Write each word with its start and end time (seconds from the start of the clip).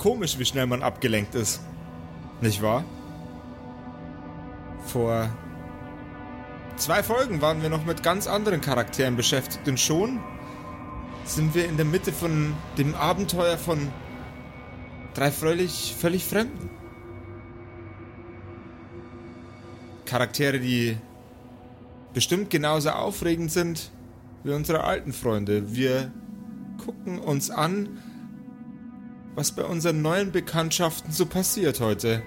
komisch, 0.00 0.38
wie 0.38 0.46
schnell 0.46 0.66
man 0.66 0.82
abgelenkt 0.82 1.34
ist. 1.34 1.60
Nicht 2.40 2.62
wahr? 2.62 2.84
Vor 4.86 5.28
zwei 6.76 7.02
Folgen 7.02 7.42
waren 7.42 7.60
wir 7.60 7.68
noch 7.68 7.84
mit 7.84 8.02
ganz 8.02 8.26
anderen 8.26 8.62
Charakteren 8.62 9.14
beschäftigt 9.14 9.68
und 9.68 9.78
schon 9.78 10.18
sind 11.24 11.54
wir 11.54 11.66
in 11.66 11.76
der 11.76 11.84
Mitte 11.84 12.12
von 12.12 12.54
dem 12.78 12.94
Abenteuer 12.94 13.58
von 13.58 13.88
drei 15.12 15.30
völlig, 15.30 15.94
völlig 15.98 16.24
Fremden. 16.24 16.70
Charaktere, 20.06 20.60
die 20.60 20.96
bestimmt 22.14 22.48
genauso 22.48 22.88
aufregend 22.90 23.52
sind 23.52 23.90
wie 24.44 24.52
unsere 24.52 24.82
alten 24.82 25.12
Freunde. 25.12 25.76
Wir 25.76 26.10
gucken 26.82 27.18
uns 27.18 27.50
an, 27.50 27.98
was 29.34 29.52
bei 29.52 29.64
unseren 29.64 30.02
neuen 30.02 30.32
Bekanntschaften 30.32 31.12
so 31.12 31.26
passiert 31.26 31.80
heute. 31.80 32.22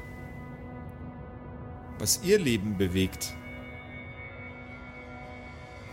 Was 1.99 2.21
ihr 2.23 2.39
Leben 2.39 2.77
bewegt. 2.77 3.33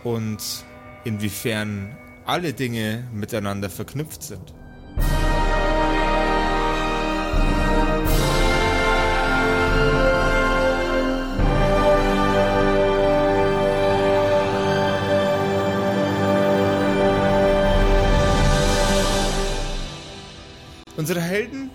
Und 0.03 0.65
inwiefern 1.03 1.97
alle 2.25 2.53
Dinge 2.53 3.07
miteinander 3.13 3.69
verknüpft 3.69 4.23
sind. 4.23 4.53
Unsere 21.11 21.27
Helden 21.27 21.69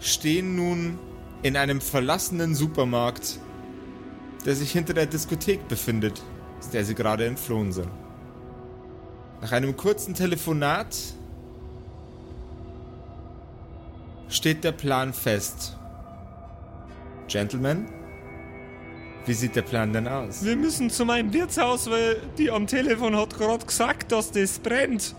stehen 0.00 0.56
nun 0.56 0.98
in 1.44 1.56
einem 1.56 1.80
verlassenen 1.80 2.56
Supermarkt, 2.56 3.38
der 4.44 4.56
sich 4.56 4.72
hinter 4.72 4.94
der 4.94 5.06
Diskothek 5.06 5.68
befindet, 5.68 6.20
aus 6.58 6.70
der 6.70 6.84
sie 6.84 6.96
gerade 6.96 7.24
entflohen 7.24 7.70
sind. 7.70 7.86
Nach 9.42 9.52
einem 9.52 9.76
kurzen 9.76 10.12
Telefonat 10.12 10.96
steht 14.28 14.64
der 14.64 14.72
Plan 14.72 15.12
fest. 15.12 15.78
Gentlemen, 17.28 17.86
wie 19.24 19.34
sieht 19.34 19.54
der 19.54 19.62
Plan 19.62 19.92
denn 19.92 20.08
aus? 20.08 20.44
Wir 20.44 20.56
müssen 20.56 20.90
zu 20.90 21.04
meinem 21.04 21.32
Wirtshaus, 21.32 21.88
weil 21.88 22.16
die 22.38 22.50
am 22.50 22.66
Telefon 22.66 23.14
hat 23.14 23.38
gerade 23.38 23.64
gesagt, 23.64 24.10
dass 24.10 24.32
das 24.32 24.58
brennt. 24.58 25.14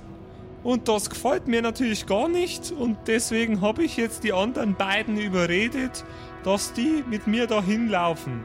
Und 0.66 0.88
das 0.88 1.12
gefällt 1.12 1.48
mir 1.48 1.62
natürlich 1.62 2.08
gar 2.08 2.28
nicht 2.28 2.72
und 2.72 2.98
deswegen 3.06 3.62
habe 3.62 3.84
ich 3.84 3.98
jetzt 3.98 4.24
die 4.24 4.34
anderen 4.34 4.74
beiden 4.74 5.16
überredet, 5.16 6.04
dass 6.44 6.74
die 6.74 7.04
mit 7.08 7.28
mir 7.28 7.46
dahin 7.46 7.88
laufen. 7.88 8.44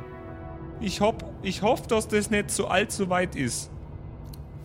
Ich, 0.82 1.00
hab, 1.00 1.24
ich 1.42 1.62
hoffe, 1.62 1.88
dass 1.88 2.08
das 2.08 2.28
nicht 2.28 2.50
so 2.50 2.66
allzu 2.66 3.08
weit 3.08 3.36
ist. 3.36 3.70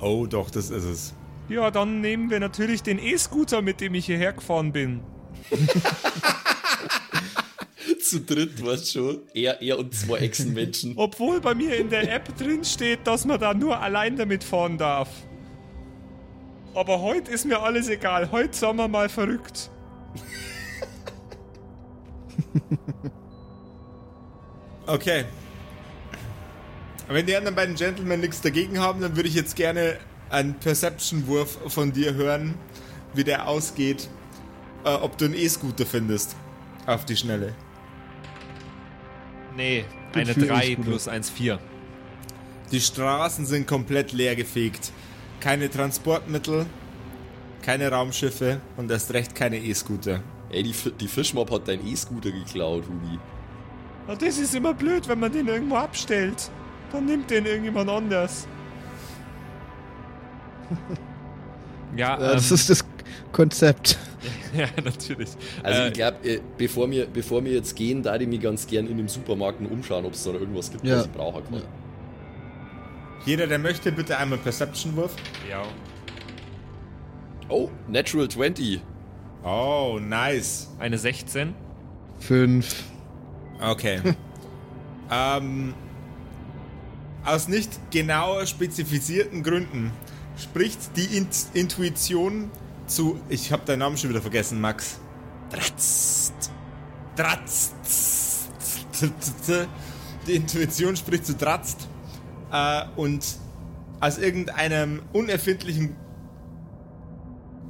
Oh, 0.01 0.25
doch, 0.25 0.49
das 0.49 0.69
ist 0.69 0.83
es. 0.83 1.13
Ja, 1.47 1.71
dann 1.71 2.01
nehmen 2.01 2.29
wir 2.29 2.41
natürlich 2.41 2.83
den 2.83 2.99
E-Scooter, 2.99 3.61
mit 3.61 3.79
dem 3.79 3.95
ich 3.95 4.07
hierher 4.07 4.33
gefahren 4.33 4.73
bin. 4.73 4.99
Zu 8.01 8.19
dritt, 8.19 8.65
weißt 8.65 8.91
schon. 8.91 9.19
Er, 9.33 9.61
er 9.61 9.79
und 9.79 9.95
zwei 9.95 10.17
Echsenmenschen. 10.17 10.95
Obwohl 10.97 11.39
bei 11.39 11.55
mir 11.55 11.77
in 11.77 11.89
der 11.89 12.13
App 12.13 12.37
drin 12.37 12.65
steht, 12.65 13.07
dass 13.07 13.23
man 13.23 13.39
da 13.39 13.53
nur 13.53 13.79
allein 13.79 14.17
damit 14.17 14.43
fahren 14.43 14.77
darf. 14.77 15.07
Aber 16.75 17.01
heute 17.01 17.31
ist 17.31 17.45
mir 17.45 17.61
alles 17.61 17.87
egal. 17.87 18.31
Heute 18.31 18.55
sind 18.57 18.75
wir 18.75 18.89
mal 18.89 19.07
verrückt. 19.07 19.71
okay. 24.85 25.23
Wenn 27.07 27.25
die 27.25 27.35
anderen 27.35 27.55
beiden 27.55 27.75
Gentlemen 27.75 28.19
nichts 28.19 28.41
dagegen 28.41 28.79
haben, 28.79 28.99
dann 28.99 29.15
würde 29.15 29.29
ich 29.29 29.35
jetzt 29.35 29.55
gerne 29.55 29.97
einen 30.29 30.55
Perception-Wurf 30.55 31.59
von 31.71 31.93
dir 31.93 32.13
hören, 32.15 32.55
wie 33.13 33.23
der 33.23 33.47
ausgeht, 33.47 34.09
äh, 34.83 34.89
ob 34.89 35.17
du 35.17 35.25
einen 35.25 35.35
E-Scooter 35.35 35.85
findest. 35.85 36.35
Auf 36.87 37.05
die 37.05 37.15
Schnelle. 37.15 37.55
Nee, 39.55 39.85
eine 40.13 40.33
3 40.33 40.75
plus 40.75 41.07
1, 41.07 41.29
4. 41.29 41.57
Die 42.71 42.81
Straßen 42.81 43.45
sind 43.45 43.65
komplett 43.65 44.11
leergefegt 44.11 44.91
keine 45.45 45.69
Transportmittel, 45.69 46.65
keine 47.61 47.91
Raumschiffe 47.91 48.61
und 48.77 48.89
erst 48.89 49.13
recht 49.13 49.35
keine 49.35 49.59
E-Scooter. 49.59 50.21
Ey, 50.49 50.63
die, 50.63 50.73
die 50.99 51.07
Fischmob 51.07 51.51
hat 51.51 51.67
dein 51.67 51.85
E-Scooter 51.85 52.31
geklaut, 52.31 52.85
Huni. 52.87 53.19
Ja, 54.07 54.15
das 54.15 54.39
ist 54.39 54.55
immer 54.55 54.73
blöd, 54.73 55.07
wenn 55.07 55.19
man 55.19 55.31
den 55.31 55.47
irgendwo 55.47 55.75
abstellt. 55.75 56.49
Dann 56.91 57.05
nimmt 57.05 57.29
den 57.29 57.45
irgendjemand 57.45 57.87
anders. 57.91 58.47
ja, 61.95 62.15
ähm, 62.15 62.21
das 62.21 62.51
ist 62.51 62.71
das 62.71 62.83
Konzept. 63.31 63.99
ja, 64.57 64.65
natürlich. 64.83 65.29
Also 65.61 65.79
äh, 65.79 65.87
ich 65.89 65.93
glaube, 65.93 66.27
äh, 66.27 66.39
bevor, 66.57 66.89
wir, 66.89 67.05
bevor 67.05 67.45
wir 67.45 67.53
jetzt 67.53 67.75
gehen, 67.75 68.01
da 68.01 68.15
ich 68.15 68.27
mich 68.27 68.41
ganz 68.41 68.65
gern 68.65 68.87
in 68.87 68.97
dem 68.97 69.07
Supermarkt 69.07 69.61
umschauen, 69.61 70.05
ob 70.05 70.13
es 70.13 70.23
da 70.23 70.31
noch 70.31 70.39
irgendwas 70.39 70.71
gibt, 70.71 70.83
ja. 70.83 70.97
was 70.97 71.05
ich 71.05 71.11
brauchen 71.11 71.43
kann. 71.43 71.53
Ja. 71.59 71.84
Jeder, 73.25 73.47
der 73.47 73.57
möchte, 73.57 73.91
bitte 73.91 74.17
einmal 74.17 74.37
Perception-Wurf. 74.37 75.15
Ja. 75.49 75.63
Oh, 77.49 77.71
Natural 77.87 78.29
20. 78.29 78.81
Oh, 79.43 79.99
nice. 79.99 80.69
Eine 80.77 80.97
16. 80.99 81.55
5. 82.19 82.83
Okay. 83.59 84.01
ähm, 85.11 85.73
aus 87.23 87.47
nicht 87.47 87.71
genau 87.89 88.45
spezifizierten 88.45 89.41
Gründen 89.41 89.91
spricht 90.37 90.95
die 90.95 91.17
Int 91.17 91.47
Intuition 91.53 92.51
zu. 92.85 93.19
Ich 93.29 93.51
habe 93.51 93.65
deinen 93.65 93.79
Namen 93.79 93.97
schon 93.97 94.11
wieder 94.11 94.21
vergessen, 94.21 94.61
Max. 94.61 94.99
Dratzt. 95.49 96.51
Dratzt. 97.15 97.73
Die 100.27 100.35
Intuition 100.35 100.95
spricht 100.95 101.25
zu 101.25 101.35
Dratzt 101.35 101.87
äh, 102.51 102.83
und 102.95 103.25
aus 103.99 104.17
irgendeinem 104.17 105.01
unerfindlichen, 105.13 105.95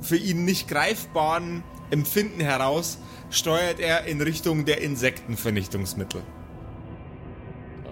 für 0.02 0.18
ihn 0.18 0.46
nicht 0.46 0.68
greifbaren 0.68 1.64
Empfinden 1.92 2.42
heraus 2.42 2.98
steuert 3.30 3.80
er 3.80 4.06
in 4.06 4.22
Richtung 4.22 4.66
der 4.66 4.82
Insektenvernichtungsmittel. 4.82 6.22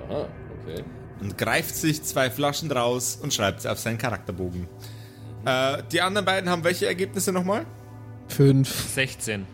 Aha, 0.09 0.27
okay. 0.61 0.83
Und 1.21 1.37
greift 1.37 1.75
sich 1.75 2.03
zwei 2.03 2.29
Flaschen 2.29 2.71
raus 2.71 3.17
und 3.21 3.33
schreibt 3.33 3.61
sie 3.61 3.71
auf 3.71 3.79
seinen 3.79 3.97
Charakterbogen. 3.97 4.67
Äh, 5.45 5.83
die 5.91 6.01
anderen 6.01 6.25
beiden 6.25 6.49
haben 6.49 6.63
welche 6.63 6.85
Ergebnisse 6.85 7.31
nochmal? 7.31 7.65
Fünf. 8.27 8.93
16. 8.93 9.45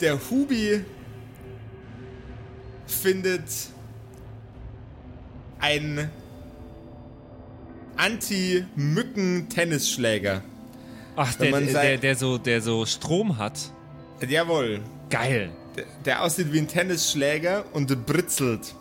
Der 0.00 0.18
Hubi 0.30 0.84
findet 2.86 3.44
ein 5.60 6.10
Anti-Mücken-Tennisschläger. 7.96 10.42
Ach, 11.16 11.34
der, 11.34 11.50
der, 11.50 11.72
der, 11.72 11.98
der, 11.98 12.16
so, 12.16 12.38
der 12.38 12.62
so 12.62 12.86
Strom 12.86 13.36
hat. 13.38 13.72
Jawohl. 14.26 14.80
Geil. 15.10 15.50
Der, 15.76 15.84
der 16.04 16.22
aussieht 16.22 16.52
wie 16.52 16.58
ein 16.58 16.68
Tennisschläger 16.68 17.64
und 17.72 18.06
britzelt. 18.06 18.74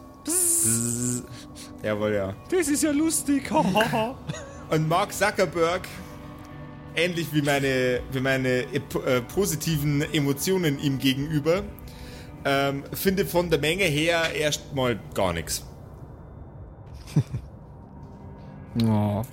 Jawohl, 1.83 2.13
ja. 2.13 2.35
Das 2.51 2.67
ist 2.67 2.83
ja 2.83 2.91
lustig. 2.91 3.49
und 4.69 4.87
Mark 4.87 5.11
Zuckerberg, 5.13 5.87
ähnlich 6.95 7.27
wie 7.31 7.41
meine, 7.41 8.01
wie 8.11 8.19
meine 8.19 8.65
äh, 8.73 9.21
positiven 9.33 10.01
Emotionen 10.13 10.79
ihm 10.79 10.99
gegenüber, 10.99 11.63
ähm, 12.45 12.83
findet 12.93 13.29
von 13.29 13.49
der 13.49 13.59
Menge 13.59 13.85
her 13.85 14.33
erstmal 14.35 14.99
gar 15.13 15.33
nichts. 15.33 15.63
Oh. 18.83 19.23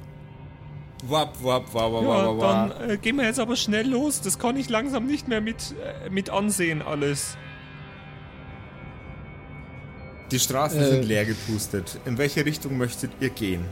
Wap, 1.07 1.43
wap, 1.43 1.75
wap, 1.75 1.93
wap, 1.93 2.03
ja, 2.03 2.09
wap, 2.09 2.39
wap. 2.39 2.79
Dann 2.79 2.91
äh, 2.91 2.97
gehen 2.97 3.17
wir 3.17 3.25
jetzt 3.25 3.39
aber 3.39 3.57
schnell 3.57 3.89
los. 3.89 4.21
Das 4.23 4.39
kann 4.39 4.57
ich 4.57 4.71
langsam 4.71 5.07
nicht 5.07 5.29
mehr 5.29 5.41
mit, 5.41 5.75
äh, 5.83 6.09
mit 6.09 6.31
ansehen, 6.31 6.81
alles. 6.81 7.37
Die 10.31 10.39
Straßen 10.39 10.81
äh. 10.81 10.87
sind 10.87 11.05
leer 11.05 11.27
gepustet. 11.27 12.01
In 12.07 12.17
welche 12.17 12.45
Richtung 12.47 12.79
möchtet 12.79 13.11
ihr 13.21 13.31
gehen? 13.31 13.65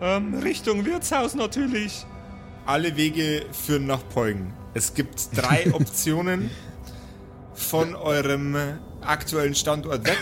Ähm, 0.00 0.34
Richtung 0.34 0.84
Wirtshaus 0.84 1.34
natürlich. 1.34 2.06
Alle 2.64 2.96
Wege 2.96 3.44
führen 3.52 3.86
nach 3.86 4.06
Peugen. 4.08 4.52
Es 4.74 4.94
gibt 4.94 5.36
drei 5.36 5.70
Optionen 5.72 6.50
von 7.54 7.94
eurem 7.94 8.56
aktuellen 9.00 9.54
Standort 9.54 10.06
weg. 10.06 10.18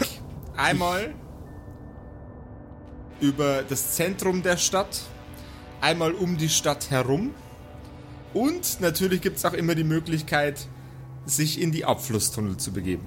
Einmal 0.57 1.15
über 3.21 3.63
das 3.63 3.95
Zentrum 3.95 4.43
der 4.43 4.57
Stadt, 4.57 5.03
einmal 5.81 6.13
um 6.13 6.37
die 6.37 6.49
Stadt 6.49 6.91
herum 6.91 7.35
und 8.35 8.81
natürlich 8.81 9.21
gibt 9.21 9.39
es 9.39 9.45
auch 9.45 9.53
immer 9.53 9.77
die 9.77 9.85
Möglichkeit, 9.85 10.67
sich 11.25 11.61
in 11.61 11.71
die 11.71 11.85
Abflusstunnel 11.85 12.57
zu 12.57 12.73
begeben. 12.73 13.07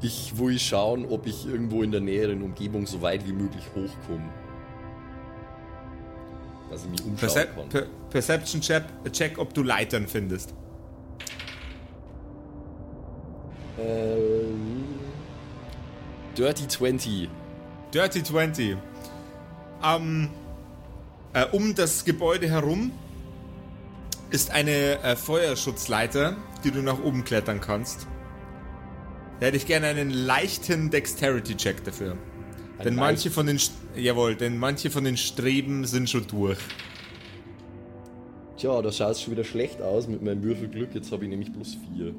Ich 0.00 0.38
will 0.38 0.58
schauen, 0.58 1.04
ob 1.06 1.26
ich 1.26 1.46
irgendwo 1.46 1.82
in 1.82 1.90
der 1.90 2.00
näheren 2.00 2.42
Umgebung 2.42 2.86
so 2.86 3.02
weit 3.02 3.26
wie 3.26 3.32
möglich 3.32 3.64
hochkomme. 3.74 4.28
Dass 6.70 6.84
ich 6.84 6.90
mich 6.90 7.00
umschauen 7.00 7.16
Percep 7.16 7.56
kann. 7.56 7.68
per 7.68 7.86
Perception 8.10 8.60
check, 8.60 8.84
check, 9.12 9.38
ob 9.38 9.52
du 9.52 9.62
Leitern 9.62 10.06
findest. 10.06 10.54
Ähm, 13.78 14.84
Dirty 16.36 16.68
20. 16.68 17.28
Dirty 17.92 18.22
20. 18.22 18.76
Ähm, 19.84 20.28
äh, 21.32 21.44
um 21.52 21.74
das 21.74 22.04
Gebäude 22.04 22.48
herum 22.48 22.92
ist 24.30 24.50
eine 24.50 25.02
äh, 25.02 25.16
Feuerschutzleiter, 25.16 26.36
die 26.64 26.70
du 26.70 26.80
nach 26.82 27.02
oben 27.02 27.24
klettern 27.24 27.60
kannst. 27.60 28.06
Da 29.40 29.46
hätte 29.46 29.56
ich 29.56 29.66
gerne 29.66 29.86
einen 29.88 30.10
leichten 30.10 30.90
Dexterity-Check 30.90 31.84
dafür. 31.84 32.16
Ein 32.78 32.84
denn 32.84 32.94
manche 32.96 33.30
von 33.30 33.46
den 33.46 33.58
St- 33.58 33.72
jawohl, 33.96 34.34
denn 34.36 34.58
manche 34.58 34.90
von 34.90 35.04
den 35.04 35.16
Streben 35.16 35.84
sind 35.86 36.08
schon 36.08 36.26
durch. 36.26 36.58
Tja, 38.56 38.80
da 38.80 38.90
schaut 38.92 39.12
es 39.12 39.22
schon 39.22 39.32
wieder 39.32 39.44
schlecht 39.44 39.82
aus 39.82 40.06
mit 40.08 40.22
meinem 40.22 40.42
Würfelglück. 40.42 40.94
Jetzt 40.94 41.12
habe 41.12 41.24
ich 41.24 41.30
nämlich 41.30 41.52
plus 41.52 41.76
4. 41.96 42.14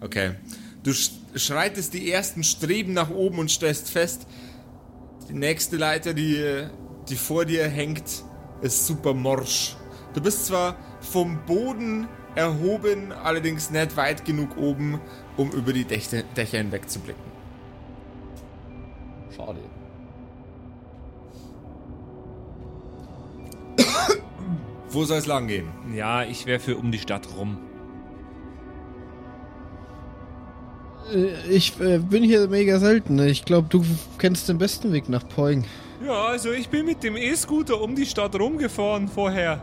Okay. 0.00 0.32
Du 0.82 0.92
sch 0.92 1.10
schreitest 1.34 1.94
die 1.94 2.10
ersten 2.10 2.44
Streben 2.44 2.92
nach 2.92 3.10
oben 3.10 3.38
und 3.40 3.50
stellst 3.50 3.90
fest, 3.90 4.26
die 5.28 5.34
nächste 5.34 5.76
Leiter, 5.76 6.14
die, 6.14 6.66
die 7.08 7.16
vor 7.16 7.44
dir 7.44 7.66
hängt, 7.68 8.24
ist 8.60 8.86
super 8.86 9.14
morsch. 9.14 9.76
Du 10.14 10.20
bist 10.20 10.46
zwar 10.46 10.76
vom 11.00 11.44
Boden 11.46 12.08
erhoben, 12.34 13.12
allerdings 13.12 13.70
nicht 13.70 13.96
weit 13.96 14.24
genug 14.24 14.56
oben, 14.56 15.00
um 15.36 15.50
über 15.50 15.72
die 15.72 15.84
Dächer, 15.84 16.22
Dächer 16.36 16.58
hinweg 16.58 16.88
zu 16.88 17.00
blicken. 17.00 17.20
Schade. 19.34 19.60
Wo 24.88 25.04
soll 25.04 25.18
es 25.18 25.26
lang 25.26 25.46
gehen? 25.46 25.68
Ja, 25.94 26.22
ich 26.22 26.46
wäre 26.46 26.60
für 26.60 26.76
um 26.76 26.90
die 26.90 26.98
Stadt 26.98 27.28
rum. 27.36 27.58
Ich 31.50 31.78
äh, 31.80 31.98
bin 31.98 32.24
hier 32.24 32.48
mega 32.48 32.78
selten. 32.78 33.18
Ich 33.20 33.44
glaube, 33.44 33.68
du 33.70 33.84
kennst 34.18 34.48
den 34.48 34.58
besten 34.58 34.92
Weg 34.92 35.08
nach 35.08 35.26
Poing. 35.28 35.64
Ja, 36.04 36.26
also 36.26 36.52
ich 36.52 36.68
bin 36.68 36.86
mit 36.86 37.02
dem 37.02 37.16
E-Scooter 37.16 37.80
um 37.80 37.94
die 37.94 38.06
Stadt 38.06 38.38
rumgefahren 38.38 39.08
vorher. 39.08 39.60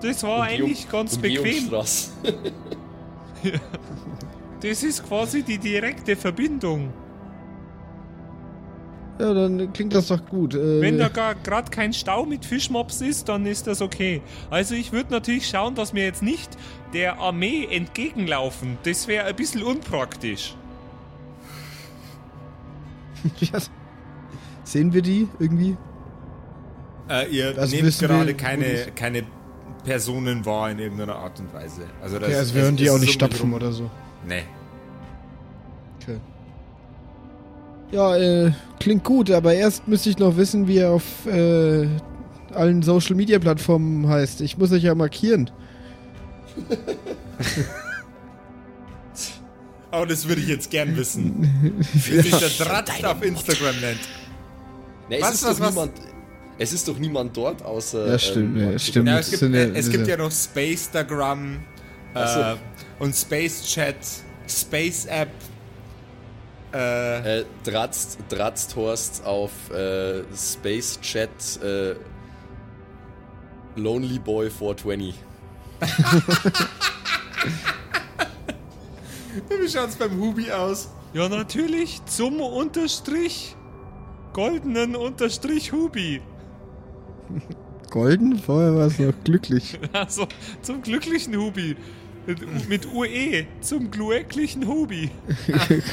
Das 0.00 0.22
war 0.22 0.42
eigentlich 0.42 0.88
ganz 0.88 1.16
bequem. 1.16 1.38
Umgehungsstraße. 1.38 2.10
Das 4.62 4.82
ist 4.82 5.06
quasi 5.06 5.42
die 5.42 5.58
direkte 5.58 6.16
Verbindung. 6.16 6.92
Ja, 9.18 9.32
dann 9.32 9.72
klingt 9.72 9.94
das 9.94 10.08
doch 10.08 10.24
gut. 10.26 10.54
Äh, 10.54 10.80
Wenn 10.80 10.98
da 10.98 11.08
gerade 11.08 11.70
kein 11.70 11.92
Stau 11.92 12.26
mit 12.26 12.44
Fischmops 12.44 13.00
ist, 13.00 13.28
dann 13.28 13.46
ist 13.46 13.66
das 13.66 13.80
okay. 13.80 14.20
Also 14.50 14.74
ich 14.74 14.92
würde 14.92 15.12
natürlich 15.12 15.48
schauen, 15.48 15.74
dass 15.74 15.94
wir 15.94 16.04
jetzt 16.04 16.22
nicht 16.22 16.56
der 16.92 17.18
Armee 17.18 17.66
entgegenlaufen. 17.70 18.76
Das 18.82 19.08
wäre 19.08 19.26
ein 19.26 19.36
bisschen 19.36 19.62
unpraktisch. 19.62 20.54
Sehen 24.64 24.92
wir 24.92 25.02
die 25.02 25.28
irgendwie? 25.38 25.76
Äh, 27.08 27.28
ihr 27.30 27.54
Also 27.58 27.76
nehmt 27.76 27.98
gerade 27.98 28.34
keine, 28.34 28.86
keine 28.94 29.22
Personen 29.84 30.44
wahr 30.44 30.70
in 30.70 30.78
irgendeiner 30.80 31.16
Art 31.16 31.38
und 31.38 31.52
Weise. 31.54 31.82
Also, 32.02 32.18
das 32.18 32.30
Ja, 32.30 32.38
also 32.38 32.50
es- 32.50 32.54
wir 32.56 32.62
hören 32.62 32.76
die 32.76 32.90
auch 32.90 32.98
nicht 32.98 33.06
so 33.12 33.12
stapfen 33.12 33.52
oder 33.54 33.70
so. 33.72 33.88
Nee. 34.26 34.42
Okay. 36.02 36.18
Ja, 37.92 38.16
äh, 38.16 38.52
klingt 38.80 39.04
gut, 39.04 39.30
aber 39.30 39.54
erst 39.54 39.86
müsste 39.86 40.10
ich 40.10 40.18
noch 40.18 40.36
wissen, 40.36 40.66
wie 40.66 40.78
er 40.78 40.90
auf 40.90 41.24
äh, 41.26 41.86
allen 42.52 42.82
Social 42.82 43.14
Media 43.14 43.38
Plattformen 43.38 44.08
heißt. 44.08 44.40
Ich 44.40 44.58
muss 44.58 44.72
euch 44.72 44.82
ja 44.82 44.94
markieren. 44.96 45.50
Oh, 49.92 50.04
das 50.04 50.26
würde 50.28 50.40
ich 50.40 50.48
jetzt 50.48 50.70
gern 50.70 50.96
wissen. 50.96 51.74
Wie 51.92 52.20
sich 52.20 52.34
der 52.34 52.66
Dratz 52.66 53.02
auf 53.04 53.22
Instagram 53.22 53.80
nennt. 53.80 54.00
Na, 55.08 55.16
es, 55.16 55.22
Was, 55.22 55.34
ist 55.34 55.44
was, 55.44 55.56
doch 55.58 55.64
was? 55.64 55.70
niemand, 55.74 55.92
es 56.58 56.72
ist 56.72 56.88
doch 56.88 56.98
niemand 56.98 57.36
dort 57.36 57.62
außer. 57.64 58.08
Ja, 58.08 58.18
stimmt, 58.18 58.58
ja, 58.58 58.66
Mark 58.66 58.80
stimmt. 58.80 59.08
Ja, 59.08 59.18
es 59.18 59.30
gibt, 59.30 59.42
ja 59.42 59.48
äh, 59.60 59.78
es 59.78 59.90
gibt 59.90 60.08
ja 60.08 60.16
noch 60.16 60.32
Spacestagram 60.32 61.64
Ach 62.14 62.28
so. 62.34 62.40
äh, 62.40 62.56
und 62.98 63.14
Space 63.14 63.62
Chat, 63.66 63.96
Space 64.48 65.06
App. 65.06 65.28
Äh, 66.74 67.40
Äh, 67.40 67.44
Dratzt, 67.64 68.18
Dratzt 68.28 68.74
Horst 68.74 69.24
auf 69.24 69.50
äh, 69.70 70.22
Space 70.36 70.98
Chat 71.00 71.30
äh, 71.62 71.94
Lonely 73.76 74.18
Boy 74.18 74.50
420. 74.50 75.14
wie 79.48 79.68
schaut's 79.68 79.96
beim 79.96 80.20
Hubi 80.20 80.50
aus? 80.50 80.88
Ja, 81.12 81.28
natürlich 81.28 82.04
zum 82.06 82.40
Unterstrich 82.40 83.56
goldenen 84.32 84.96
Unterstrich 84.96 85.72
Hubi. 85.72 86.20
Golden? 87.90 88.38
Vorher 88.38 88.74
war 88.74 88.86
es 88.86 88.98
noch 88.98 89.14
glücklich. 89.24 89.78
Also 89.92 90.26
zum 90.62 90.82
glücklichen 90.82 91.36
Hubi. 91.36 91.76
Mit, 92.26 92.68
mit 92.68 92.92
UE 92.92 93.46
zum 93.60 93.90
glücklichen 93.90 94.66
Hubi. 94.66 95.10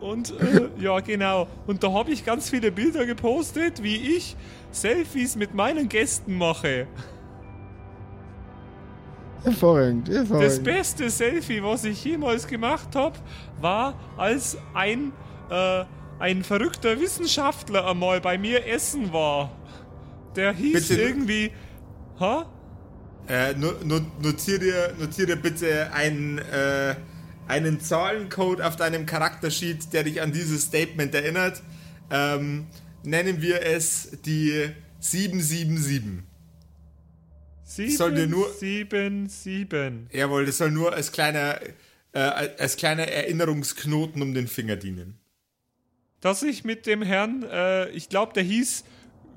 Und 0.00 0.38
äh, 0.40 0.68
ja, 0.78 1.00
genau. 1.00 1.48
Und 1.66 1.82
da 1.82 1.92
habe 1.92 2.12
ich 2.12 2.24
ganz 2.24 2.50
viele 2.50 2.70
Bilder 2.70 3.04
gepostet, 3.04 3.82
wie 3.82 3.96
ich 3.96 4.36
Selfies 4.70 5.34
mit 5.34 5.54
meinen 5.54 5.88
Gästen 5.88 6.38
mache. 6.38 6.86
Hervorragend, 9.44 10.08
Das 10.08 10.16
hervorragend. 10.16 10.64
beste 10.64 11.10
Selfie, 11.10 11.62
was 11.62 11.84
ich 11.84 12.02
jemals 12.04 12.46
gemacht 12.46 12.94
habe, 12.96 13.18
war, 13.60 13.98
als 14.16 14.56
ein, 14.74 15.12
äh, 15.50 15.84
ein 16.18 16.42
verrückter 16.44 16.98
Wissenschaftler 17.00 17.88
einmal 17.88 18.20
bei 18.20 18.38
mir 18.38 18.66
essen 18.66 19.12
war. 19.12 19.50
Der 20.36 20.52
hieß 20.52 20.88
Bitte- 20.88 21.00
irgendwie. 21.02 21.52
Ha? 22.20 22.46
Äh, 23.28 23.54
no, 23.54 23.72
no, 23.84 24.00
notier, 24.22 24.58
dir, 24.58 24.94
notier 24.98 25.26
dir 25.26 25.36
bitte 25.36 25.92
einen, 25.92 26.38
äh, 26.38 26.94
einen 27.48 27.80
Zahlencode 27.80 28.60
auf 28.62 28.76
deinem 28.76 29.06
Charaktersheet, 29.06 29.92
der 29.92 30.04
dich 30.04 30.20
an 30.22 30.32
dieses 30.32 30.62
Statement 30.62 31.14
erinnert. 31.14 31.62
Ähm, 32.10 32.66
nennen 33.02 33.40
wir 33.42 33.62
es 33.62 34.10
die 34.24 34.70
777. 35.00 36.22
Sieben, 37.64 37.96
Soll 37.96 38.14
dir 38.14 38.26
nur- 38.26 38.50
sieben, 38.52 39.28
sieben. 39.28 40.08
Jawohl, 40.12 40.44
das 40.46 40.58
soll 40.58 40.70
nur 40.70 40.92
als 40.92 41.10
kleiner, 41.12 41.58
äh, 42.12 42.18
als 42.58 42.76
kleiner 42.76 43.04
Erinnerungsknoten 43.08 44.20
um 44.22 44.34
den 44.34 44.46
Finger 44.48 44.76
dienen. 44.76 45.18
Dass 46.20 46.42
ich 46.42 46.64
mit 46.64 46.86
dem 46.86 47.02
Herrn, 47.02 47.42
äh, 47.50 47.88
ich 47.90 48.08
glaube, 48.08 48.32
der 48.34 48.42
hieß 48.42 48.84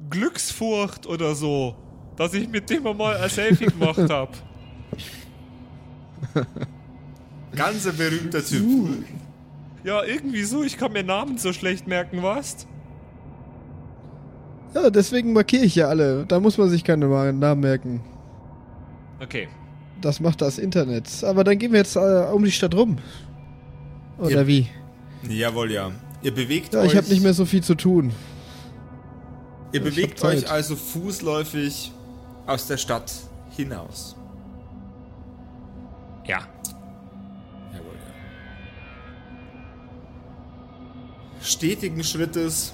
Glücksfurcht 0.10 1.08
oder 1.08 1.36
so, 1.36 1.76
dass 2.18 2.34
ich 2.34 2.50
mit 2.50 2.70
dem 2.70 2.86
einmal 2.86 3.18
ein 3.18 3.30
Selfie 3.30 3.66
gemacht 3.66 4.10
habe. 4.10 4.32
Ganz 7.56 7.88
ein 7.88 7.96
berühmter 7.98 8.44
Typ. 8.44 8.64
Ja, 9.84 10.04
irgendwie 10.04 10.44
so, 10.44 10.64
ich 10.64 10.78
kann 10.78 10.92
mir 10.92 11.04
Namen 11.04 11.38
so 11.38 11.54
schlecht 11.54 11.88
merken, 11.88 12.22
was? 12.22 12.68
Ja, 14.74 14.90
deswegen 14.90 15.34
markiere 15.34 15.64
ich 15.64 15.76
ja 15.76 15.88
alle. 15.88 16.26
Da 16.28 16.40
muss 16.40 16.58
man 16.58 16.70
sich 16.70 16.84
keine 16.84 17.08
Namen 17.08 17.62
merken. 17.62 18.02
Okay. 19.20 19.48
Das 20.02 20.20
macht 20.20 20.42
das 20.42 20.58
Internet. 20.60 21.24
Aber 21.24 21.44
dann 21.44 21.58
gehen 21.58 21.72
wir 21.72 21.80
jetzt 21.80 21.96
äh, 21.96 22.00
um 22.32 22.44
die 22.44 22.52
Stadt 22.52 22.76
rum. 22.76 22.98
Oder 24.20 24.42
Ja. 24.42 24.48
wie? 24.48 24.68
Jawohl, 25.28 25.72
ja. 25.72 25.92
Ihr 26.22 26.34
bewegt 26.34 26.74
Ja, 26.74 26.82
euch. 26.82 26.92
ich 26.92 26.98
habe 26.98 27.08
nicht 27.10 27.24
mehr 27.24 27.34
so 27.34 27.46
viel 27.46 27.64
zu 27.64 27.76
tun. 27.76 28.12
Ihr 29.72 29.84
Ich 29.86 29.96
bewegt 29.96 30.24
euch 30.24 30.50
also 30.50 30.76
fußläufig 30.76 31.92
aus 32.46 32.68
der 32.68 32.78
Stadt 32.78 33.12
hinaus. 33.56 34.16
Ja. 36.26 36.40
Jawohl, 37.74 37.96
ja. 37.96 38.14
Stetigen 41.44 42.04
Schrittes 42.04 42.74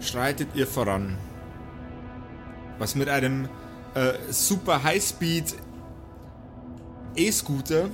schreitet 0.00 0.48
ihr 0.54 0.66
voran. 0.66 1.16
Was 2.78 2.94
mit 2.94 3.08
einem 3.08 3.48
äh, 3.94 4.12
super 4.30 4.82
Highspeed 4.82 5.54
E-Scooter 7.16 7.88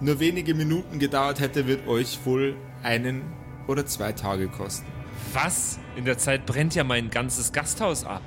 nur 0.00 0.18
wenige 0.18 0.54
Minuten 0.54 0.98
gedauert 0.98 1.40
hätte, 1.40 1.66
wird 1.66 1.86
euch 1.86 2.20
wohl 2.24 2.56
einen 2.82 3.22
oder 3.66 3.84
zwei 3.84 4.12
Tage 4.12 4.48
kosten. 4.48 4.86
Was? 5.34 5.78
In 5.94 6.06
der 6.06 6.16
Zeit 6.16 6.46
brennt 6.46 6.74
ja 6.74 6.84
mein 6.84 7.10
ganzes 7.10 7.52
Gasthaus 7.52 8.04
ab. 8.04 8.22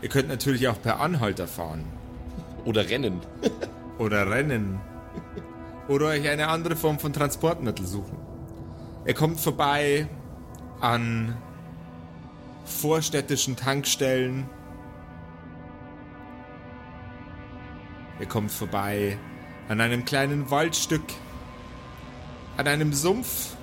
Ihr 0.00 0.08
könnt 0.08 0.28
natürlich 0.28 0.66
auch 0.68 0.80
per 0.80 1.00
Anhalter 1.00 1.46
fahren. 1.46 1.84
Oder 2.64 2.88
rennen. 2.88 3.20
Oder 3.98 4.30
rennen. 4.30 4.80
Oder 5.88 6.06
euch 6.06 6.28
eine 6.28 6.48
andere 6.48 6.76
Form 6.76 6.98
von 6.98 7.12
Transportmittel 7.12 7.86
suchen. 7.86 8.16
Ihr 9.06 9.14
kommt 9.14 9.40
vorbei 9.40 10.06
an 10.80 11.36
vorstädtischen 12.64 13.56
Tankstellen. 13.56 14.48
Ihr 18.20 18.26
kommt 18.26 18.50
vorbei 18.50 19.18
an 19.68 19.80
einem 19.80 20.04
kleinen 20.04 20.50
Waldstück, 20.50 21.04
an 22.56 22.66
einem 22.66 22.92
Sumpf. 22.92 23.54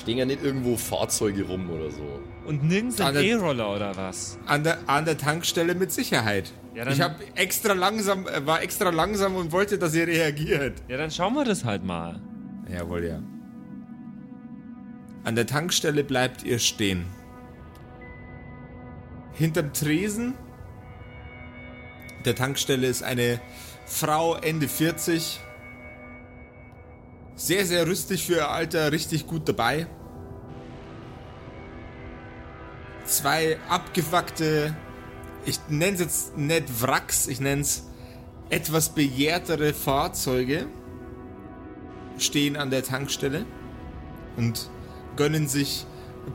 Stehen 0.00 0.18
ja 0.18 0.24
nicht 0.24 0.42
irgendwo 0.42 0.76
Fahrzeuge 0.76 1.44
rum 1.44 1.70
oder 1.70 1.90
so. 1.90 2.20
Und 2.46 2.64
nirgends 2.64 3.00
ein 3.00 3.14
E-Roller 3.14 3.76
oder 3.76 3.96
was? 3.96 4.38
An 4.46 4.64
der, 4.64 4.78
an 4.88 5.04
der 5.04 5.16
Tankstelle 5.16 5.74
mit 5.74 5.92
Sicherheit. 5.92 6.52
Ja, 6.74 6.88
ich 6.88 7.00
hab 7.00 7.20
extra 7.36 7.74
langsam, 7.74 8.26
äh, 8.26 8.44
war 8.46 8.62
extra 8.62 8.90
langsam 8.90 9.36
und 9.36 9.52
wollte, 9.52 9.78
dass 9.78 9.94
ihr 9.94 10.08
reagiert. 10.08 10.82
Ja, 10.88 10.96
dann 10.96 11.10
schauen 11.10 11.34
wir 11.34 11.44
das 11.44 11.64
halt 11.64 11.84
mal. 11.84 12.20
Jawohl, 12.68 13.04
ja. 13.04 13.22
An 15.24 15.36
der 15.36 15.46
Tankstelle 15.46 16.02
bleibt 16.02 16.42
ihr 16.42 16.58
stehen. 16.58 17.06
Hinterm 19.34 19.72
Tresen 19.72 20.34
der 22.24 22.36
Tankstelle 22.36 22.86
ist 22.86 23.02
eine 23.02 23.40
Frau 23.84 24.34
Ende 24.36 24.68
40. 24.68 25.40
Sehr, 27.34 27.66
sehr 27.66 27.86
rüstig 27.86 28.24
für 28.24 28.34
ihr 28.34 28.50
Alter, 28.50 28.92
richtig 28.92 29.26
gut 29.26 29.48
dabei. 29.48 29.86
Zwei 33.04 33.58
abgefuckte, 33.68 34.76
ich 35.44 35.58
nenne 35.68 35.94
es 35.94 36.00
jetzt 36.00 36.36
nicht 36.36 36.82
Wracks, 36.82 37.26
ich 37.26 37.40
nenne 37.40 37.62
es 37.62 37.84
etwas 38.48 38.90
begehrtere 38.90 39.74
Fahrzeuge 39.74 40.66
stehen 42.18 42.56
an 42.56 42.70
der 42.70 42.84
Tankstelle 42.84 43.46
und 44.36 44.70
gönnen 45.16 45.48
sich 45.48 45.86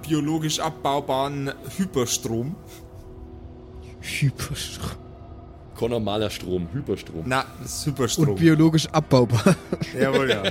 biologisch 0.02 0.60
abbaubaren 0.60 1.54
Hyperstrom. 1.78 2.56
Hyperstrom. 4.02 5.07
Kein 5.80 5.90
normaler 5.90 6.30
Strom, 6.30 6.68
Hyperstrom. 6.74 7.24
Na, 7.26 7.46
das 7.62 7.80
ist 7.80 7.86
Hyperstrom. 7.86 8.30
Und 8.30 8.36
biologisch 8.36 8.88
abbaubar. 8.88 9.56
Jawohl, 10.00 10.30
ja. 10.30 10.44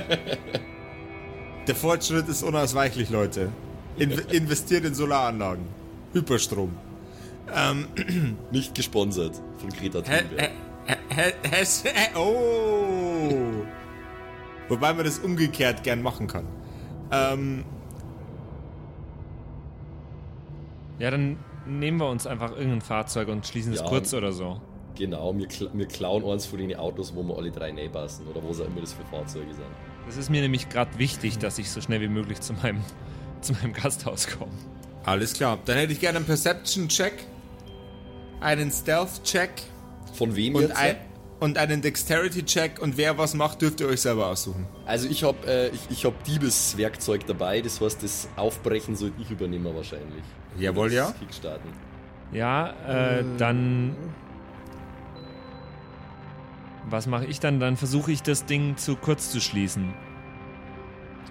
Der 1.67 1.75
Fortschritt 1.75 2.29
ist 2.29 2.43
unausweichlich, 2.43 3.09
Leute. 3.09 3.49
In 3.97 4.11
investiert 4.11 4.85
in 4.85 4.93
Solaranlagen. 4.93 5.65
Hyperstrom. 6.13 6.71
Ähm, 7.53 7.87
Nicht 8.51 8.73
gesponsert 8.75 9.41
von 9.57 9.69
Greta 9.69 10.01
Thunberg. 10.01 10.51
Hä, 10.85 10.95
hä, 11.09 11.33
hä, 11.43 12.17
oh! 12.17 13.65
Wobei 14.69 14.93
man 14.93 15.05
das 15.05 15.19
umgekehrt 15.19 15.83
gern 15.83 16.01
machen 16.01 16.27
kann. 16.27 16.45
Ähm, 17.11 17.63
ja, 20.99 21.11
dann 21.11 21.37
nehmen 21.65 21.99
wir 21.99 22.09
uns 22.09 22.27
einfach 22.27 22.51
irgendein 22.51 22.81
Fahrzeug 22.81 23.27
und 23.27 23.45
schließen 23.45 23.73
es 23.73 23.79
ja, 23.79 23.87
kurz 23.87 24.13
oder 24.13 24.31
so. 24.31 24.61
Genau, 24.97 25.37
wir, 25.37 25.47
wir 25.73 25.87
klauen 25.87 26.25
eins 26.25 26.45
von 26.45 26.59
den 26.59 26.75
Autos, 26.75 27.13
wo 27.15 27.23
wir 27.23 27.37
alle 27.37 27.51
drei 27.51 27.71
näher 27.71 27.89
passen 27.89 28.27
oder 28.27 28.41
wo 28.41 28.49
auch 28.49 28.65
immer 28.65 28.81
das 28.81 28.93
für 28.93 29.05
Fahrzeuge 29.05 29.53
sind. 29.53 29.65
Das 30.05 30.17
ist 30.17 30.29
mir 30.29 30.41
nämlich 30.41 30.69
gerade 30.69 30.97
wichtig, 30.97 31.37
dass 31.37 31.57
ich 31.59 31.69
so 31.69 31.81
schnell 31.81 32.01
wie 32.01 32.07
möglich 32.07 32.41
zu 32.41 32.53
meinem, 32.53 32.81
zu 33.41 33.53
meinem 33.53 33.73
Gasthaus 33.73 34.27
komme. 34.27 34.51
Alles 35.03 35.33
klar. 35.33 35.59
Dann 35.65 35.77
hätte 35.77 35.93
ich 35.93 35.99
gerne 35.99 36.17
einen 36.17 36.25
Perception-Check, 36.25 37.13
einen 38.39 38.71
Stealth-Check. 38.71 39.51
Von 40.13 40.35
wem 40.35 40.55
und 40.55 40.63
jetzt? 40.63 40.77
Ein, 40.77 40.95
und 41.39 41.57
einen 41.57 41.81
Dexterity-Check 41.81 42.81
und 42.81 42.97
wer 42.97 43.17
was 43.17 43.33
macht, 43.33 43.61
dürft 43.61 43.79
ihr 43.79 43.87
euch 43.87 44.01
selber 44.01 44.27
aussuchen. 44.27 44.65
Also 44.85 45.07
ich 45.07 45.23
habe 45.23 45.37
äh, 45.47 45.67
ich, 45.69 45.81
ich 45.89 46.05
hab 46.05 46.23
Diebeswerkzeug 46.23 47.27
dabei, 47.27 47.61
das 47.61 47.79
heißt, 47.79 48.01
das 48.01 48.27
Aufbrechen 48.35 48.95
sollte 48.95 49.21
ich 49.21 49.29
übernehmen 49.29 49.75
wahrscheinlich. 49.75 50.23
Jawohl, 50.57 50.91
ja. 50.91 51.13
Kickstarten. 51.19 51.69
Ja, 52.31 52.73
äh, 52.87 53.23
dann... 53.37 53.95
Was 56.89 57.07
mache 57.07 57.25
ich 57.25 57.39
dann? 57.39 57.59
Dann 57.59 57.75
versuche 57.75 58.11
ich 58.11 58.23
das 58.23 58.45
Ding 58.45 58.77
zu 58.77 58.95
kurz 58.95 59.29
zu 59.29 59.41
schließen. 59.41 59.93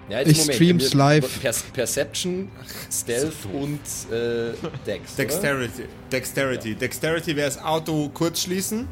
Ja, 0.09 0.21
ich 0.21 0.37
Moment, 0.37 0.53
streams 0.53 0.93
live. 0.93 1.41
Per 1.41 1.53
Perception, 1.73 2.49
Stealth 2.91 3.45
und 3.51 3.79
äh, 4.13 4.53
Dex. 4.85 5.15
Dexterity. 5.15 5.81
Oder? 5.83 5.91
Dexterity. 6.11 6.71
Ja. 6.71 6.75
Dexterity 6.77 7.35
wäre 7.35 7.49
das 7.49 7.61
Auto 7.61 8.09
kurz 8.13 8.41
schließen. 8.41 8.87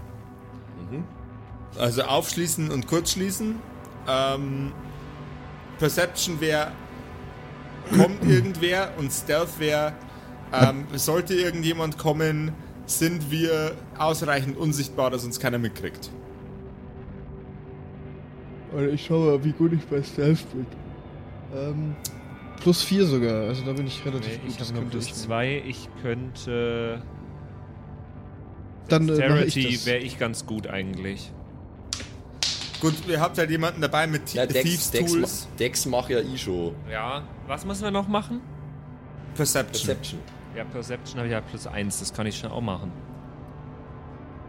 Mhm. 0.92 1.04
Also 1.78 2.04
aufschließen 2.04 2.70
und 2.70 2.88
kurz 2.88 3.14
schließen. 3.14 3.56
Ähm, 4.08 4.74
Perception 5.80 6.42
wäre, 6.42 6.72
kommt 7.96 8.24
irgendwer 8.30 8.94
und 8.98 9.12
Stealth 9.12 9.60
wäre, 9.60 9.94
ähm, 10.52 10.86
sollte 10.96 11.34
irgendjemand 11.34 11.98
kommen, 11.98 12.52
sind 12.88 13.32
wir 13.32 13.76
ausreichend 13.98 14.58
unsichtbar, 14.58 15.12
dass 15.12 15.24
uns 15.24 15.40
keiner 15.40 15.58
mitkriegt. 15.58 16.10
Ich 18.94 19.06
schau 19.06 19.20
mal, 19.20 19.44
wie 19.44 19.52
gut 19.52 19.74
ich 19.74 19.86
bei 19.86 20.02
Stealth 20.04 20.46
bin. 20.52 20.66
Ähm, 21.56 21.96
plus 22.62 22.84
4 22.84 23.06
sogar, 23.06 23.48
also 23.48 23.64
da 23.66 23.74
bin 23.74 23.88
ich 23.88 24.06
relativ 24.06 24.32
nee, 24.32 24.38
gut. 24.38 24.50
Ich 24.50 24.60
habe 24.60 24.74
nur 24.74 24.90
plus 24.90 25.14
2, 25.14 25.64
ich 25.66 25.90
könnte... 26.02 27.02
Dann 28.88 29.10
äh, 29.10 29.18
wäre 29.18 29.98
ich 29.98 30.20
ganz 30.20 30.46
gut 30.46 30.68
eigentlich. 30.68 31.32
Gut, 32.82 32.94
ihr 33.08 33.20
habt 33.20 33.38
halt 33.38 33.50
jemanden 33.50 33.82
dabei 33.82 34.06
mit 34.06 34.34
ja, 34.34 34.46
Dex, 34.46 34.64
Thieves 34.64 34.92
Dex, 34.92 35.12
Tools. 35.12 35.48
Dex 35.58 35.86
mach 35.86 36.10
ja 36.10 36.20
ich 36.20 36.44
schon. 36.44 36.76
Ja, 36.92 37.24
was 37.48 37.66
müssen 37.66 37.84
wir 37.84 37.92
noch 37.92 38.08
machen? 38.08 38.42
Perception. 39.34 39.88
Perception. 39.88 40.20
Ja, 40.56 40.66
Perception 40.66 41.18
habe 41.18 41.28
ich 41.28 41.34
ja 41.34 41.42
plus 41.42 41.66
1, 41.68 42.00
das 42.00 42.14
kann 42.14 42.28
ich 42.28 42.38
schon 42.38 42.52
auch 42.52 42.62
machen. 42.62 42.92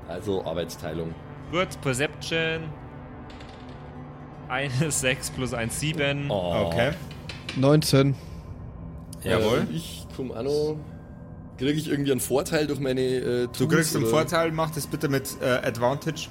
Also 0.09 0.45
Arbeitsteilung. 0.45 1.15
Gut, 1.51 1.81
Perception. 1.81 2.65
Eine 4.49 4.91
6 4.91 5.31
plus 5.31 5.53
1, 5.55 5.81
7. 5.81 6.31
Oh. 6.31 6.67
Okay. 6.67 6.93
19. 7.57 8.15
Jawohl. 9.25 9.67
Äh, 9.71 9.75
ich 9.75 10.07
komme 10.17 10.35
auch 10.35 10.43
noch. 10.43 10.77
Kriege 11.59 11.73
ich 11.73 11.89
irgendwie 11.89 12.13
einen 12.13 12.21
Vorteil 12.21 12.67
durch 12.67 12.81
meine 12.81 13.01
äh, 13.01 13.45
Tools, 13.47 13.59
Du 13.59 13.69
kriegst 13.69 13.97
einen 13.97 14.07
Vorteil, 14.07 14.53
mach 14.53 14.71
das 14.71 14.87
bitte 14.87 15.09
mit 15.09 15.37
äh, 15.41 15.47
Advantage. 15.47 16.29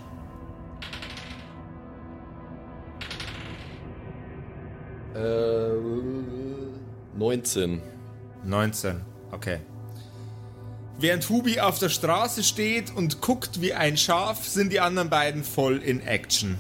Äh, 5.16 5.70
19. 7.18 7.82
19, 8.44 9.02
okay. 9.32 9.60
Während 11.00 11.28
Hubi 11.30 11.60
auf 11.60 11.80
der 11.80 11.90
Straße 11.90 12.44
steht 12.44 12.96
und 12.96 13.22
guckt 13.22 13.62
wie 13.62 13.74
ein 13.74 13.98
Schaf, 13.98 14.46
sind 14.46 14.72
die 14.72 14.80
anderen 14.80 15.10
beiden 15.10 15.44
voll 15.44 15.78
in 15.78 16.02
Action. 16.02 16.58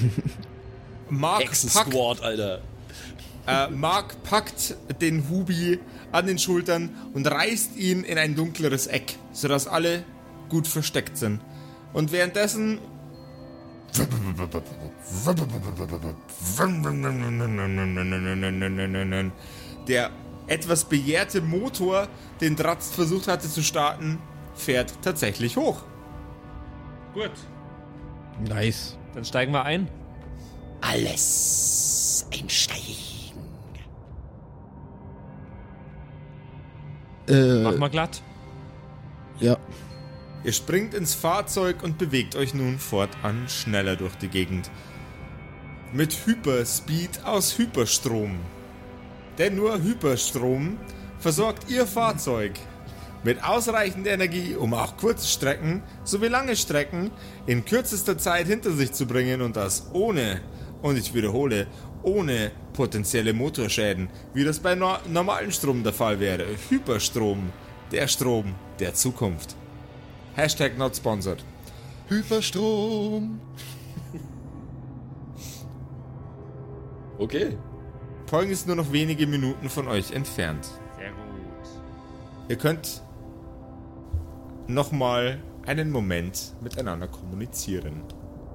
Mark 1.10 1.54
Squad, 1.54 2.22
Alter. 2.22 2.60
Äh, 3.46 3.70
Mark 3.70 4.22
packt 4.24 4.76
den 5.00 5.28
Hubi 5.30 5.78
an 6.12 6.26
den 6.26 6.38
Schultern 6.38 6.90
und 7.14 7.26
reißt 7.26 7.76
ihn 7.76 8.04
in 8.04 8.18
ein 8.18 8.34
dunkleres 8.34 8.86
Eck, 8.86 9.16
sodass 9.32 9.66
alle 9.66 10.04
gut 10.50 10.66
versteckt 10.66 11.16
sind. 11.16 11.40
Und 11.92 12.12
währenddessen 12.12 12.78
der 19.88 20.10
etwas 20.46 20.84
begehrte 20.84 21.40
Motor, 21.40 22.08
den 22.40 22.54
Dratz 22.54 22.90
versucht 22.90 23.28
hatte 23.28 23.48
zu 23.48 23.62
starten, 23.62 24.18
fährt 24.54 24.92
tatsächlich 25.02 25.56
hoch. 25.56 25.82
Gut. 27.14 27.32
Nice. 28.46 28.97
Dann 29.14 29.24
steigen 29.24 29.52
wir 29.52 29.64
ein. 29.64 29.88
Alles 30.80 32.26
einsteigen. 32.32 32.94
Äh, 37.28 37.62
Mach 37.62 37.76
mal 37.76 37.90
glatt. 37.90 38.22
Ja. 39.38 39.58
Ihr 40.44 40.52
springt 40.52 40.94
ins 40.94 41.14
Fahrzeug 41.14 41.82
und 41.82 41.98
bewegt 41.98 42.36
euch 42.36 42.54
nun 42.54 42.78
fortan 42.78 43.48
schneller 43.48 43.96
durch 43.96 44.14
die 44.16 44.28
Gegend. 44.28 44.70
Mit 45.92 46.26
Hyperspeed 46.26 47.24
aus 47.24 47.58
Hyperstrom. 47.58 48.38
Denn 49.36 49.56
nur 49.56 49.82
Hyperstrom 49.82 50.78
versorgt 51.18 51.70
ihr 51.70 51.86
Fahrzeug 51.86 52.52
mit 53.24 53.42
ausreichend 53.42 54.06
Energie, 54.06 54.54
um 54.54 54.74
auch 54.74 54.96
kurze 54.96 55.26
Strecken 55.26 55.82
sowie 56.04 56.28
lange 56.28 56.56
Strecken 56.56 57.10
in 57.46 57.64
kürzester 57.64 58.18
Zeit 58.18 58.46
hinter 58.46 58.72
sich 58.72 58.92
zu 58.92 59.06
bringen 59.06 59.42
und 59.42 59.56
das 59.56 59.88
ohne, 59.92 60.40
und 60.82 60.96
ich 60.96 61.14
wiederhole, 61.14 61.66
ohne 62.02 62.52
potenzielle 62.72 63.32
Motorschäden, 63.32 64.08
wie 64.34 64.44
das 64.44 64.60
bei 64.60 64.74
no 64.74 64.96
normalen 65.08 65.52
Strom 65.52 65.82
der 65.82 65.92
Fall 65.92 66.20
wäre. 66.20 66.46
Hyperstrom 66.68 67.52
der 67.90 68.06
Strom 68.06 68.54
der 68.78 68.94
Zukunft. 68.94 69.56
Hashtag 70.34 70.78
not 70.78 70.94
sponsored. 70.96 71.44
Hyperstrom. 72.08 73.40
okay. 77.18 77.58
Poing 78.26 78.50
ist 78.50 78.66
nur 78.66 78.76
noch 78.76 78.92
wenige 78.92 79.26
Minuten 79.26 79.68
von 79.68 79.88
euch 79.88 80.12
entfernt. 80.12 80.66
Sehr 80.96 81.10
gut. 81.10 81.18
Ihr 82.48 82.56
könnt 82.56 83.02
nochmal 84.68 85.38
einen 85.66 85.90
Moment 85.90 86.54
miteinander 86.62 87.08
kommunizieren. 87.08 88.02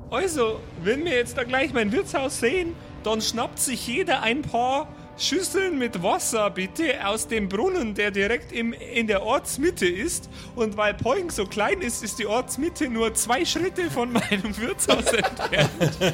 Also, 0.09 0.59
wenn 0.83 1.03
wir 1.05 1.13
jetzt 1.13 1.37
da 1.37 1.43
gleich 1.43 1.73
mein 1.73 1.91
Wirtshaus 1.91 2.39
sehen, 2.39 2.75
dann 3.03 3.21
schnappt 3.21 3.59
sich 3.59 3.87
jeder 3.87 4.21
ein 4.21 4.43
paar 4.43 4.87
Schüsseln 5.17 5.77
mit 5.77 6.01
Wasser 6.01 6.49
bitte 6.49 7.05
aus 7.07 7.27
dem 7.27 7.47
Brunnen, 7.47 7.93
der 7.93 8.11
direkt 8.11 8.51
im, 8.51 8.73
in 8.73 9.07
der 9.07 9.23
Ortsmitte 9.23 9.85
ist. 9.87 10.29
Und 10.55 10.75
weil 10.75 10.93
Poing 10.95 11.29
so 11.29 11.45
klein 11.45 11.81
ist, 11.81 12.03
ist 12.03 12.17
die 12.19 12.25
Ortsmitte 12.25 12.89
nur 12.89 13.13
zwei 13.13 13.45
Schritte 13.45 13.89
von 13.91 14.11
meinem 14.13 14.57
Wirtshaus 14.57 15.05
entfernt. 15.13 16.13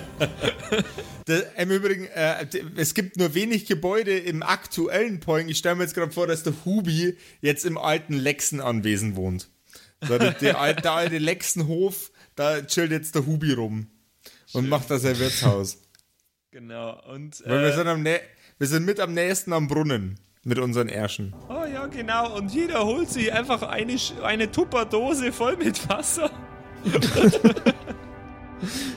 Im 1.58 1.70
Übrigen, 1.70 2.06
äh, 2.08 2.46
es 2.76 2.96
gibt 2.96 3.18
nur 3.18 3.36
wenig 3.36 3.68
Gebäude 3.68 4.18
im 4.18 4.42
aktuellen 4.42 5.20
Poing. 5.20 5.48
Ich 5.48 5.60
stelle 5.60 5.76
mir 5.76 5.84
jetzt 5.84 5.94
gerade 5.94 6.12
vor, 6.12 6.26
dass 6.26 6.42
der 6.42 6.54
Hubi 6.66 7.18
jetzt 7.42 7.66
im 7.66 7.78
alten 7.78 8.14
Lexen-Anwesen 8.14 9.16
wohnt. 9.16 9.48
So, 10.08 10.18
der, 10.18 10.32
der, 10.32 10.60
alte, 10.60 10.82
der 10.82 10.92
alte 10.94 11.18
Lexenhof, 11.18 12.12
da 12.36 12.62
chillt 12.62 12.92
jetzt 12.92 13.16
der 13.16 13.26
Hubi 13.26 13.52
rum 13.54 13.88
und 14.54 14.70
macht 14.70 14.90
da 14.90 14.98
sein 14.98 15.20
Wirtshaus. 15.20 15.78
Genau, 16.52 17.00
und. 17.14 17.44
Weil 17.46 17.62
wir 17.62 17.68
Äh, 17.70 17.76
sind, 17.76 17.88
am 17.88 18.02
nä 18.04 18.20
wir 18.58 18.68
sind 18.68 18.86
mit 18.86 19.00
am 19.00 19.14
nächsten 19.14 19.54
am 19.54 19.68
Brunnen 19.68 20.20
mit 20.44 20.58
unseren 20.58 20.90
Ärschen. 20.90 21.34
oh 21.50 21.66
ja, 21.66 21.86
genau, 21.88 22.36
und 22.38 22.52
jeder 22.54 22.86
holt 22.86 23.10
sich 23.10 23.32
einfach 23.34 23.62
eine, 23.64 23.96
eine 24.24 24.50
Tupperdose 24.52 25.32
voll 25.34 25.58
mit 25.58 25.88
Wasser. 25.90 26.32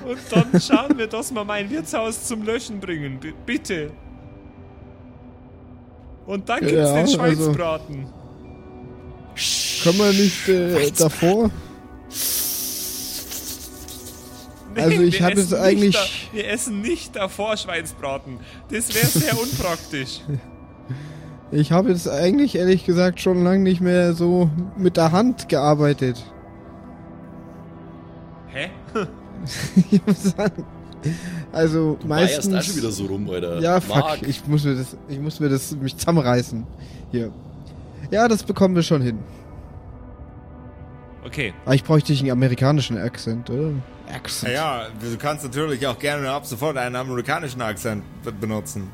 und 0.07 0.19
dann 0.31 0.61
schauen 0.61 0.97
wir, 0.99 1.07
dass 1.09 1.33
wir 1.33 1.45
mein 1.45 1.69
Wirtshaus 1.71 2.27
zum 2.27 2.43
Löschen 2.45 2.81
bringen. 2.81 3.19
B 3.21 3.33
bitte. 3.45 3.91
Und 6.27 6.49
dann 6.49 6.61
gibt's 6.61 6.75
Ja, 6.75 6.93
den 6.93 6.97
also- 6.99 7.17
Schweinsbraten. 7.17 8.07
Können 9.83 9.99
wir 9.99 10.13
nicht 10.13 10.49
äh, 10.49 10.91
davor? 10.93 11.51
Also 14.75 15.03
ich 15.03 15.19
jetzt 15.19 15.39
essen 15.39 15.55
eigentlich- 15.59 15.95
Nicht 15.95 16.29
da, 16.33 16.37
wir 16.37 16.49
essen 16.49 16.81
nicht 16.81 17.17
davor 17.17 17.57
Schweinsbraten. 17.57 18.39
Das 18.71 18.95
wäre 18.95 19.07
sehr 19.07 19.41
unpraktisch. 19.41 20.21
Ich 21.55 21.71
habe 21.71 21.91
jetzt 21.91 22.09
eigentlich 22.09 22.55
ehrlich 22.55 22.87
gesagt 22.87 23.21
schon 23.21 23.45
lange 23.45 23.59
nicht 23.63 23.83
mehr 23.83 24.15
so 24.15 24.49
mit 24.79 24.97
der 24.97 25.13
Hand 25.13 25.51
gearbeitet. 25.51 26.25
Hä? 28.49 28.71
Ich 29.91 30.01
muss 30.07 30.23
sagen. 30.23 30.65
Also 31.53 31.99
Du 32.01 32.07
meistens 32.07 32.55
auch 32.55 32.63
schon 32.63 32.77
wieder 32.77 32.91
so 32.91 33.05
rum, 33.05 33.29
Alter. 33.29 33.61
ja, 33.61 33.83
fuck. 33.83 33.97
Marc, 33.97 34.23
Ich 34.23 34.47
muss 34.47 34.65
mir 34.65 34.77
das, 34.77 34.97
ich 35.11 35.19
muss 35.19 35.41
mir 35.41 35.51
das 35.51 35.77
mich 35.77 35.95
zusammenreißen. 35.95 36.65
Hier. 37.11 37.31
Ja, 38.11 38.29
das 38.29 38.43
bekommen 38.45 38.75
wir 38.75 38.83
schon 38.83 39.03
hin. 39.03 39.19
Okay. 41.25 41.55
Aber 41.65 41.75
ich 41.75 41.85
bräuchte 41.85 42.13
einen 42.13 42.31
amerikanischen 42.31 42.99
Akzent, 42.99 43.49
oder? 43.51 43.71
Accent. 44.13 44.53
Ja, 44.53 44.89
du 45.01 45.17
kannst 45.17 45.45
natürlich 45.45 45.87
auch 45.87 45.99
gerne 45.99 46.31
ab 46.31 46.45
sofort 46.47 46.77
einen 46.77 46.97
amerikanischen 46.97 47.63
Akzent 47.63 48.03
be- 48.23 48.33
benutzen. 48.33 48.91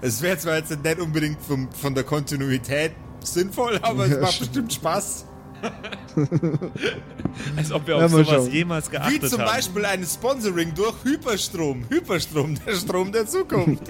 Es 0.00 0.22
wäre 0.22 0.38
zwar 0.38 0.56
jetzt 0.56 0.70
nicht 0.70 0.98
unbedingt 1.00 1.40
vom, 1.42 1.70
von 1.72 1.94
der 1.94 2.04
Kontinuität 2.04 2.92
sinnvoll, 3.22 3.78
aber 3.82 4.06
es 4.06 4.12
Ja, 4.12 4.20
macht 4.20 4.32
stimmt. 4.32 4.50
bestimmt 4.52 4.72
Spaß. 4.72 5.24
Als 7.56 7.72
ob 7.72 7.86
wir 7.86 7.96
Ja, 7.98 8.04
auf 8.04 8.12
mal 8.12 8.24
sowas 8.24 8.44
schauen. 8.44 8.52
jemals 8.52 8.88
Wie 8.88 8.92
geachtet 8.92 9.30
zum 9.30 9.40
haben. 9.40 9.46
Beispiel 9.56 9.84
ein 9.84 10.04
Sponsoring 10.04 10.74
durch 10.74 10.94
Hyperstrom. 11.04 11.84
Hyperstrom, 11.88 12.56
der 12.64 12.74
Strom 12.74 13.12
der 13.12 13.26
Zukunft. 13.26 13.82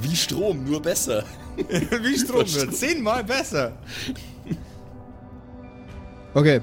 wie 0.00 0.16
Strom, 0.16 0.64
nur 0.64 0.82
besser. 0.82 1.24
Wie 2.02 2.18
Strom 2.18 2.52
wird. 2.52 2.74
Zehnmal 2.74 3.22
besser. 3.22 3.72
Okay. 6.34 6.60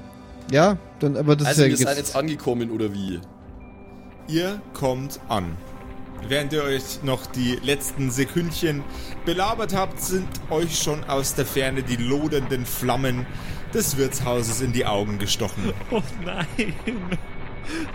Ja, 0.50 0.76
dann, 1.00 1.16
aber 1.16 1.36
das 1.36 1.48
Also, 1.48 1.64
wir 1.64 1.72
ist 1.74 1.80
ja 1.80 1.88
sind 1.88 1.98
jetzt 1.98 2.16
angekommen, 2.16 2.70
oder 2.70 2.92
wie? 2.92 3.20
Ihr 4.28 4.60
kommt 4.74 5.20
an. 5.28 5.56
Während 6.26 6.52
ihr 6.52 6.64
euch 6.64 7.02
noch 7.02 7.26
die 7.26 7.58
letzten 7.62 8.10
Sekündchen 8.10 8.82
belabert 9.24 9.74
habt, 9.74 10.00
sind 10.00 10.28
euch 10.50 10.78
schon 10.78 11.04
aus 11.04 11.34
der 11.34 11.46
Ferne 11.46 11.82
die 11.82 11.96
lodernden 11.96 12.66
Flammen 12.66 13.26
des 13.72 13.96
Wirtshauses 13.96 14.60
in 14.60 14.72
die 14.72 14.84
Augen 14.86 15.18
gestochen. 15.18 15.72
Oh 15.90 16.02
nein. 16.24 16.72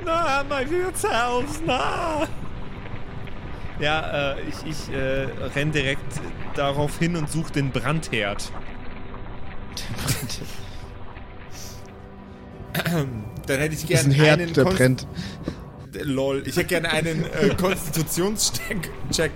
Na, 0.06 0.44
mein 0.48 0.70
Wirtshaus, 0.70 1.62
na. 1.66 2.28
Ja, 3.80 4.34
äh, 4.34 4.42
ich, 4.42 4.70
ich 4.70 4.94
äh, 4.96 5.28
renn 5.56 5.72
direkt 5.72 6.22
darauf 6.56 7.00
hin 7.00 7.16
und 7.16 7.30
suche 7.30 7.52
den 7.52 7.72
Brandherd. 7.72 8.52
Dann 13.48 13.60
hätte 13.60 13.76
ich 13.76 13.86
gerne 13.88 14.06
ein 14.06 14.12
Herd, 14.12 14.40
einen 14.42 14.54
der 14.54 14.64
Kon- 14.64 14.76
brennt. 14.76 15.08
Lol. 16.02 16.42
Ich 16.46 16.56
hätte 16.56 16.68
gerne 16.68 16.90
einen 16.90 17.24
äh, 17.26 17.50
Konstitutionscheck. 17.60 18.90
Check. 19.12 19.32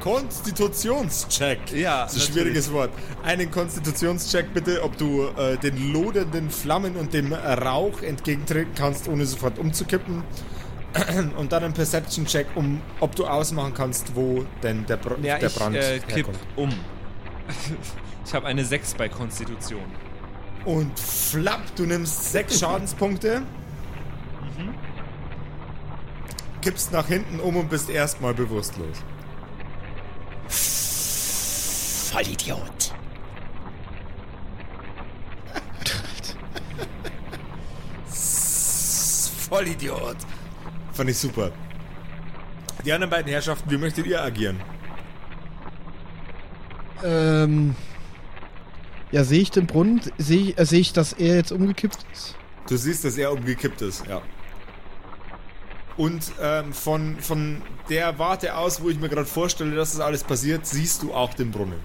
Konstitutionscheck. 0.00 1.72
Ja, 1.72 2.04
Das 2.04 2.14
ist 2.16 2.28
ein 2.28 2.32
schwieriges 2.34 2.70
Wort. 2.72 2.90
Einen 3.22 3.50
Konstitutionscheck 3.50 4.52
bitte, 4.52 4.82
ob 4.82 4.98
du 4.98 5.28
äh, 5.28 5.56
den 5.56 5.92
lodernden 5.92 6.50
Flammen 6.50 6.96
und 6.96 7.14
dem 7.14 7.32
Rauch 7.32 8.02
entgegentreten 8.02 8.72
kannst, 8.74 9.08
ohne 9.08 9.24
sofort 9.24 9.58
umzukippen. 9.58 10.22
Und 11.36 11.50
dann 11.50 11.64
einen 11.64 11.74
Perception-Check, 11.74 12.46
um, 12.54 12.80
ob 13.00 13.16
du 13.16 13.26
ausmachen 13.26 13.74
kannst, 13.74 14.14
wo 14.14 14.44
denn 14.62 14.86
der, 14.86 14.96
Br 14.96 15.16
Ja, 15.22 15.38
der 15.38 15.48
ich 15.48 15.54
Brand 15.56 15.74
äh, 15.74 15.98
kipp 15.98 16.16
herkommt. 16.16 16.38
um. 16.54 16.68
Ich 18.26 18.32
habe 18.32 18.46
eine 18.46 18.64
6 18.64 18.94
bei 18.94 19.08
Konstitution. 19.08 19.82
Und 20.64 20.98
flapp, 20.98 21.76
du 21.76 21.84
nimmst 21.84 22.32
sechs 22.32 22.60
Schadenspunkte. 22.60 23.42
Kippst 26.62 26.92
nach 26.92 27.06
hinten 27.06 27.40
um 27.40 27.56
und 27.56 27.68
bist 27.68 27.90
erstmal 27.90 28.32
bewusstlos. 28.32 29.02
Vollidiot. 32.10 32.94
Vollidiot. 39.50 40.16
Fand 40.92 41.10
ich 41.10 41.18
super. 41.18 41.50
Die 42.84 42.92
anderen 42.92 43.10
beiden 43.10 43.30
Herrschaften, 43.30 43.70
wie 43.70 43.76
möchtet 43.78 44.06
ihr 44.06 44.22
agieren? 44.22 44.60
Ähm. 47.02 47.76
Ja, 49.14 49.22
sehe 49.22 49.42
ich 49.42 49.52
den 49.52 49.66
Brunnen? 49.68 50.00
Sehe 50.18 50.40
ich, 50.40 50.58
äh, 50.58 50.66
sehe 50.66 50.80
ich, 50.80 50.92
dass 50.92 51.12
er 51.12 51.36
jetzt 51.36 51.52
umgekippt 51.52 52.04
ist? 52.12 52.34
Du 52.68 52.76
siehst, 52.76 53.04
dass 53.04 53.16
er 53.16 53.30
umgekippt 53.30 53.80
ist, 53.80 54.04
ja. 54.08 54.20
Und 55.96 56.32
ähm, 56.42 56.72
von, 56.72 57.14
von 57.20 57.62
der 57.88 58.18
Warte 58.18 58.56
aus, 58.56 58.82
wo 58.82 58.90
ich 58.90 58.98
mir 58.98 59.08
gerade 59.08 59.26
vorstelle, 59.26 59.76
dass 59.76 59.92
das 59.92 60.00
alles 60.00 60.24
passiert, 60.24 60.66
siehst 60.66 61.04
du 61.04 61.14
auch 61.14 61.32
den 61.32 61.52
Brunnen. 61.52 61.78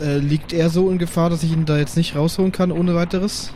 Äh, 0.00 0.16
liegt 0.16 0.54
er 0.54 0.70
so 0.70 0.90
in 0.90 0.96
Gefahr, 0.96 1.28
dass 1.28 1.42
ich 1.42 1.52
ihn 1.52 1.66
da 1.66 1.76
jetzt 1.76 1.98
nicht 1.98 2.16
rausholen 2.16 2.50
kann 2.50 2.72
ohne 2.72 2.94
weiteres? 2.94 3.52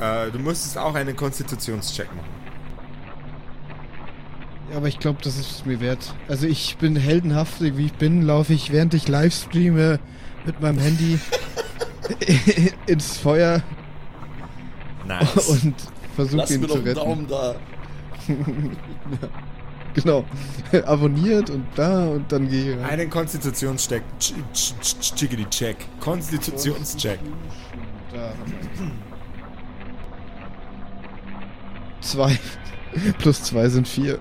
Äh, 0.00 0.32
du 0.32 0.40
müsstest 0.40 0.76
auch 0.76 0.96
einen 0.96 1.14
Konstitutionscheck 1.14 2.12
machen. 2.16 2.30
Ja, 4.72 4.78
aber 4.78 4.88
ich 4.88 4.98
glaube, 4.98 5.20
das 5.22 5.38
ist 5.38 5.66
mir 5.66 5.78
wert. 5.78 6.16
Also 6.26 6.48
ich 6.48 6.78
bin 6.78 6.96
heldenhaft, 6.96 7.60
wie 7.60 7.86
ich 7.86 7.92
bin, 7.92 8.22
laufe 8.22 8.52
ich, 8.54 8.72
während 8.72 8.92
ich 8.94 9.06
live 9.06 9.32
streame, 9.32 10.00
mit 10.44 10.60
meinem 10.60 10.78
Handy 10.78 11.18
ins 12.86 13.18
Feuer 13.18 13.62
Nice. 15.06 15.48
und 15.48 15.74
versuche 16.14 16.54
ihn 16.54 16.60
mir 16.60 16.68
zu 16.68 16.74
retten. 16.78 16.94
Daumen 16.94 17.28
da. 17.28 17.54
Genau. 19.92 20.24
Abonniert 20.86 21.50
und 21.50 21.66
da 21.74 22.04
und 22.06 22.30
dann 22.30 22.48
gehe 22.48 22.74
ich 22.74 22.78
rein. 22.78 22.90
einen 22.90 23.10
Konstitutionscheck. 23.10 24.04
Ch- 24.20 24.34
ch- 24.54 24.74
ch- 24.80 25.14
Chickity 25.16 25.44
check. 25.50 25.76
Konstitutionscheck. 25.98 27.18
Da 28.12 28.20
haben 28.28 28.38
wir. 28.78 28.90
Zwei. 32.02 32.38
Plus 33.18 33.42
zwei 33.42 33.68
sind 33.68 33.88
vier. 33.88 34.20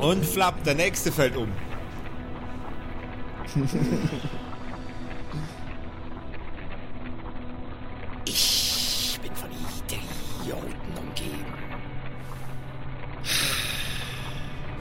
Und 0.00 0.24
flapp, 0.24 0.62
der 0.62 0.76
nächste 0.76 1.10
fällt 1.10 1.36
um. 1.36 1.48
Ich 8.28 9.18
bin 9.22 9.34
von 9.34 9.48
Idioten 9.50 10.98
umgeben. 10.98 11.44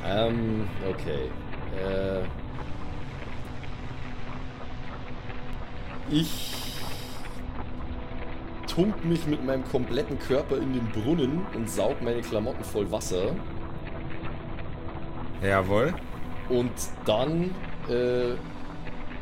Ähm, 0.06 0.68
okay. 0.90 1.30
Äh. 1.78 2.24
Ich 6.10 6.54
tunk 8.68 9.06
mich 9.06 9.26
mit 9.26 9.46
meinem 9.46 9.64
kompletten 9.64 10.20
Körper 10.20 10.58
in 10.58 10.74
den 10.74 10.88
Brunnen 10.90 11.46
und 11.56 11.70
saug 11.70 12.02
meine 12.02 12.22
Klamotten 12.22 12.64
voll 12.64 12.92
Wasser. 12.92 13.36
Jawohl. 15.42 15.94
Und 16.50 16.72
dann 17.06 17.56
äh, 17.90 18.36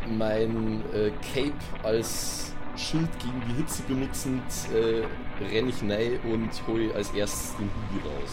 mein 0.10 0.84
äh, 0.94 1.12
Cape 1.34 1.54
als 1.84 2.52
Schild 2.76 3.10
gegen 3.20 3.42
die 3.50 3.56
Hitze 3.56 3.84
benutzend 3.84 4.44
äh, 4.74 5.44
renne 5.44 5.70
ich 5.70 5.82
rein 5.82 6.20
und 6.32 6.50
hole 6.68 6.94
als 6.96 7.12
erstes 7.12 7.56
den 7.58 7.70
Hubi 7.70 8.08
raus. 8.08 8.32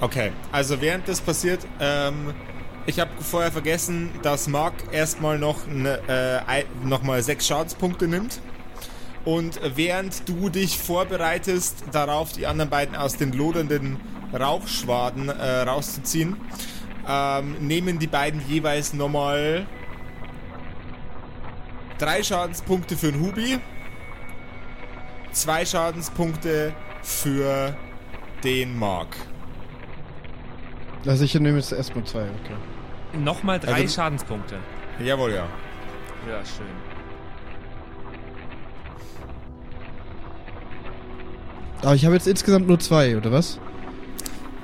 Okay, 0.00 0.32
also 0.52 0.80
während 0.80 1.08
das 1.08 1.20
passiert, 1.20 1.66
ähm, 1.80 2.34
ich 2.86 3.00
habe 3.00 3.10
vorher 3.20 3.50
vergessen, 3.50 4.10
dass 4.22 4.48
Mark 4.48 4.74
erstmal 4.92 5.38
noch, 5.38 5.66
ne, 5.66 6.00
äh, 6.08 6.64
noch 6.84 7.02
mal 7.02 7.22
sechs 7.22 7.46
Schadenspunkte 7.46 8.06
nimmt. 8.06 8.40
Und 9.24 9.60
während 9.74 10.28
du 10.28 10.48
dich 10.48 10.78
vorbereitest, 10.78 11.84
darauf 11.92 12.32
die 12.32 12.46
anderen 12.46 12.70
beiden 12.70 12.96
aus 12.96 13.16
den 13.16 13.32
lodernden 13.32 13.98
Rauchschwaden 14.32 15.28
äh, 15.28 15.60
rauszuziehen, 15.62 16.36
ähm, 17.06 17.56
nehmen 17.60 17.98
die 17.98 18.06
beiden 18.06 18.40
jeweils 18.48 18.94
nochmal 18.94 19.66
drei 21.98 22.22
Schadenspunkte 22.22 22.96
für 22.96 23.12
den 23.12 23.20
Hubi, 23.20 23.58
zwei 25.32 25.64
Schadenspunkte 25.64 26.72
für 27.02 27.76
den 28.44 28.78
Mark. 28.78 29.16
Also 31.06 31.24
ich 31.24 31.34
nehme 31.34 31.56
jetzt 31.58 31.72
erstmal 31.72 32.04
zwei, 32.04 32.22
okay. 32.22 33.18
Nochmal 33.18 33.58
drei 33.60 33.72
Also- 33.82 33.94
Schadenspunkte. 33.94 34.56
Jawohl, 35.02 35.30
ja. 35.32 35.46
Ja, 36.28 36.44
schön. 36.44 36.66
Aber 41.82 41.94
ich 41.94 42.04
habe 42.04 42.14
jetzt 42.16 42.26
insgesamt 42.26 42.66
nur 42.66 42.78
zwei, 42.80 43.16
oder 43.16 43.30
was? 43.30 43.58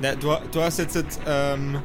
Na, 0.01 0.15
du, 0.17 0.35
du 0.51 0.61
hast 0.61 0.79
jetzt 0.79 1.21
ähm, 1.27 1.79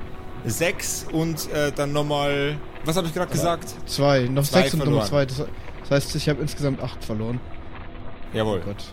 sechs 0.45 1.05
und 1.11 1.51
äh, 1.51 1.71
dann 1.71 1.91
nochmal. 1.93 2.57
Was 2.85 2.95
habe 2.97 3.07
ich 3.07 3.13
gerade 3.13 3.31
gesagt? 3.31 3.75
Zwei, 3.85 4.21
noch 4.21 4.43
Zwei 4.43 4.61
sechs 4.61 4.73
und 4.73 4.79
nochmal 4.79 5.05
verloren. 5.05 5.27
zwei. 5.29 5.43
Das, 5.43 5.47
das 5.81 5.91
heißt, 5.91 6.15
ich 6.15 6.29
habe 6.29 6.41
insgesamt 6.41 6.81
acht 6.81 7.03
verloren. 7.03 7.39
Jawohl. 8.33 8.61
Oh 8.63 8.65
Gott. 8.67 8.83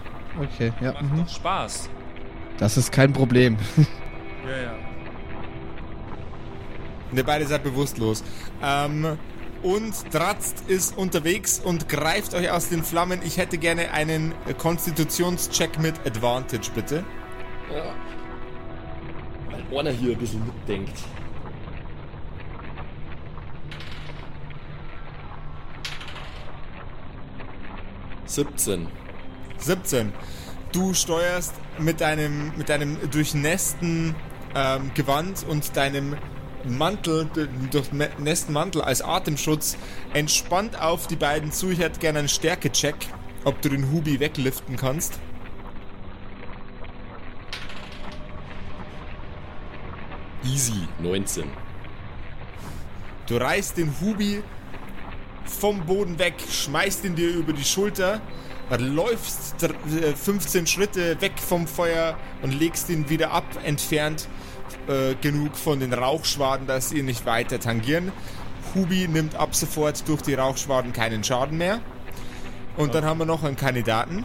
Okay, 0.52 0.72
ja. 0.80 0.92
Macht 0.92 1.02
Mhm. 1.02 1.18
doch 1.24 1.28
Spaß. 1.28 1.90
Das 2.58 2.76
ist 2.76 2.90
kein 2.92 3.12
Problem. 3.12 3.56
Ja, 3.76 4.62
ja. 4.62 4.72
Ne, 7.12 7.22
beide 7.24 7.46
seid 7.46 7.62
bewusstlos. 7.62 8.24
Ähm, 8.62 9.16
und 9.62 9.94
Dratzt 10.12 10.64
ist 10.68 10.96
unterwegs 10.96 11.60
und 11.64 11.88
greift 11.88 12.34
euch 12.34 12.50
aus 12.50 12.68
den 12.68 12.82
Flammen. 12.82 13.20
Ich 13.24 13.38
hätte 13.38 13.58
gerne 13.58 13.90
einen 13.92 14.34
Konstitutionscheck 14.58 15.78
mit 15.78 15.94
Advantage, 16.06 16.70
bitte. 16.74 17.04
Ja. 17.74 17.84
Weil 19.70 19.78
einer 19.80 19.90
hier 19.90 20.12
ein 20.12 20.18
bisschen 20.18 20.44
mitdenkt. 20.44 20.92
Siebzehn. 28.26 28.88
17. 29.58 30.12
Du 30.72 30.92
steuerst 30.94 31.54
mit 31.78 32.00
deinem, 32.00 32.52
mit 32.56 32.68
deinem 32.68 33.10
durchnässten 33.10 34.14
ähm, 34.54 34.90
Gewand 34.94 35.44
und 35.48 35.76
deinem 35.76 36.16
Mantel, 36.64 37.28
durchnässten 37.70 38.52
Mantel 38.52 38.82
als 38.82 39.00
Atemschutz 39.00 39.76
entspannt 40.12 40.80
auf 40.80 41.06
die 41.06 41.16
beiden 41.16 41.52
zu. 41.52 41.70
Ich 41.70 41.78
hätte 41.78 42.00
gerne 42.00 42.18
einen 42.18 42.28
Stärke-Check, 42.28 42.96
ob 43.44 43.62
du 43.62 43.68
den 43.68 43.90
Hubi 43.90 44.18
wegliften 44.18 44.76
kannst. 44.76 45.18
Easy. 50.44 50.88
19. 51.00 51.44
Du 53.26 53.36
reißt 53.36 53.76
den 53.76 53.92
Hubi 54.00 54.42
vom 55.56 55.84
Boden 55.86 56.18
weg, 56.18 56.34
schmeißt 56.50 57.04
ihn 57.04 57.14
dir 57.14 57.30
über 57.30 57.52
die 57.52 57.64
Schulter, 57.64 58.20
läufst 58.78 59.62
dr- 59.62 59.74
äh, 60.02 60.14
15 60.14 60.66
Schritte 60.66 61.20
weg 61.20 61.32
vom 61.38 61.66
Feuer 61.66 62.16
und 62.42 62.58
legst 62.58 62.88
ihn 62.90 63.08
wieder 63.08 63.30
ab, 63.32 63.44
entfernt 63.64 64.28
äh, 64.88 65.14
genug 65.20 65.56
von 65.56 65.80
den 65.80 65.92
Rauchschwaden, 65.92 66.66
dass 66.66 66.90
sie 66.90 66.98
ihn 66.98 67.06
nicht 67.06 67.26
weiter 67.26 67.58
tangieren. 67.60 68.12
Hubi 68.74 69.08
nimmt 69.08 69.34
ab 69.36 69.54
sofort 69.54 70.06
durch 70.08 70.22
die 70.22 70.34
Rauchschwaden 70.34 70.92
keinen 70.92 71.24
Schaden 71.24 71.56
mehr. 71.58 71.80
Und 72.76 72.94
dann 72.94 73.04
haben 73.04 73.18
wir 73.18 73.24
noch 73.26 73.42
einen 73.42 73.56
Kandidaten. 73.56 74.24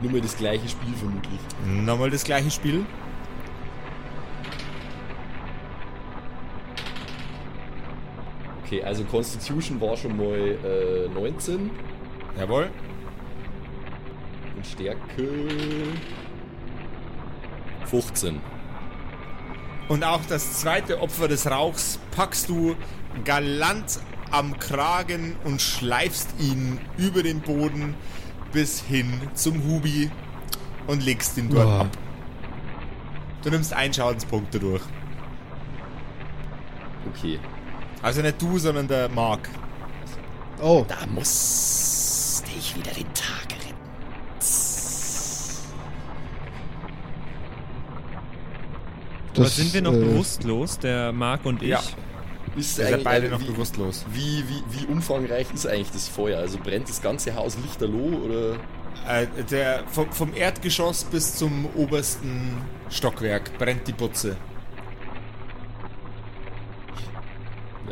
Nur 0.00 0.12
mal 0.12 0.20
das 0.20 0.36
gleiche 0.36 0.68
Spiel 0.68 0.94
vermutlich. 0.94 1.40
Nochmal 1.66 2.10
das 2.10 2.24
gleiche 2.24 2.50
Spiel. 2.50 2.84
Okay, 8.68 8.82
also 8.82 9.02
Constitution 9.04 9.80
war 9.80 9.96
schon 9.96 10.14
mal 10.14 10.58
äh, 10.62 11.08
19 11.08 11.70
Jawohl. 12.38 12.68
und 14.54 14.66
Stärke 14.66 15.28
15. 17.86 18.38
Und 19.88 20.04
auch 20.04 20.20
das 20.28 20.60
zweite 20.60 21.00
Opfer 21.00 21.28
des 21.28 21.50
Rauchs 21.50 21.98
packst 22.10 22.50
du 22.50 22.76
galant 23.24 24.00
am 24.30 24.58
Kragen 24.58 25.36
und 25.44 25.62
schleifst 25.62 26.34
ihn 26.38 26.78
über 26.98 27.22
den 27.22 27.40
Boden 27.40 27.94
bis 28.52 28.82
hin 28.82 29.18
zum 29.32 29.64
Hubi 29.64 30.10
und 30.86 31.02
legst 31.02 31.38
ihn 31.38 31.48
dort 31.48 31.64
Boah. 31.64 31.80
ab. 31.80 31.98
Du 33.44 33.48
nimmst 33.48 33.72
einen 33.72 33.94
Schadenspunkt 33.94 34.54
dadurch. 34.54 34.82
Okay. 37.14 37.38
Also 38.02 38.22
nicht 38.22 38.40
du, 38.40 38.58
sondern 38.58 38.88
der 38.88 39.08
Mark. 39.08 39.48
Oh, 40.62 40.84
Da 40.88 41.06
musste 41.06 42.50
ich 42.58 42.74
wieder 42.76 42.92
den 42.92 43.12
Tag 43.14 43.52
retten. 43.52 43.74
das 49.34 49.38
Aber 49.38 49.48
sind 49.48 49.74
wir 49.74 49.82
noch 49.82 49.92
äh, 49.92 49.98
bewusstlos, 49.98 50.78
der 50.78 51.12
Marc 51.12 51.44
und 51.44 51.62
ich? 51.62 51.68
Ja. 51.68 51.80
Ist 52.56 52.78
Ihr 52.78 52.86
seid 52.86 53.04
beide 53.04 53.28
noch 53.28 53.40
wie, 53.40 53.44
bewusstlos. 53.46 54.04
Wie, 54.12 54.42
wie, 54.48 54.80
wie 54.80 54.86
umfangreich 54.86 55.46
ist 55.54 55.66
eigentlich 55.66 55.92
das 55.92 56.08
Feuer? 56.08 56.38
Also 56.40 56.58
brennt 56.58 56.88
das 56.88 57.00
ganze 57.00 57.34
Haus 57.36 57.56
lichterloh 57.62 58.24
oder? 58.24 58.56
Äh, 59.06 59.26
der, 59.50 59.84
vom, 59.86 60.10
vom 60.10 60.34
Erdgeschoss 60.34 61.04
bis 61.04 61.36
zum 61.36 61.66
obersten 61.76 62.58
Stockwerk 62.90 63.56
brennt 63.58 63.86
die 63.86 63.92
Putze. 63.92 64.36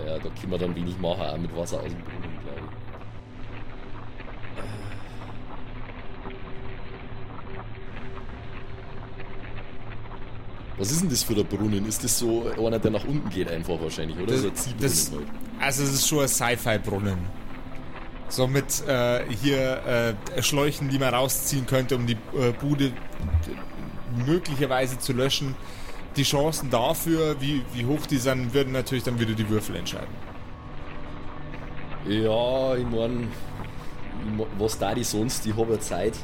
Naja, 0.06 0.18
da 0.22 0.28
können 0.40 0.52
wir 0.52 0.58
dann 0.58 0.76
wenig 0.76 0.96
machen, 1.00 1.20
auch 1.20 1.36
mit 1.36 1.54
Wasser 1.56 1.78
aus 1.80 1.90
dem 1.90 2.00
Brunnen, 2.00 2.38
glaube 2.44 2.60
ich. 2.60 2.96
Was 10.78 10.90
ist 10.90 11.00
denn 11.02 11.08
das 11.08 11.22
für 11.22 11.34
der 11.34 11.44
Brunnen? 11.44 11.86
Ist 11.86 12.04
das 12.04 12.18
so 12.18 12.46
einer, 12.64 12.78
der 12.78 12.90
nach 12.90 13.04
unten 13.04 13.28
geht 13.30 13.50
einfach 13.50 13.80
wahrscheinlich, 13.80 14.18
oder? 14.18 14.32
Das- 14.32 14.42
so 14.42 14.48
ein 14.70 14.74
das- 14.78 15.10
halt. 15.10 15.22
Also 15.58 15.82
es 15.84 15.92
ist 15.94 16.06
schon 16.08 16.20
ein 16.20 16.28
Sci-Fi-Brunnen. 16.28 17.16
So 18.28 18.46
mit 18.46 18.86
äh, 18.86 19.24
hier 19.40 20.14
äh, 20.36 20.42
Schläuchen, 20.42 20.88
die 20.90 20.98
man 20.98 21.14
rausziehen 21.14 21.64
könnte, 21.66 21.96
um 21.96 22.06
die 22.06 22.14
äh, 22.38 22.52
Bude 22.60 22.92
möglicherweise 24.26 24.98
zu 24.98 25.12
löschen. 25.12 25.54
Die 26.16 26.22
Chancen 26.22 26.70
dafür, 26.70 27.40
wie, 27.40 27.62
wie 27.74 27.84
hoch 27.84 28.06
die 28.06 28.16
sind, 28.16 28.54
würden 28.54 28.72
natürlich 28.72 29.04
dann 29.04 29.20
wieder 29.20 29.34
die 29.34 29.48
Würfel 29.48 29.76
entscheiden. 29.76 30.14
Ja, 32.08 32.74
ich 32.76 32.86
mein, 32.86 33.28
ich 34.24 34.36
mein, 34.36 34.46
was 34.58 34.78
da 34.78 34.94
die 34.94 35.04
sonst? 35.04 35.46
Ich 35.46 35.56
habe 35.56 35.74
ja 35.74 35.80
Zeit. 35.80 36.14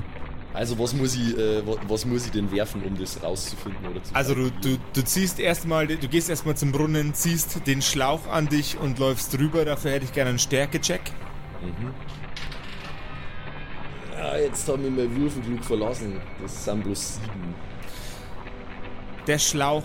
Also 0.52 0.78
was 0.80 0.94
muss 0.94 1.16
ich, 1.16 1.38
äh, 1.38 1.62
was, 1.88 2.06
muss 2.06 2.26
ich 2.26 2.32
denn 2.32 2.52
werfen, 2.52 2.84
um 2.84 2.98
das 2.98 3.24
rauszufinden 3.24 3.86
oder 3.88 4.04
zu 4.04 4.14
Also 4.16 4.34
du, 4.34 4.52
du, 4.52 4.78
du 4.94 5.04
ziehst 5.04 5.40
erstmal, 5.40 5.88
du 5.88 6.08
gehst 6.08 6.30
erstmal 6.30 6.58
zum 6.58 6.74
Brunnen, 6.74 7.14
ziehst 7.14 7.66
den 7.66 7.82
Schlauch 7.82 8.28
an 8.28 8.50
dich 8.50 8.78
und 8.78 9.00
läufst 9.00 9.38
drüber. 9.38 9.64
Dafür 9.64 9.92
hätte 9.92 10.06
ich 10.06 10.12
gerne 10.12 10.32
einen 10.32 10.40
Stärke-Check. 10.40 11.00
Ja, 14.18 14.38
jetzt 14.38 14.68
haben 14.68 14.84
wir 14.84 14.92
mein 14.92 15.16
Würfelglück 15.16 15.64
verlassen. 15.64 16.20
Das 16.42 16.66
sind 16.66 16.84
bloß 16.84 17.16
sieben. 17.16 17.69
Der 19.30 19.38
Schlauch 19.38 19.84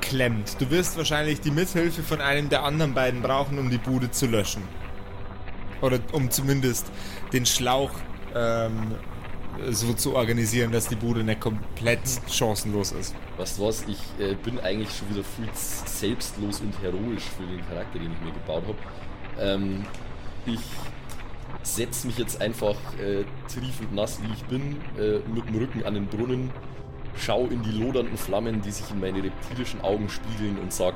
klemmt. 0.00 0.58
Du 0.58 0.70
wirst 0.70 0.96
wahrscheinlich 0.96 1.42
die 1.42 1.50
Mithilfe 1.50 2.02
von 2.02 2.22
einem 2.22 2.48
der 2.48 2.62
anderen 2.62 2.94
beiden 2.94 3.20
brauchen, 3.20 3.58
um 3.58 3.68
die 3.68 3.76
Bude 3.76 4.10
zu 4.10 4.24
löschen. 4.24 4.62
Oder 5.82 5.98
um 6.12 6.30
zumindest 6.30 6.90
den 7.30 7.44
Schlauch 7.44 7.90
ähm, 8.34 8.94
so 9.68 9.92
zu 9.92 10.16
organisieren, 10.16 10.72
dass 10.72 10.88
die 10.88 10.96
Bude 10.96 11.22
nicht 11.24 11.40
komplett 11.40 12.00
chancenlos 12.30 12.92
ist. 12.92 13.14
Du 13.36 13.66
was, 13.66 13.84
ich 13.86 13.98
äh, 14.18 14.34
bin 14.34 14.58
eigentlich 14.60 14.88
schon 14.96 15.10
wieder 15.10 15.24
viel 15.24 15.50
selbstlos 15.52 16.60
und 16.60 16.72
heroisch 16.80 17.24
für 17.36 17.46
den 17.46 17.68
Charakter, 17.68 17.98
den 17.98 18.12
ich 18.12 18.20
mir 18.22 18.32
gebaut 18.32 18.64
habe. 18.66 18.78
Ähm, 19.38 19.84
ich 20.46 20.60
setze 21.62 22.06
mich 22.06 22.16
jetzt 22.16 22.40
einfach 22.40 22.76
äh, 22.98 23.24
triefend 23.52 23.94
nass, 23.94 24.20
wie 24.22 24.32
ich 24.32 24.44
bin, 24.44 24.78
äh, 24.98 25.18
mit 25.34 25.46
dem 25.46 25.56
Rücken 25.56 25.84
an 25.84 25.92
den 25.92 26.06
Brunnen, 26.06 26.50
schau 27.18 27.46
in 27.46 27.62
die 27.62 27.72
lodernden 27.72 28.16
Flammen, 28.16 28.62
die 28.62 28.70
sich 28.70 28.90
in 28.90 29.00
meine 29.00 29.22
reptilischen 29.22 29.82
Augen 29.82 30.08
spiegeln 30.08 30.58
und 30.58 30.72
sag, 30.72 30.94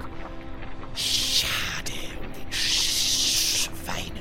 Schade 0.95 1.93
um 2.21 2.33
den 2.33 2.53
Schweinebraten. 2.53 4.21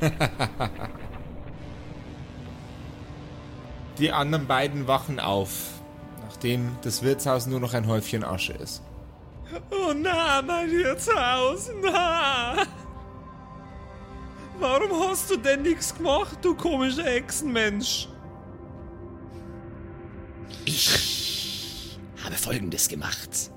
Die 3.98 4.12
anderen 4.12 4.46
beiden 4.46 4.86
wachen 4.88 5.20
auf, 5.20 5.82
nachdem 6.22 6.78
das 6.80 7.02
Wirtshaus 7.02 7.46
nur 7.46 7.60
noch 7.60 7.74
ein 7.74 7.86
Häufchen 7.86 8.24
Asche 8.24 8.54
ist. 8.54 8.82
Oh 9.70 9.92
na, 9.94 10.40
mein 10.40 10.70
Wirtshaus, 10.70 11.70
na! 11.82 12.64
Warum 14.58 14.98
hast 15.00 15.30
du 15.30 15.36
denn 15.36 15.60
nichts 15.62 15.94
gemacht, 15.94 16.38
du 16.42 16.54
komischer 16.54 17.06
Echsenmensch? 17.06 18.08
Ich 20.64 21.98
habe 22.24 22.34
folgendes 22.36 22.88
gemacht. 22.88 23.50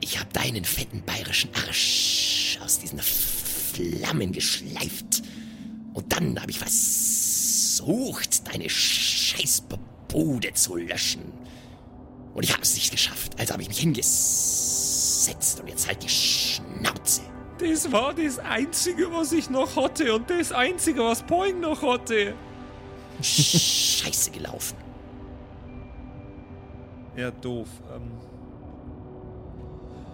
Ich 0.00 0.18
habe 0.18 0.32
deinen 0.32 0.64
fetten 0.64 1.02
bayerischen 1.04 1.50
Arsch 1.54 2.58
aus 2.62 2.78
diesen 2.78 3.00
Flammen 3.00 4.32
geschleift. 4.32 5.22
Und 5.94 6.12
dann 6.12 6.40
habe 6.40 6.50
ich 6.50 6.58
versucht, 6.58 8.46
deine 8.48 8.70
Scheißbude 8.70 10.52
zu 10.54 10.76
löschen. 10.76 11.22
Und 12.34 12.44
ich 12.44 12.52
habe 12.52 12.62
es 12.62 12.74
nicht 12.74 12.92
geschafft. 12.92 13.32
Also 13.38 13.52
habe 13.52 13.62
ich 13.62 13.68
mich 13.68 13.78
hingesetzt 13.80 15.60
und 15.60 15.68
jetzt 15.68 15.88
halt 15.88 16.02
die 16.02 16.08
Schnauze. 16.08 17.22
Das 17.58 17.90
war 17.90 18.14
das 18.14 18.38
Einzige, 18.38 19.10
was 19.12 19.32
ich 19.32 19.50
noch 19.50 19.74
hatte 19.74 20.14
und 20.14 20.30
das 20.30 20.52
Einzige, 20.52 21.02
was 21.02 21.24
Poing 21.24 21.58
noch 21.58 21.82
hatte. 21.82 22.34
Scheiße 23.20 24.30
gelaufen. 24.30 24.87
Ja, 27.18 27.32
doof. 27.32 27.66
Ähm. 27.92 28.02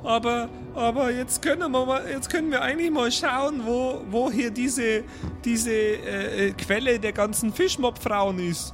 Aber, 0.05 0.49
aber 0.75 1.11
jetzt 1.11 1.43
können 1.43 1.61
wir 1.61 1.69
mal, 1.69 2.03
jetzt 2.09 2.31
können 2.31 2.51
wir 2.51 2.63
eigentlich 2.63 2.91
mal 2.91 3.13
schauen, 3.13 3.61
wo, 3.67 4.01
wo 4.11 4.31
hier 4.31 4.51
diese, 4.51 5.05
diese 5.45 5.71
äh, 5.71 6.49
äh, 6.49 6.53
Quelle 6.53 6.99
der 6.99 7.13
ganzen 7.13 7.53
Fischmob-Frauen 7.53 8.39
ist. 8.39 8.73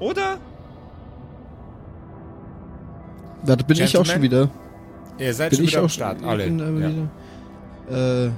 Oder? 0.00 0.38
Da 3.44 3.54
bin 3.54 3.76
ich 3.80 3.96
auch 3.96 4.04
schon 4.04 4.22
wieder. 4.22 4.50
Ihr 5.18 5.32
seid 5.32 5.50
Bin 5.50 5.58
schon 5.58 5.64
ich 5.64 5.70
wieder 5.70 5.80
am 5.80 5.86
auch 5.86 5.90
Start, 5.90 6.24
alle. 6.24 6.48
Ja. 6.48 6.76
wieder. 6.76 8.26
Äh. 8.26 8.30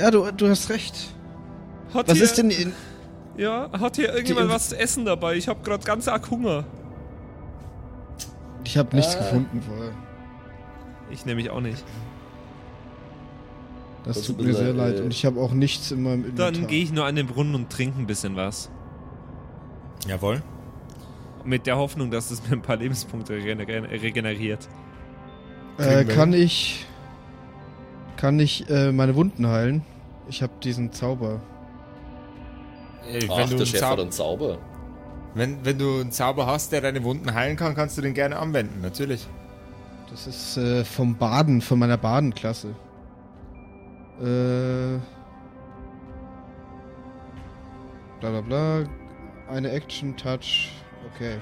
Ja, 0.00 0.10
du, 0.10 0.30
du 0.32 0.48
hast 0.50 0.68
recht. 0.68 1.14
Hat 1.94 2.08
Was 2.08 2.18
ist 2.20 2.36
denn 2.36 2.50
in. 2.50 2.74
Ja, 3.36 3.68
hat 3.72 3.96
hier 3.96 4.08
irgendjemand 4.12 4.48
was 4.50 4.70
zu 4.70 4.78
essen 4.78 5.04
dabei? 5.04 5.36
Ich 5.36 5.48
hab 5.48 5.62
grad 5.64 5.84
ganz 5.84 6.08
arg 6.08 6.30
Hunger. 6.30 6.64
Ich 8.64 8.76
habe 8.78 8.96
nichts 8.96 9.14
Äh. 9.14 9.18
gefunden 9.18 9.62
vorher. 9.62 9.92
Ich 11.10 11.24
nämlich 11.26 11.50
auch 11.50 11.60
nicht. 11.60 11.84
Das 14.04 14.16
Das 14.18 14.26
tut 14.26 14.40
mir 14.40 14.54
sehr 14.54 14.72
leid. 14.72 14.98
äh, 14.98 15.02
Und 15.02 15.12
ich 15.12 15.24
habe 15.26 15.40
auch 15.40 15.52
nichts 15.52 15.90
in 15.90 16.02
meinem 16.02 16.24
Inventar. 16.24 16.52
Dann 16.52 16.66
gehe 16.66 16.82
ich 16.82 16.92
nur 16.92 17.04
an 17.04 17.16
den 17.16 17.26
Brunnen 17.26 17.54
und 17.54 17.70
trinke 17.70 17.98
ein 18.00 18.06
bisschen 18.06 18.36
was. 18.36 18.70
Jawohl. 20.08 20.42
Mit 21.44 21.66
der 21.66 21.76
Hoffnung, 21.76 22.10
dass 22.10 22.30
es 22.30 22.42
mir 22.48 22.56
ein 22.56 22.62
paar 22.62 22.76
Lebenspunkte 22.76 23.34
regener- 23.34 23.90
regeneriert. 23.90 24.68
Äh, 25.78 26.04
kann 26.04 26.32
ich. 26.32 26.86
Kann 28.16 28.40
ich 28.40 28.68
äh, 28.70 28.92
meine 28.92 29.14
Wunden 29.14 29.46
heilen? 29.46 29.82
Ich 30.28 30.42
habe 30.42 30.52
diesen 30.62 30.92
Zauber. 30.92 31.40
Äh, 33.08 33.26
ach, 33.30 33.38
Wenn 33.38 33.50
du, 33.50 33.56
der 33.56 33.56
einen 33.58 33.66
Chef 33.66 33.82
hat 33.82 33.88
Zauber, 33.88 34.02
einen 34.02 34.12
Zauber. 34.12 34.58
wenn, 35.34 35.64
wenn 35.64 35.78
du 35.78 36.00
einen 36.00 36.12
Zauber 36.12 36.46
hast, 36.46 36.72
der 36.72 36.80
deine 36.80 37.02
Wunden 37.04 37.32
heilen 37.34 37.56
kann, 37.56 37.74
kannst 37.74 37.96
du 37.98 38.02
den 38.02 38.14
gerne 38.14 38.38
anwenden, 38.38 38.80
natürlich. 38.80 39.26
Das 40.10 40.26
ist 40.26 40.56
äh, 40.56 40.84
vom 40.84 41.16
Baden, 41.16 41.60
von 41.60 41.78
meiner 41.78 41.96
Badenklasse. 41.98 42.68
Äh. 44.20 44.98
Bla 48.20 48.30
bla 48.30 48.40
bla. 48.40 48.84
Eine 49.48 49.70
Action 49.72 50.16
Touch. 50.16 50.72
Okay. 51.14 51.36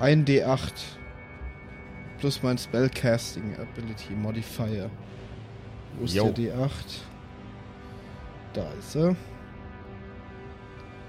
Ein 0.00 0.24
D8. 0.24 0.72
Plus 2.18 2.42
mein 2.42 2.58
Spellcasting 2.58 3.54
Ability 3.60 4.12
Modifier. 4.14 4.90
Wo 5.98 6.04
ist 6.04 6.14
Jo. 6.14 6.30
der 6.30 6.54
D8? 6.54 6.70
Da 8.54 8.66
ist 8.78 8.96
er. 8.96 9.14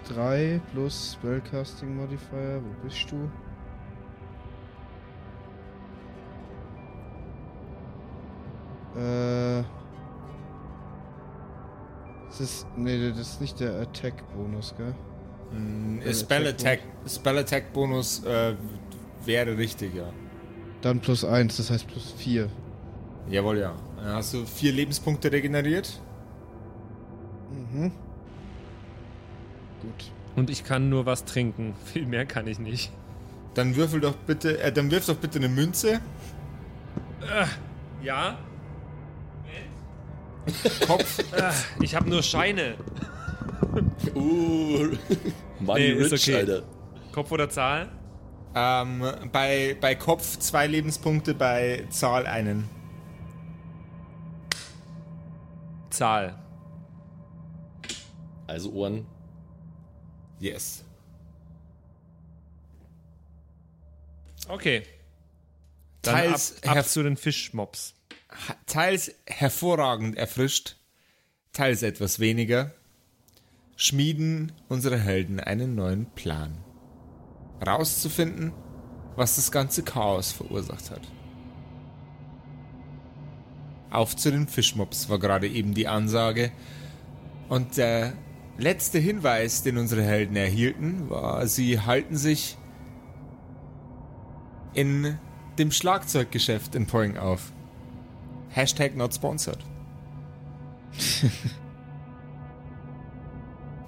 3 0.10 0.62
plus 0.72 1.13
Spellcasting 1.13 1.95
Modifier. 1.95 2.62
Wo 2.63 2.84
bist 2.84 3.12
du? 3.12 3.30
Äh. 9.00 9.63
Das 12.28 12.41
ist. 12.41 12.67
Nee, 12.76 13.10
das 13.10 13.19
ist 13.19 13.41
nicht 13.41 13.60
der 13.60 13.82
Attack-Bonus, 13.82 14.76
gell? 14.78 14.93
Mm, 15.52 16.02
Spell 16.13 16.48
Attack 16.48 16.82
Spell 17.08 17.38
Attack 17.39 17.74
Bonus 17.74 18.24
äh, 18.24 18.56
wäre 19.26 19.58
richtig, 19.58 19.95
ja. 19.95 20.12
Dann 20.82 21.00
plus 21.00 21.26
1, 21.26 21.58
das 21.58 21.72
heißt 21.72 21.88
plus 21.88 22.13
4. 22.17 22.50
Jawohl, 23.30 23.58
ja. 23.60 23.76
Dann 23.98 24.13
hast 24.15 24.34
du 24.34 24.45
vier 24.45 24.72
Lebenspunkte 24.72 25.32
regeneriert. 25.32 26.02
Mhm. 27.52 27.91
Gut. 29.82 30.12
Und 30.36 30.50
ich 30.50 30.63
kann 30.63 30.89
nur 30.89 31.06
was 31.06 31.26
trinken. 31.26 31.76
Viel 31.86 32.06
mehr 32.06 32.26
kann 32.26 32.48
ich 32.48 32.60
nicht. 32.60 32.92
Dann 33.56 33.76
würfel 33.76 34.00
doch 34.00 34.15
bitte, 34.15 34.60
äh, 34.62 34.72
dann 34.72 34.92
wirf 34.92 35.06
doch 35.06 35.18
bitte 35.18 35.39
eine 35.39 35.50
Münze. 35.50 36.00
Ja? 38.02 38.38
Kopf. 40.86 41.24
Ich 41.82 41.96
habe 41.96 42.10
nur 42.10 42.24
Scheine. 42.24 42.76
Uh, 44.15 44.88
Money 45.60 45.80
Nee, 45.80 45.92
ist 45.92 46.12
Rich, 46.12 46.30
okay. 46.30 46.36
Alter. 46.38 46.63
Kopf 47.12 47.32
oder 47.32 47.50
Zahl? 47.50 47.89
ähm, 48.56 49.04
bei, 49.32 49.78
bei 49.80 49.96
Kopf 49.96 50.39
zwei 50.39 50.65
Lebenspunkte, 50.68 51.34
bei 51.36 51.86
Zahl 51.89 52.26
einen. 52.26 52.68
Zahl. 55.89 56.36
Also 58.48 58.72
Ohren. 58.72 59.06
Yes. 60.39 60.84
Okay. 64.47 64.84
Dann 66.02 66.15
Teils 66.15 66.63
ab, 66.63 66.78
ab 66.78 66.86
zu 66.88 67.04
den 67.04 67.17
Fischmobs. 67.17 67.93
Ha- 68.47 68.56
Teils 68.65 69.12
hervorragend 69.28 70.17
erfrischt, 70.17 70.78
teils 71.52 71.84
etwas 71.84 72.19
weniger, 72.19 72.73
schmieden 73.75 74.52
unsere 74.69 74.97
Helden 74.97 75.39
einen 75.39 75.75
neuen 75.75 76.06
Plan. 76.12 76.58
Rauszufinden, 77.65 78.54
was 79.15 79.36
das 79.36 79.52
ganze 79.52 79.84
Chaos 79.84 80.32
verursacht 80.32 80.89
hat. 80.91 81.02
Auf 83.91 84.15
zu 84.15 84.32
den 84.32 84.47
Fischmobs 84.47 85.10
war 85.10 85.19
gerade 85.19 85.47
eben 85.47 85.73
die 85.73 85.88
Ansage. 85.88 86.52
Und 87.49 87.75
der 87.78 88.13
letzte 88.60 89.00
Hinweis, 89.00 89.63
den 89.63 89.78
unsere 89.78 90.04
Helden 90.04 90.36
erhielten, 90.36 91.10
war, 91.10 91.48
sie 91.48 91.80
halten 91.80 92.17
sich 92.17 92.58
in 94.74 95.17
dem 95.58 95.72
Schlagzeuggeschäft 95.72 96.76
in 96.76 96.86
Poing 96.86 97.17
auf. 97.17 97.52
Hashtag 98.50 98.95
not 98.95 99.13
sponsored. 99.13 99.60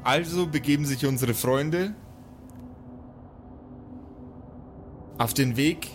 also 0.04 0.48
begeben 0.48 0.86
sich 0.86 1.06
unsere 1.06 1.34
Freunde 1.34 1.94
auf 5.18 5.34
den 5.34 5.56
Weg 5.58 5.88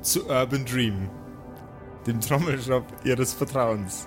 zu 0.00 0.28
Urban 0.28 0.64
Dream, 0.64 1.10
dem 2.06 2.20
Trommelshop 2.20 2.84
ihres 3.04 3.32
Vertrauens. 3.32 4.06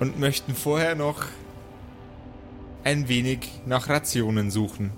Und 0.00 0.18
möchten 0.18 0.54
vorher 0.54 0.94
noch 0.94 1.24
ein 2.84 3.08
wenig 3.08 3.50
nach 3.66 3.88
Rationen 3.88 4.50
suchen. 4.50 4.92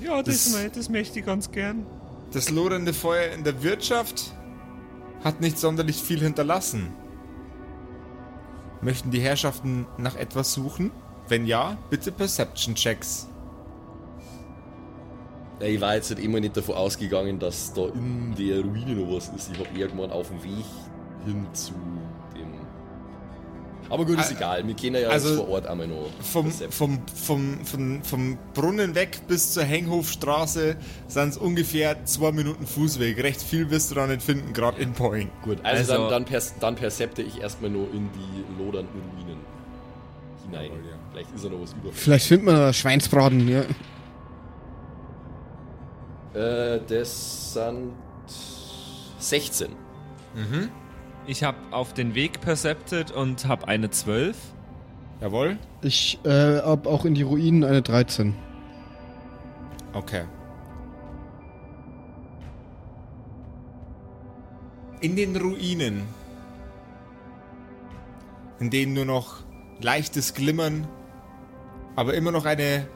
Ja, 0.00 0.22
das, 0.22 0.52
Das- 0.52 0.72
das 0.72 0.88
möchte 0.88 1.18
ich 1.20 1.26
ganz 1.26 1.50
gern. 1.50 1.84
Das 2.32 2.50
lodernde 2.50 2.92
Feuer 2.92 3.32
in 3.32 3.44
der 3.44 3.62
Wirtschaft 3.62 4.32
hat 5.22 5.40
nicht 5.40 5.58
sonderlich 5.58 5.96
viel 5.96 6.20
hinterlassen. 6.20 6.88
Möchten 8.80 9.10
die 9.10 9.20
Herrschaften 9.20 9.86
nach 9.98 10.16
etwas 10.16 10.52
suchen? 10.52 10.90
Wenn 11.28 11.46
ja, 11.46 11.76
bitte 11.90 12.12
Perception 12.12 12.74
Checks. 12.74 13.28
Ja, 15.60 15.66
ich 15.66 15.80
war 15.80 15.94
jetzt 15.94 16.10
halt 16.10 16.18
immer 16.18 16.40
nicht 16.40 16.56
davon 16.56 16.74
ausgegangen, 16.74 17.38
dass 17.38 17.72
da 17.72 17.86
in 17.88 18.34
der 18.36 18.60
Ruine 18.60 18.94
noch 18.96 19.16
was 19.16 19.28
ist. 19.30 19.50
Ich 19.52 19.58
habe 19.58 19.78
irgendwann 19.78 20.10
auf 20.10 20.28
dem 20.28 20.42
Weg 20.42 20.64
hin 21.24 21.46
zu. 21.54 21.72
Aber 23.90 24.04
gut, 24.06 24.18
ist 24.18 24.30
Ä- 24.32 24.36
egal. 24.36 24.66
Wir 24.66 24.74
kennen 24.74 25.00
ja 25.02 25.08
also 25.08 25.28
jetzt 25.28 25.36
vor 25.38 25.48
Ort 25.48 25.66
einmal 25.66 25.86
noch. 25.86 26.08
Vom, 26.20 26.50
vom, 26.50 26.98
vom, 27.14 27.64
vom, 27.64 28.02
vom 28.02 28.38
Brunnen 28.54 28.94
weg 28.94 29.20
bis 29.28 29.52
zur 29.52 29.62
Henghofstraße 29.64 30.76
sind 31.06 31.28
es 31.28 31.36
ungefähr 31.36 32.04
zwei 32.04 32.32
Minuten 32.32 32.66
Fußweg. 32.66 33.22
Recht 33.22 33.42
viel 33.42 33.70
wirst 33.70 33.90
du 33.90 33.94
da 33.96 34.06
nicht 34.06 34.22
finden, 34.22 34.52
gerade 34.52 34.80
in 34.80 34.92
Poing. 34.92 35.30
Gut, 35.42 35.58
also, 35.62 35.92
Also- 35.92 36.02
dann, 36.04 36.10
dann, 36.10 36.24
pers 36.24 36.54
dann 36.60 36.74
percepte 36.76 37.22
ich 37.22 37.40
erstmal 37.40 37.70
nur 37.70 37.86
in 37.92 38.08
die 38.12 38.62
lodernden 38.62 39.00
Ruinen 39.16 39.38
hinein. 40.44 40.64
Jawohl, 40.64 40.78
ja. 40.90 40.96
Vielleicht 41.12 41.34
ist 41.34 41.44
da 41.44 41.48
noch 41.50 41.60
was 41.60 41.72
über. 41.72 41.92
Vielleicht 41.92 42.26
findet 42.26 42.46
man 42.46 42.54
da 42.56 42.72
Schweinsbraten, 42.72 43.48
ja. 43.48 43.62
Äh, 46.34 46.80
das 46.88 47.52
sind 47.54 47.92
16. 49.18 49.68
Ich 51.26 51.42
habe 51.42 51.56
auf 51.70 51.94
den 51.94 52.14
Weg 52.14 52.42
percepted 52.42 53.10
und 53.10 53.46
habe 53.46 53.66
eine 53.66 53.88
12. 53.88 54.36
Jawohl? 55.22 55.58
Ich 55.80 56.18
äh, 56.24 56.60
hab 56.60 56.86
auch 56.86 57.06
in 57.06 57.14
die 57.14 57.22
Ruinen 57.22 57.64
eine 57.64 57.80
13. 57.80 58.34
Okay. 59.94 60.24
In 65.00 65.16
den 65.16 65.34
Ruinen, 65.36 66.02
in 68.60 68.68
denen 68.68 68.92
nur 68.92 69.06
noch 69.06 69.44
leichtes 69.80 70.34
Glimmern, 70.34 70.86
aber 71.96 72.14
immer 72.14 72.32
noch 72.32 72.44
eine 72.44 72.86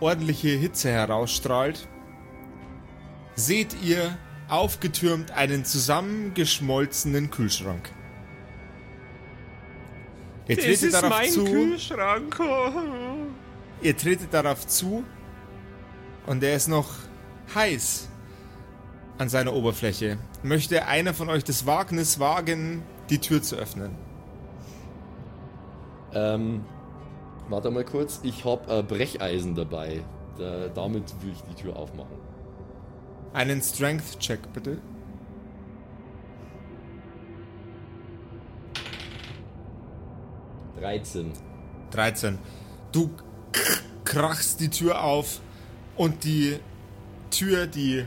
ordentliche 0.00 0.48
Hitze 0.48 0.90
herausstrahlt, 0.90 1.88
seht 3.34 3.76
ihr 3.82 4.18
aufgetürmt 4.52 5.30
einen 5.30 5.64
zusammengeschmolzenen 5.64 7.30
Kühlschrank. 7.30 7.90
Ihr 10.46 10.58
tretet 10.58 10.92
darauf 10.92 11.28
zu. 11.28 11.44
Kühlschrank. 11.44 12.40
Ihr 13.80 13.96
tretet 13.96 14.34
darauf 14.34 14.66
zu 14.66 15.04
und 16.26 16.42
er 16.42 16.54
ist 16.54 16.68
noch 16.68 16.90
heiß 17.54 18.08
an 19.18 19.28
seiner 19.28 19.54
Oberfläche. 19.54 20.18
Möchte 20.42 20.86
einer 20.86 21.14
von 21.14 21.30
euch 21.30 21.44
das 21.44 21.66
Wagnis 21.66 22.18
wagen, 22.18 22.82
die 23.08 23.18
Tür 23.18 23.42
zu 23.42 23.56
öffnen? 23.56 23.96
Ähm, 26.12 26.64
warte 27.48 27.70
mal 27.70 27.84
kurz. 27.84 28.20
Ich 28.22 28.44
habe 28.44 28.70
äh, 28.70 28.82
Brecheisen 28.82 29.54
dabei. 29.54 30.02
Da, 30.38 30.68
damit 30.68 31.14
will 31.22 31.32
ich 31.32 31.42
die 31.42 31.62
Tür 31.62 31.76
aufmachen. 31.76 32.31
Einen 33.32 33.62
Strength-Check 33.62 34.52
bitte. 34.52 34.78
Dreizehn. 40.78 41.32
13. 41.92 42.38
Du 42.90 43.10
krachst 44.04 44.60
die 44.60 44.68
Tür 44.68 45.02
auf 45.02 45.40
und 45.96 46.24
die 46.24 46.58
Tür, 47.30 47.66
die 47.66 48.06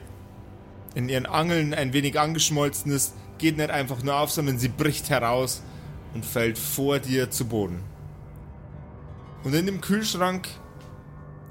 in 0.94 1.10
ihren 1.10 1.26
Angeln 1.26 1.74
ein 1.74 1.94
wenig 1.94 2.20
angeschmolzen 2.20 2.92
ist, 2.92 3.16
geht 3.38 3.58
nicht 3.58 3.70
einfach 3.70 4.04
nur 4.04 4.16
auf, 4.16 4.32
sondern 4.32 4.58
sie 4.60 4.70
bricht 4.70 5.10
heraus 5.10 5.64
und 6.14 6.26
fällt 6.26 6.58
vor 6.58 7.00
dir 7.00 7.32
zu 7.32 7.46
Boden. 7.46 7.84
Und 9.44 9.54
in 9.54 9.66
dem 9.66 9.82
Kühlschrank, 9.82 10.48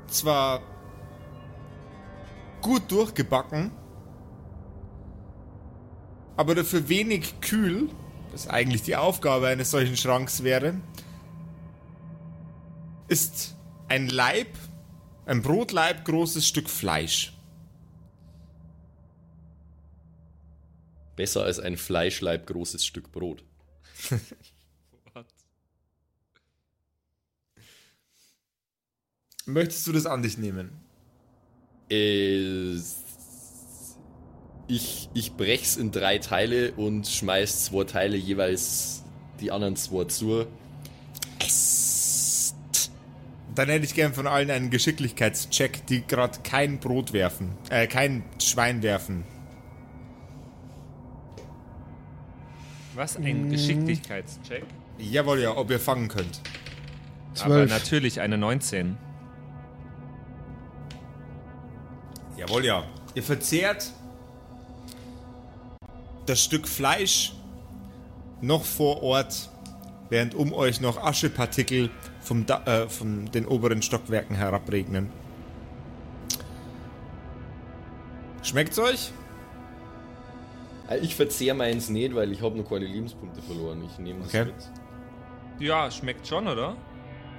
zwar 0.08 0.62
gut 2.64 2.90
durchgebacken, 2.90 3.70
aber 6.34 6.54
dafür 6.54 6.88
wenig 6.88 7.42
kühl, 7.42 7.90
was 8.32 8.48
eigentlich 8.48 8.80
die 8.82 8.96
Aufgabe 8.96 9.48
eines 9.48 9.70
solchen 9.70 9.98
Schranks 9.98 10.42
wäre, 10.42 10.80
ist 13.06 13.54
ein 13.88 14.08
Leib, 14.08 14.48
ein 15.26 15.42
Brotleib 15.42 16.06
großes 16.06 16.48
Stück 16.48 16.70
Fleisch. 16.70 17.36
Besser 21.16 21.44
als 21.44 21.60
ein 21.60 21.76
Fleischleib 21.76 22.46
großes 22.46 22.86
Stück 22.86 23.12
Brot. 23.12 23.44
Möchtest 29.44 29.86
du 29.86 29.92
das 29.92 30.06
an 30.06 30.22
dich 30.22 30.38
nehmen? 30.38 30.83
Äh, 31.94 32.80
ich, 34.66 35.10
ich 35.12 35.32
brech's 35.34 35.76
in 35.76 35.90
drei 35.90 36.18
Teile 36.18 36.72
und 36.72 37.06
schmeiß 37.06 37.66
zwei 37.66 37.84
Teile 37.84 38.16
jeweils 38.16 39.02
die 39.40 39.50
anderen 39.50 39.76
zwei 39.76 40.04
zu. 40.04 40.46
Esst. 41.38 42.90
Dann 43.54 43.68
hätte 43.68 43.84
ich 43.84 43.94
gern 43.94 44.14
von 44.14 44.26
allen 44.26 44.50
einen 44.50 44.70
Geschicklichkeitscheck, 44.70 45.86
die 45.86 46.06
gerade 46.06 46.38
kein 46.42 46.80
Brot 46.80 47.12
werfen, 47.12 47.52
äh, 47.70 47.86
kein 47.86 48.24
Schwein 48.42 48.82
werfen. 48.82 49.24
Was? 52.94 53.16
Ein 53.16 53.50
Geschicklichkeitscheck? 53.50 54.64
Jawohl, 54.98 55.40
ja, 55.40 55.56
ob 55.56 55.70
ihr 55.70 55.80
fangen 55.80 56.08
könnt. 56.08 56.40
Aber 57.40 57.66
12. 57.66 57.70
natürlich 57.70 58.20
eine 58.20 58.38
19. 58.38 58.96
Jawohl, 62.46 62.64
ja. 62.64 62.84
Ihr 63.14 63.22
verzehrt 63.22 63.90
das 66.26 66.42
Stück 66.42 66.66
Fleisch 66.66 67.32
noch 68.40 68.64
vor 68.64 69.02
Ort, 69.02 69.50
während 70.10 70.34
um 70.34 70.52
euch 70.52 70.80
noch 70.80 70.98
Aschepartikel 71.02 71.90
vom 72.20 72.46
da 72.46 72.62
äh, 72.64 72.88
von 72.88 73.30
den 73.32 73.46
oberen 73.46 73.82
Stockwerken 73.82 74.36
herabregnen. 74.36 75.10
Schmeckt's 78.42 78.78
euch? 78.78 79.12
Äh, 80.88 80.98
Ich 80.98 81.14
verzehr 81.14 81.54
meins 81.54 81.88
nicht, 81.88 82.14
weil 82.14 82.32
ich 82.32 82.42
habe 82.42 82.56
noch 82.58 82.68
keine 82.68 82.86
Lebenspunkte 82.86 83.40
verloren. 83.42 83.82
Ich 83.90 83.98
nehme 83.98 84.20
das 84.20 84.28
Okay. 84.28 84.44
mit. 84.46 84.54
Ja, 85.66 85.90
schmeckt 85.90 86.26
schon, 86.26 86.46
oder? 86.48 86.76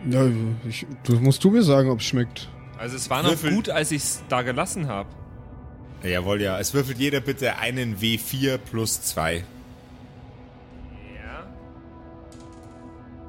Ja, 0.10 0.26
ich, 0.68 0.86
du 1.04 1.20
musst 1.20 1.44
du 1.44 1.52
mir 1.52 1.62
sagen, 1.64 1.90
ob 1.90 2.00
es 2.00 2.06
schmeckt. 2.06 2.48
Also 2.78 2.96
es 2.98 3.10
war 3.10 3.24
noch 3.24 3.30
Würfel. 3.32 3.54
gut, 3.54 3.70
als 3.70 3.92
ich 3.92 4.04
es 4.04 4.24
da 4.30 4.42
gelassen 4.42 4.88
habe. 4.88 5.10
Jawohl, 6.04 6.42
ja. 6.42 6.60
Es 6.60 6.74
würfelt 6.74 6.98
jeder 7.00 7.20
bitte 7.22 7.58
einen 7.58 7.98
W4 7.98 8.58
plus 8.58 9.02
2. 9.02 9.38
Ja. 9.38 9.44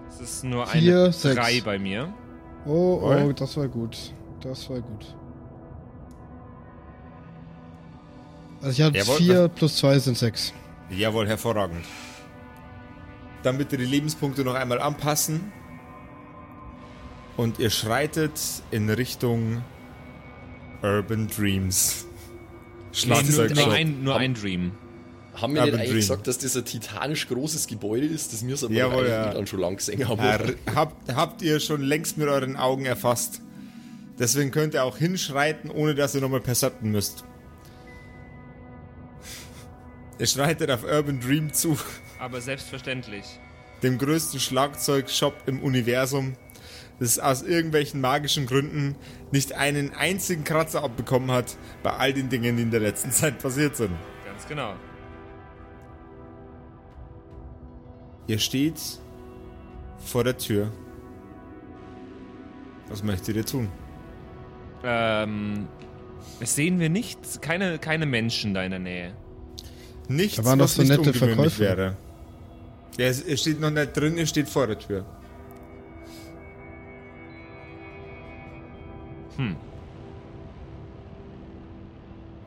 Das 0.09 0.21
ist 0.21 0.45
nur 0.45 0.67
Vier, 0.67 1.03
eine 1.05 1.13
sechs. 1.13 1.37
3 1.37 1.61
bei 1.63 1.79
mir. 1.79 2.13
Oh, 2.65 3.01
oh, 3.03 3.13
Jawohl. 3.13 3.35
das 3.35 3.57
war 3.57 3.69
gut. 3.69 4.13
Das 4.43 4.69
war 4.69 4.81
gut. 4.81 5.15
Also 8.61 8.71
ich 8.71 8.83
hatte 8.83 8.99
Jawohl, 8.99 9.17
4 9.19 9.49
plus 9.49 9.77
2 9.77 9.99
sind 10.01 10.19
6. 10.19 10.53
Jawohl, 10.91 11.29
hervorragend. 11.29 11.85
Dann 13.43 13.59
bitte 13.59 13.77
die 13.77 13.85
Lebenspunkte 13.85 14.43
noch 14.45 14.55
einmal 14.55 14.81
anpassen. 14.81 15.53
Und 17.37 17.59
ihr 17.59 17.70
schreitet 17.70 18.40
in 18.70 18.88
Richtung 18.88 19.62
Urban 20.83 21.29
Dreams. 21.29 22.07
Nee, 22.07 22.11
nur, 23.09 23.16
Schlagzeug 23.16 23.55
nur, 23.55 23.64
Shop. 23.64 23.72
ein, 23.72 24.05
nur 24.05 24.16
ein 24.16 24.35
Dream. 24.35 24.72
Haben 25.35 25.55
wir 25.55 25.61
Urban 25.62 25.64
nicht 25.64 25.75
eigentlich 25.75 25.90
Dream. 25.90 26.01
gesagt, 26.01 26.27
dass 26.29 26.38
das 26.38 26.57
ein 26.57 26.64
titanisch 26.64 27.29
großes 27.29 27.66
Gebäude 27.66 28.07
ist, 28.07 28.33
das 28.33 28.46
wir 28.46 28.56
so 28.56 28.71
Jawohl, 28.71 29.06
ja. 29.06 29.35
dann 29.35 29.46
schon 29.46 29.61
lang 29.61 29.77
gesehen 29.77 30.08
haben? 30.08 30.19
Herr, 30.19 30.54
habt, 30.75 31.15
habt 31.15 31.42
ihr 31.42 31.61
schon 31.61 31.83
längst 31.83 32.17
mit 32.17 32.29
euren 32.29 32.56
Augen 32.56 32.87
erfasst. 32.87 33.42
Deswegen 34.19 34.50
könnt 34.50 34.73
ihr 34.73 34.83
auch 34.83 34.96
hinschreiten, 34.96 35.71
ohne 35.71 35.94
dass 35.94 36.15
ihr 36.15 36.23
nochmal 36.23 36.40
percepten 36.40 36.90
müsst. 36.90 37.25
Ihr 40.19 40.27
schreitet 40.27 40.71
auf 40.71 40.85
Urban 40.85 41.21
Dream 41.21 41.52
zu, 41.52 41.77
Aber 42.19 42.40
selbstverständlich. 42.40 43.25
dem 43.83 43.98
größten 43.98 44.40
Schlagzeugshop 44.40 45.35
im 45.44 45.63
Universum, 45.63 46.37
das 46.99 47.19
aus 47.19 47.42
irgendwelchen 47.42 48.01
magischen 48.01 48.47
Gründen 48.47 48.94
nicht 49.33 49.53
einen 49.53 49.92
einzigen 49.94 50.44
Kratzer 50.44 50.83
abbekommen 50.83 51.31
hat 51.31 51.57
bei 51.83 51.90
all 51.92 52.13
den 52.13 52.29
Dingen, 52.29 52.57
die 52.57 52.63
in 52.63 52.71
der 52.71 52.81
letzten 52.81 53.11
Zeit 53.13 53.38
passiert 53.38 53.77
sind. 53.77 53.92
Ganz 54.25 54.47
genau. 54.49 54.75
Ihr 58.27 58.38
steht 58.38 58.81
vor 59.99 60.25
der 60.25 60.37
Tür. 60.37 60.73
Was 62.88 63.03
möchtet 63.03 63.37
ihr 63.37 63.44
tun? 63.44 63.69
Ähm, 64.85 65.67
es 66.40 66.55
sehen 66.55 66.79
wir 66.79 66.88
nichts, 66.88 67.40
keine, 67.40 67.79
keine 67.79 68.07
Menschen 68.07 68.55
da 68.55 68.63
in 68.63 68.71
der 68.71 68.81
Nähe. 68.81 69.13
Nichts, 70.09 70.37
Da 70.37 70.44
waren 70.44 70.59
doch 70.59 70.65
was 70.67 70.75
so 70.75 70.83
nicht 70.83 70.90
nette 70.90 71.03
ungewöhnlich 71.11 71.55
Verkäufer. 71.55 71.59
wäre. 71.77 71.97
Ja, 72.99 73.07
es, 73.07 73.21
es 73.23 73.40
steht 73.40 73.61
noch 73.61 73.71
nicht 73.71 73.97
drin, 73.97 74.17
es 74.19 74.29
steht 74.29 74.49
vor 74.49 74.67
der 74.67 74.79
Tür. 74.79 75.05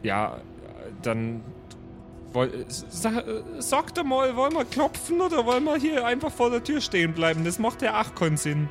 Ja, 0.04 0.38
dann. 1.02 1.42
Sag, 2.68 3.96
doch 3.96 4.04
mal, 4.04 4.36
wollen 4.36 4.54
wir 4.54 4.66
klopfen 4.66 5.20
oder 5.20 5.46
wollen 5.48 5.64
wir 5.64 5.78
hier 5.78 6.06
einfach 6.06 6.32
vor 6.32 6.52
der 6.52 6.64
Tür 6.64 6.80
stehen 6.80 7.14
bleiben? 7.14 7.44
Das 7.44 7.58
macht 7.58 7.82
ja 7.82 8.00
auch 8.00 8.14
keinen 8.14 8.38
Sinn. 8.38 8.70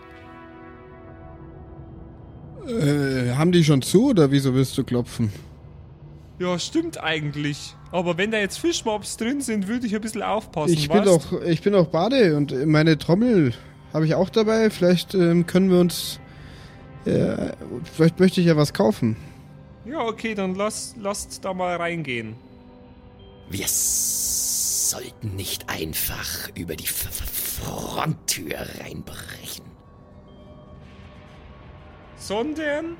Äh, 2.68 3.34
haben 3.34 3.50
die 3.50 3.64
schon 3.64 3.82
zu 3.82 4.10
oder 4.10 4.30
wieso 4.30 4.54
willst 4.54 4.78
du 4.78 4.84
klopfen? 4.84 5.32
Ja, 6.38 6.58
stimmt 6.58 7.02
eigentlich. 7.02 7.74
Aber 7.90 8.16
wenn 8.16 8.30
da 8.30 8.38
jetzt 8.38 8.58
Fischmobs 8.58 9.16
drin 9.16 9.40
sind, 9.40 9.66
würde 9.66 9.86
ich 9.86 9.94
ein 9.94 10.00
bisschen 10.00 10.22
aufpassen. 10.22 10.74
Ich 10.74 10.88
bin 10.88 10.98
weißt? 10.98 11.08
doch, 11.08 11.42
ich 11.42 11.62
bin 11.62 11.74
auch 11.74 11.86
Bade 11.86 12.36
und 12.36 12.66
meine 12.66 12.98
Trommel 12.98 13.54
habe 13.92 14.04
ich 14.04 14.14
auch 14.14 14.30
dabei. 14.30 14.70
Vielleicht 14.70 15.14
ähm, 15.14 15.46
können 15.46 15.70
wir 15.70 15.80
uns, 15.80 16.20
äh, 17.08 17.52
vielleicht 17.92 18.20
möchte 18.20 18.40
ich 18.40 18.46
ja 18.46 18.56
was 18.56 18.72
kaufen. 18.72 19.16
Ja, 19.84 20.00
okay, 20.00 20.34
dann 20.34 20.54
lass, 20.54 20.94
lasst 20.98 21.44
da 21.44 21.54
mal 21.54 21.76
reingehen. 21.76 22.36
Wir 23.48 23.64
s- 23.64 24.90
sollten 24.90 25.34
nicht 25.36 25.68
einfach 25.68 26.50
über 26.54 26.76
die 26.76 26.84
F 26.84 27.06
F 27.06 27.62
Fronttür 27.64 28.58
reinbrechen. 28.80 29.64
Sondern. 32.16 32.96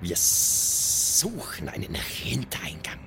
Wir 0.00 0.16
suchen 0.16 1.68
einen 1.70 1.94
Hintereingang. 1.94 2.98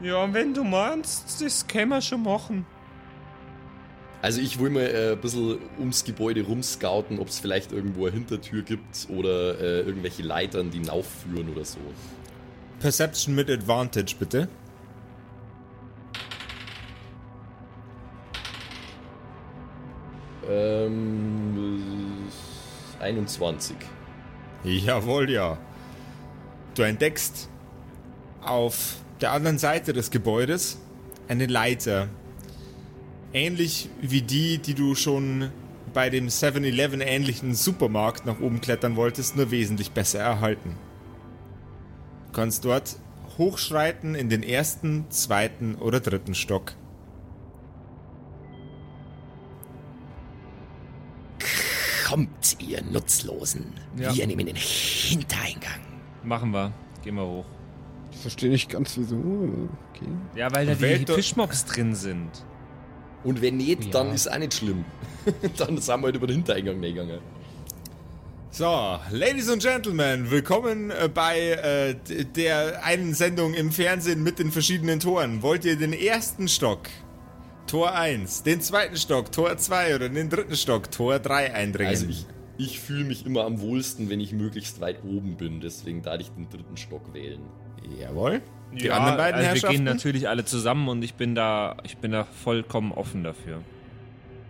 Ja, 0.00 0.32
wenn 0.32 0.54
du 0.54 0.64
meinst, 0.64 1.42
das 1.42 1.66
können 1.66 1.90
wir 1.90 2.00
schon 2.00 2.22
machen. 2.22 2.64
Also 4.22 4.40
ich 4.40 4.60
will 4.60 4.70
mal 4.70 4.82
äh, 4.82 5.12
ein 5.12 5.20
bisschen 5.20 5.58
ums 5.80 6.04
Gebäude 6.04 6.42
rumscouten, 6.42 7.18
ob 7.18 7.26
es 7.26 7.40
vielleicht 7.40 7.72
irgendwo 7.72 8.06
eine 8.06 8.14
Hintertür 8.14 8.62
gibt 8.62 9.08
oder 9.08 9.60
äh, 9.60 9.80
irgendwelche 9.80 10.22
Leitern, 10.22 10.70
die 10.70 10.78
hinaufführen 10.78 11.48
oder 11.48 11.64
so. 11.64 11.80
Perception 12.78 13.34
mit 13.34 13.50
Advantage, 13.50 14.14
bitte. 14.16 14.48
Ähm, 20.48 22.28
äh, 23.00 23.02
21. 23.02 23.76
Jawohl, 24.62 25.30
ja. 25.30 25.58
Du 26.76 26.82
entdeckst 26.82 27.48
auf 28.40 28.98
der 29.20 29.32
anderen 29.32 29.58
Seite 29.58 29.92
des 29.92 30.12
Gebäudes 30.12 30.78
eine 31.26 31.46
Leiter. 31.46 32.08
Ähnlich 33.34 33.88
wie 34.00 34.22
die, 34.22 34.58
die 34.58 34.74
du 34.74 34.94
schon 34.94 35.50
bei 35.94 36.10
dem 36.10 36.28
7-Eleven 36.28 37.00
ähnlichen 37.00 37.54
Supermarkt 37.54 38.26
nach 38.26 38.40
oben 38.40 38.60
klettern 38.60 38.96
wolltest, 38.96 39.36
nur 39.36 39.50
wesentlich 39.50 39.92
besser 39.92 40.20
erhalten. 40.20 40.76
Du 42.26 42.32
kannst 42.32 42.64
dort 42.64 42.96
hochschreiten 43.38 44.14
in 44.14 44.28
den 44.28 44.42
ersten, 44.42 45.06
zweiten 45.10 45.74
oder 45.76 46.00
dritten 46.00 46.34
Stock. 46.34 46.74
Kommt, 52.06 52.56
ihr 52.58 52.82
Nutzlosen. 52.82 53.72
Ja. 53.96 54.14
Wir 54.14 54.26
nehmen 54.26 54.44
den 54.44 54.56
Hintereingang. 54.56 55.80
Machen 56.22 56.50
wir. 56.50 56.72
Gehen 57.02 57.14
wir 57.14 57.26
hoch. 57.26 57.46
Ich 58.10 58.18
verstehe 58.18 58.50
nicht 58.50 58.68
ganz 58.68 58.98
wieso. 58.98 59.16
Okay. 59.16 60.08
Ja, 60.34 60.54
weil 60.54 60.66
da 60.66 60.74
die 60.74 61.06
Fischmobs 61.06 61.64
drin 61.64 61.94
sind. 61.94 62.44
Und 63.24 63.40
wenn 63.40 63.56
nicht, 63.56 63.84
Ja. 63.84 63.90
dann 63.90 64.14
ist 64.14 64.30
auch 64.30 64.38
nicht 64.38 64.54
schlimm. 64.54 64.84
dann 65.56 65.78
sind 65.78 66.00
wir 66.00 66.02
halt 66.06 66.16
über 66.16 66.26
den 66.26 66.36
Hintereingang 66.36 66.80
gegangen. 66.80 67.20
So, 68.50 68.98
Ladies 69.10 69.48
and 69.48 69.62
Gentlemen, 69.62 70.30
willkommen 70.30 70.90
äh, 70.90 71.08
bei 71.08 71.52
äh, 71.52 71.94
der 72.24 72.84
einen 72.84 73.14
Sendung 73.14 73.54
im 73.54 73.72
Fernsehen 73.72 74.22
mit 74.22 74.38
den 74.38 74.50
verschiedenen 74.52 75.00
Toren. 75.00 75.42
Wollt 75.42 75.64
ihr 75.64 75.76
den 75.76 75.94
ersten 75.94 76.48
Stock, 76.48 76.80
Tor 77.66 77.94
1, 77.94 78.42
den 78.42 78.60
zweiten 78.60 78.96
Stock, 78.98 79.32
Tor 79.32 79.56
2 79.56 79.94
oder 79.94 80.08
den 80.10 80.28
dritten 80.28 80.54
Stock, 80.56 80.90
Tor 80.90 81.18
3 81.18 81.54
eindringen? 81.54 81.90
Also 81.92 82.06
ich, 82.08 82.26
ich 82.58 82.78
fühle 82.80 83.04
mich 83.04 83.24
immer 83.24 83.44
am 83.46 83.60
wohlsten, 83.60 84.10
wenn 84.10 84.20
ich 84.20 84.32
möglichst 84.32 84.82
weit 84.82 85.02
oben 85.02 85.36
bin. 85.36 85.60
Deswegen 85.60 86.02
darf 86.02 86.20
ich 86.20 86.28
den 86.30 86.50
dritten 86.50 86.76
Stock 86.76 87.14
wählen. 87.14 87.40
Jawohl. 87.98 88.42
Die 88.80 88.86
ja, 88.86 88.96
anderen 88.96 89.16
beiden 89.16 89.34
also 89.34 89.44
wir 89.44 89.48
Herrschaften? 89.48 89.76
gehen 89.76 89.84
natürlich 89.84 90.28
alle 90.28 90.44
zusammen 90.44 90.88
und 90.88 91.02
ich 91.02 91.14
bin 91.14 91.34
da, 91.34 91.76
ich 91.84 91.98
bin 91.98 92.12
da 92.12 92.24
vollkommen 92.24 92.92
offen 92.92 93.22
dafür. 93.22 93.60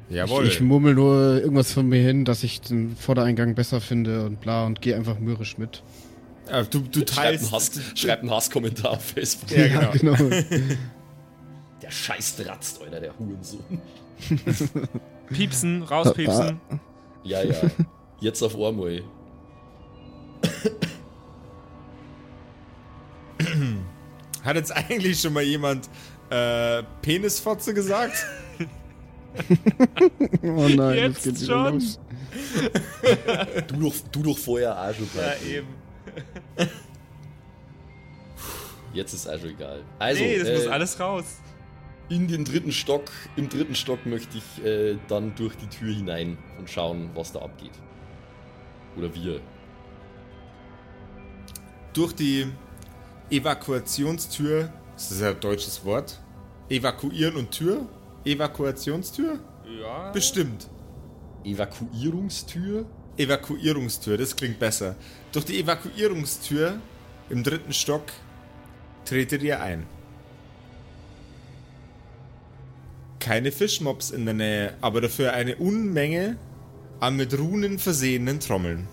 Jawohl. 0.09 0.47
Ich, 0.47 0.55
ich 0.55 0.61
murmel 0.61 0.95
nur 0.95 1.41
irgendwas 1.41 1.73
von 1.73 1.89
mir 1.89 2.03
hin, 2.03 2.25
dass 2.25 2.43
ich 2.43 2.61
den 2.61 2.97
Vordereingang 2.97 3.55
besser 3.55 3.81
finde 3.81 4.27
und 4.27 4.41
bla 4.41 4.67
und 4.67 4.81
gehe 4.81 4.95
einfach 4.95 5.19
mürrisch 5.19 5.59
mit. 5.59 5.83
Äh, 6.49 6.65
du, 6.71 6.81
du 6.81 7.05
teilst. 7.05 7.53
Hass, 7.53 7.81
schreibt 7.95 8.23
einen 8.23 8.31
Hasskommentar 8.31 8.93
auf 8.93 9.05
Facebook. 9.05 9.51
Ja, 9.51 9.91
genau. 9.91 10.15
Der 11.83 11.91
Scheiß 11.91 12.37
dratzt, 12.37 12.81
Alter, 12.81 13.01
der 13.01 13.19
Hurensohn. 13.19 13.83
Piepsen, 15.33 15.83
rauspiepsen. 15.83 16.61
Ja, 17.25 17.43
ja. 17.43 17.57
Jetzt 18.21 18.41
auf 18.41 18.55
einmal. 18.55 19.03
Hat 24.43 24.57
jetzt 24.57 24.73
eigentlich 24.73 25.21
schon 25.21 25.33
mal 25.33 25.43
jemand 25.43 25.89
äh, 26.31 26.83
Penisfotze 27.03 27.75
gesagt? 27.75 28.15
Oh 30.43 30.69
nein, 30.69 30.95
Jetzt 30.99 31.27
das 31.27 31.39
geht 31.39 31.47
schon. 31.49 31.75
los. 31.75 31.99
Du 33.69 33.77
doch, 33.81 33.95
du 34.13 34.23
doch 34.23 34.37
vorher 34.39 34.77
schon. 34.77 35.09
Ja, 35.17 35.57
eben. 35.59 35.69
Jetzt 38.93 39.15
ist 39.15 39.27
schon 39.27 39.51
egal. 39.51 39.83
Also, 39.99 40.23
nee, 40.23 40.39
das 40.39 40.49
äh, 40.49 40.55
muss 40.55 40.67
alles 40.67 41.01
raus. 41.01 41.25
in 42.11 42.29
den 42.29 42.45
dritten 42.45 42.73
Stock, 42.73 43.05
im 43.37 43.49
dritten 43.49 43.75
Stock 43.75 44.05
möchte 44.05 44.37
ich 44.39 44.65
äh, 44.65 44.99
dann 45.09 45.35
durch 45.35 45.57
die 45.57 45.69
Tür 45.69 45.95
hinein 45.95 46.37
und 46.59 46.69
schauen, 46.69 47.11
was 47.15 47.33
da 47.33 47.41
abgeht. 47.41 47.73
Oder 48.99 49.15
wir. 49.15 49.41
Durch 51.95 52.13
die 52.15 52.49
Evakuationstür, 53.31 54.73
ist 54.97 55.11
das 55.11 55.23
ein 55.23 55.41
deutsches 55.41 55.85
Wort? 55.85 56.21
Evakuieren 56.69 57.37
und 57.37 57.51
Tür? 57.51 57.87
Evakuationstür? 58.25 59.39
Ja. 59.81 60.11
Bestimmt. 60.13 60.69
Evakuierungstür? 61.45 62.87
Evakuierungstür, 63.17 64.17
das 64.17 64.37
klingt 64.37 64.59
besser. 64.59 64.97
Durch 65.33 65.45
die 65.45 65.61
Evakuierungstür 65.61 66.79
im 67.31 67.43
dritten 67.43 67.73
Stock 67.73 68.05
tretet 69.05 69.43
ihr 69.43 69.61
ein. 69.61 69.87
Keine 73.19 73.53
Fischmobs 73.53 74.11
in 74.11 74.25
der 74.25 74.35
Nähe, 74.35 74.75
aber 74.81 75.01
dafür 75.01 75.33
eine 75.33 75.57
Unmenge 75.57 76.37
an 77.01 77.17
mit 77.17 77.39
Runen 77.39 77.79
versehenen 77.79 78.41
Trommeln. 78.41 78.89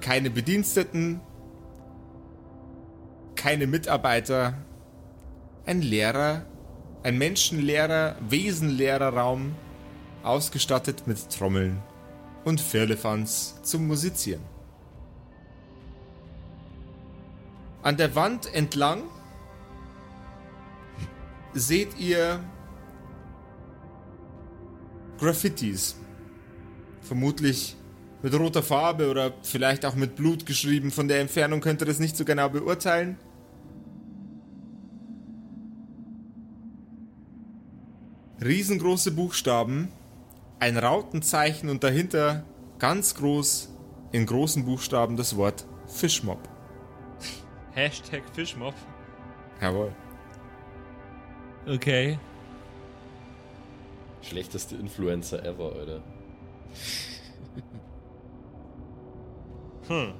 Keine 0.00 0.30
Bediensteten, 0.30 1.20
keine 3.36 3.66
Mitarbeiter, 3.66 4.54
ein 5.66 5.82
leerer, 5.82 6.46
ein 7.02 7.18
menschenleerer, 7.18 8.16
wesenleerer 8.20 9.14
Raum, 9.14 9.54
ausgestattet 10.22 11.06
mit 11.06 11.30
Trommeln 11.30 11.82
und 12.44 12.60
Firlefanz 12.60 13.60
zum 13.62 13.86
Musizieren. 13.86 14.42
An 17.82 17.98
der 17.98 18.14
Wand 18.14 18.52
entlang 18.54 19.02
seht 21.52 21.98
ihr 21.98 22.40
Graffitis. 25.18 25.96
Vermutlich 27.02 27.76
mit 28.24 28.34
roter 28.40 28.62
Farbe 28.62 29.10
oder 29.10 29.34
vielleicht 29.42 29.84
auch 29.84 29.96
mit 29.96 30.16
Blut 30.16 30.46
geschrieben. 30.46 30.90
Von 30.90 31.08
der 31.08 31.20
Entfernung 31.20 31.60
könnt 31.60 31.82
ihr 31.82 31.84
das 31.84 31.98
nicht 31.98 32.16
so 32.16 32.24
genau 32.24 32.48
beurteilen. 32.48 33.18
Riesengroße 38.42 39.10
Buchstaben, 39.10 39.92
ein 40.58 40.78
Rautenzeichen 40.78 41.68
und 41.68 41.84
dahinter 41.84 42.44
ganz 42.78 43.14
groß 43.14 43.68
in 44.12 44.24
großen 44.24 44.64
Buchstaben 44.64 45.18
das 45.18 45.36
Wort 45.36 45.66
Fischmob. 45.86 46.40
Hashtag 47.72 48.22
Fischmob. 48.32 48.74
Jawohl. 49.60 49.92
Okay. 51.66 52.18
Schlechteste 54.22 54.76
Influencer 54.76 55.44
ever, 55.44 56.00
Alter. 59.88 60.14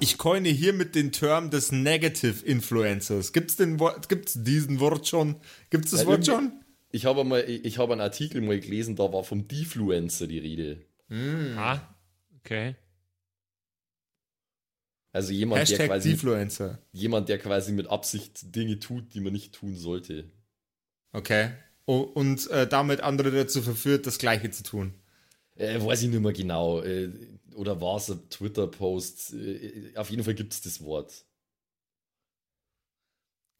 Ich 0.00 0.16
coine 0.16 0.48
hiermit 0.48 0.94
den 0.94 1.12
Term 1.12 1.50
des 1.50 1.72
Negative 1.72 2.44
Influencers. 2.44 3.32
Gibt's 3.32 3.56
den 3.56 3.80
Wort, 3.80 4.08
gibt's 4.08 4.42
diesen 4.42 4.80
Wort 4.80 5.08
schon? 5.08 5.36
Gibt's 5.70 5.90
das 5.90 6.02
Ja, 6.02 6.06
Wort 6.06 6.24
schon? 6.24 6.52
Ich 6.90 7.04
habe 7.04 7.24
mal, 7.24 7.44
ich 7.48 7.78
habe 7.78 7.92
einen 7.92 8.00
Artikel 8.00 8.40
mal 8.40 8.58
gelesen, 8.60 8.96
da 8.96 9.12
war 9.12 9.24
vom 9.24 9.48
Defluencer 9.48 10.26
die 10.26 10.38
Rede. 10.38 10.84
Ah, 11.56 11.80
okay. 12.38 12.76
Also 15.12 15.32
jemand, 15.32 15.68
der 15.68 15.78
Hashtag 15.78 15.88
quasi, 15.88 16.10
Defluencer. 16.10 16.78
jemand, 16.92 17.28
der 17.28 17.38
quasi 17.38 17.72
mit 17.72 17.88
Absicht 17.88 18.54
Dinge 18.54 18.78
tut, 18.78 19.14
die 19.14 19.20
man 19.20 19.32
nicht 19.32 19.54
tun 19.54 19.74
sollte. 19.74 20.30
Okay. 21.12 21.50
Und 21.86 22.48
äh, 22.50 22.68
damit 22.68 23.00
andere 23.00 23.30
dazu 23.32 23.62
verführt, 23.62 24.06
das 24.06 24.18
Gleiche 24.18 24.50
zu 24.50 24.62
tun. 24.62 24.94
Äh, 25.58 25.84
weiß 25.84 26.02
ich 26.02 26.08
nicht 26.08 26.20
mehr 26.20 26.32
genau. 26.32 26.80
Äh, 26.82 27.10
oder 27.54 27.80
war 27.80 27.96
es 27.96 28.08
ein 28.08 28.28
Twitter-Post? 28.30 29.34
Äh, 29.34 29.92
auf 29.96 30.10
jeden 30.10 30.22
Fall 30.22 30.34
gibt 30.34 30.52
es 30.52 30.62
das 30.62 30.82
Wort. 30.82 31.24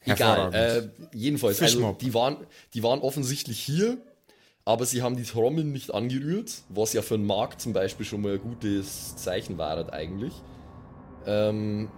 Egal. 0.05 0.55
Äh, 0.55 0.89
jedenfalls, 1.13 1.61
also, 1.61 1.97
die, 2.01 2.15
waren, 2.15 2.47
die 2.73 2.83
waren 2.83 3.01
offensichtlich 3.01 3.59
hier, 3.59 3.99
aber 4.65 4.87
sie 4.87 5.03
haben 5.03 5.17
die 5.17 5.25
Trommeln 5.25 5.73
nicht 5.73 5.93
angerührt, 5.93 6.63
was 6.69 6.93
ja 6.93 7.03
für 7.03 7.15
einen 7.15 7.27
Markt 7.27 7.61
zum 7.61 7.73
Beispiel 7.73 8.07
schon 8.07 8.23
mal 8.23 8.35
ein 8.35 8.41
gutes 8.41 9.17
Zeichen 9.17 9.59
war 9.59 9.71
halt 9.71 9.93
eigentlich. 9.93 10.33
Ähm, 11.27 11.91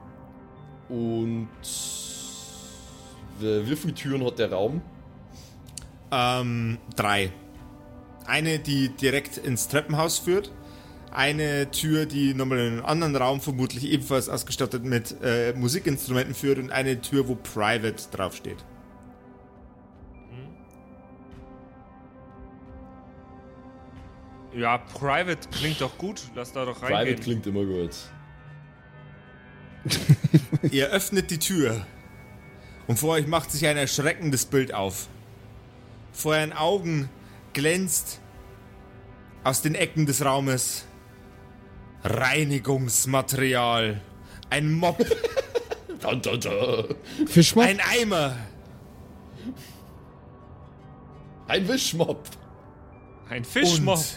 und 0.88 1.48
wie 3.38 3.70
wie 3.70 3.76
viele 3.76 3.94
Türen 3.94 4.24
hat 4.24 4.38
der 4.38 4.50
Raum? 4.50 4.80
Ähm, 6.10 6.78
drei. 6.96 7.30
Eine, 8.30 8.60
die 8.60 8.90
direkt 8.90 9.38
ins 9.38 9.66
Treppenhaus 9.66 10.18
führt. 10.18 10.52
Eine 11.10 11.68
Tür, 11.72 12.06
die 12.06 12.32
nochmal 12.32 12.58
in 12.58 12.72
einen 12.74 12.80
anderen 12.82 13.16
Raum, 13.16 13.40
vermutlich 13.40 13.84
ebenfalls 13.90 14.28
ausgestattet 14.28 14.84
mit 14.84 15.16
äh, 15.20 15.52
Musikinstrumenten 15.54 16.36
führt. 16.36 16.58
Und 16.58 16.70
eine 16.70 17.00
Tür, 17.00 17.26
wo 17.26 17.34
Private 17.34 17.96
draufsteht. 18.12 18.64
Ja, 24.54 24.78
Private 24.78 25.48
klingt 25.50 25.80
doch 25.80 25.98
gut. 25.98 26.22
Lass 26.36 26.52
da 26.52 26.64
doch 26.64 26.78
Private 26.78 26.94
reingehen. 26.94 27.20
klingt 27.20 27.46
immer 27.48 27.64
gut. 27.64 27.96
Ihr 30.70 30.88
öffnet 30.90 31.32
die 31.32 31.38
Tür. 31.38 31.84
Und 32.86 32.98
vor 32.98 33.10
euch 33.14 33.26
macht 33.26 33.50
sich 33.50 33.66
ein 33.66 33.76
erschreckendes 33.76 34.44
Bild 34.44 34.72
auf. 34.72 35.08
Vor 36.12 36.34
euren 36.34 36.52
Augen 36.52 37.08
glänzt 37.52 38.19
aus 39.44 39.62
den 39.62 39.74
Ecken 39.74 40.06
des 40.06 40.24
Raumes 40.24 40.84
Reinigungsmaterial. 42.04 44.00
Ein 44.50 44.72
Mob, 44.72 44.98
Da, 46.00 46.14
da, 46.14 46.36
da. 46.36 46.84
Fischmob? 47.26 47.64
ein 47.64 47.78
Eimer, 47.80 48.36
Ein 51.46 51.66
Wischmob. 51.68 52.28
Ein 53.28 53.44
Fischmob. 53.44 53.98
und 53.98 54.16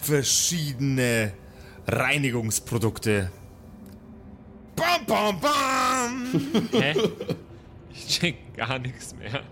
verschiedene 0.00 1.32
Reinigungsprodukte. 1.86 3.30
Bam, 4.76 5.06
bam, 5.06 5.40
bam! 5.40 6.68
Hä? 6.72 6.94
Ich 7.92 8.08
check 8.18 8.54
gar 8.56 8.78
nichts 8.78 9.14
mehr. 9.14 9.42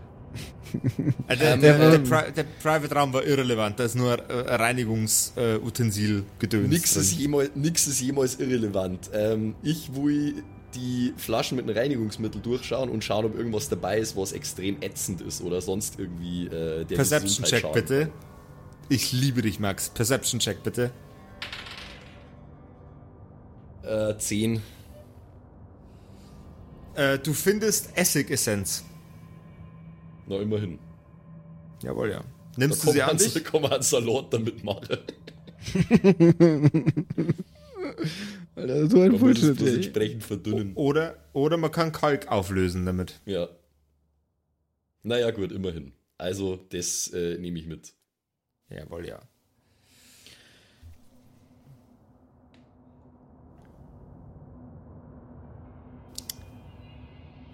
Äh, 1.29 1.37
Der, 1.37 1.57
der, 1.57 1.91
der, 1.91 1.99
Pri 1.99 2.33
der 2.33 2.45
Private 2.63 2.95
Raum 2.95 3.13
war 3.13 3.25
irrelevant, 3.25 3.79
da 3.79 3.85
ist 3.85 3.95
nur 3.95 4.19
äh, 4.19 4.55
Reinigungsutensil 4.55 6.25
gedöns. 6.39 6.69
Nix 6.69 6.97
ist, 6.97 7.13
jemals, 7.13 7.51
nix 7.55 7.87
ist 7.87 8.01
jemals 8.01 8.39
irrelevant. 8.41 9.11
Ähm, 9.13 9.55
ich 9.63 9.95
will 9.95 10.43
die 10.75 11.13
Flaschen 11.17 11.57
mit 11.57 11.69
einem 11.69 11.77
Reinigungsmittel 11.77 12.41
durchschauen 12.41 12.89
und 12.89 13.05
schauen, 13.05 13.25
ob 13.27 13.37
irgendwas 13.37 13.69
dabei 13.69 13.99
ist, 13.99 14.17
was 14.17 14.33
extrem 14.33 14.81
ätzend 14.83 15.21
ist 15.21 15.43
oder 15.43 15.61
sonst 15.61 15.99
irgendwie 15.99 16.47
äh, 16.47 16.85
der 16.85 16.97
Perception 16.97 17.45
Check 17.45 17.61
schaden 17.61 17.75
bitte. 17.75 18.11
Ich 18.89 19.13
liebe 19.13 19.43
dich, 19.43 19.61
Max. 19.61 19.91
Perception 19.91 20.41
Check 20.41 20.63
bitte. 20.63 20.91
Äh, 23.83 24.17
10. 24.17 24.63
Äh, 26.95 27.19
du 27.19 27.33
findest 27.33 27.97
Essigessenz. 27.97 28.85
Na, 30.33 30.41
immerhin. 30.41 30.79
Jawohl, 31.83 32.11
ja. 32.11 32.21
Da 32.21 32.27
Nimmst 32.57 32.83
du 32.83 32.87
kann 32.87 32.95
sie 32.95 33.03
an 33.03 33.19
dich? 33.19 33.35
da 33.45 33.61
man 33.61 33.73
einen 33.73 33.83
Salat 33.83 34.33
damit 34.33 34.65
machen. 34.65 34.97
Alter, 38.55 38.87
so 38.89 39.01
ein 39.03 39.13
Man 39.13 39.21
muss 39.21 39.43
es 39.43 39.59
Bullshit, 39.59 39.61
ey. 39.61 39.75
entsprechend 39.75 40.25
verdünnen. 40.25 40.73
Oder, 40.75 41.17
oder 41.35 41.59
man 41.59 41.71
kann 41.71 41.93
Kalk 41.93 42.29
auflösen 42.29 42.87
damit. 42.87 43.21
Ja. 43.27 43.49
Naja, 45.03 45.31
gut, 45.33 45.53
immerhin. 45.53 45.93
Also, 46.17 46.57
das 46.71 47.09
äh, 47.09 47.37
nehme 47.39 47.59
ich 47.59 47.67
mit. 47.67 47.93
Jawohl, 48.71 49.07
ja. 49.07 49.21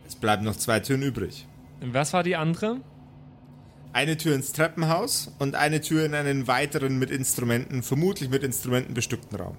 Es 0.07 0.14
bleiben 0.14 0.45
noch 0.45 0.57
zwei 0.57 0.79
Türen 0.81 1.03
übrig. 1.03 1.47
Was 1.81 2.12
war 2.12 2.22
die 2.22 2.37
andere? 2.37 2.81
Eine 3.93 4.16
Tür 4.16 4.35
ins 4.35 4.53
Treppenhaus 4.53 5.35
und 5.39 5.55
eine 5.55 5.81
Tür 5.81 6.05
in 6.05 6.14
einen 6.14 6.47
weiteren 6.47 6.99
mit 6.99 7.11
Instrumenten, 7.11 7.83
vermutlich 7.83 8.29
mit 8.31 8.43
Instrumenten 8.43 8.95
bestückten 8.95 9.39
Raum. 9.39 9.57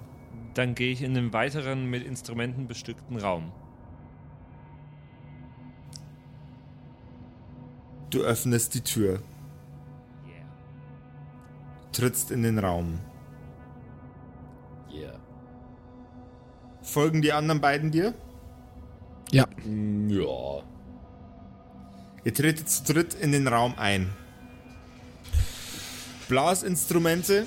Dann 0.54 0.74
gehe 0.74 0.92
ich 0.92 1.02
in 1.02 1.16
einen 1.16 1.32
weiteren 1.32 1.86
mit 1.86 2.04
Instrumenten 2.04 2.66
bestückten 2.68 3.16
Raum. 3.18 3.52
Du 8.10 8.22
öffnest 8.22 8.74
die 8.74 8.80
Tür, 8.80 9.22
Yeah. 10.26 10.44
trittst 11.92 12.30
in 12.32 12.42
den 12.42 12.58
Raum. 12.58 12.98
Yeah. 14.92 15.14
Folgen 16.82 17.22
die 17.22 17.32
anderen 17.32 17.60
beiden 17.60 17.90
dir? 17.92 18.14
Ja. 19.30 19.46
Mm, 19.64 20.08
Ja. 20.10 20.62
Ihr 22.22 22.34
tretet 22.34 22.68
zu 22.68 22.84
dritt 22.84 23.14
in 23.14 23.32
den 23.32 23.48
Raum 23.48 23.74
ein. 23.78 24.10
Blasinstrumente, 26.28 27.46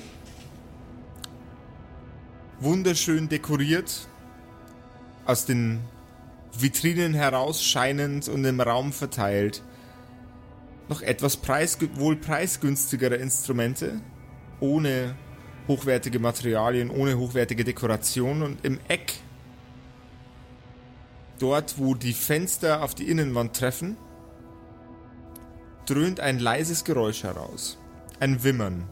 wunderschön 2.58 3.28
dekoriert, 3.28 4.08
aus 5.26 5.46
den 5.46 5.80
Vitrinen 6.58 7.14
herausscheinend 7.14 8.28
und 8.28 8.44
im 8.44 8.60
Raum 8.60 8.92
verteilt. 8.92 9.62
Noch 10.88 11.02
etwas 11.02 11.36
preisgü 11.36 11.88
wohl 11.94 12.16
preisgünstigere 12.16 13.14
Instrumente, 13.14 14.00
ohne 14.60 15.14
hochwertige 15.68 16.18
Materialien, 16.18 16.90
ohne 16.90 17.16
hochwertige 17.16 17.64
Dekoration. 17.64 18.42
Und 18.42 18.64
im 18.64 18.80
Eck, 18.88 19.14
dort 21.38 21.78
wo 21.78 21.94
die 21.94 22.12
Fenster 22.12 22.82
auf 22.82 22.94
die 22.94 23.08
Innenwand 23.08 23.56
treffen, 23.56 23.96
dröhnt 25.86 26.20
ein 26.20 26.38
leises 26.38 26.84
Geräusch 26.84 27.22
heraus. 27.22 27.78
Ein 28.20 28.42
Wimmern. 28.42 28.88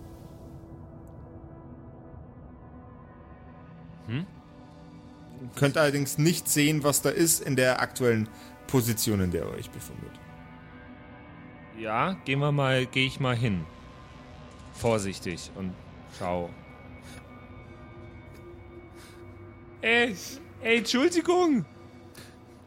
Könnt 5.57 5.77
allerdings 5.77 6.19
nicht 6.19 6.49
sehen, 6.49 6.85
was 6.85 7.03
da 7.03 7.11
ist 7.11 7.41
in 7.41 7.57
der 7.57 7.81
aktuellen 7.81 8.29
Position, 8.67 9.21
in 9.21 9.31
der 9.31 9.45
ihr 9.45 9.51
euch 9.51 9.71
befindet. 9.71 10.13
Ja, 11.79 12.15
gehen 12.25 12.39
wir 12.39 12.53
mal, 12.53 12.87
gehe 12.87 13.07
ich 13.07 13.21
mal 13.21 13.37
hin. 13.37 13.65
Vorsichtig 14.75 15.51
und 15.55 15.75
schau. 16.19 16.51
Ey, 19.81 20.15
ey, 20.63 20.79
Entschuldigung! 20.79 21.65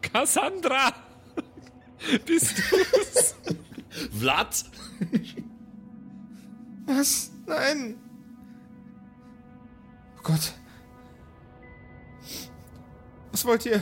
Cassandra! 0.01 0.93
Bist 2.25 2.61
du's? 2.71 3.35
Vlad! 4.19 4.65
Was? 6.85 7.31
Nein! 7.45 7.95
Oh 10.17 10.21
Gott. 10.23 10.53
Was 13.31 13.45
wollt 13.45 13.65
ihr? 13.65 13.81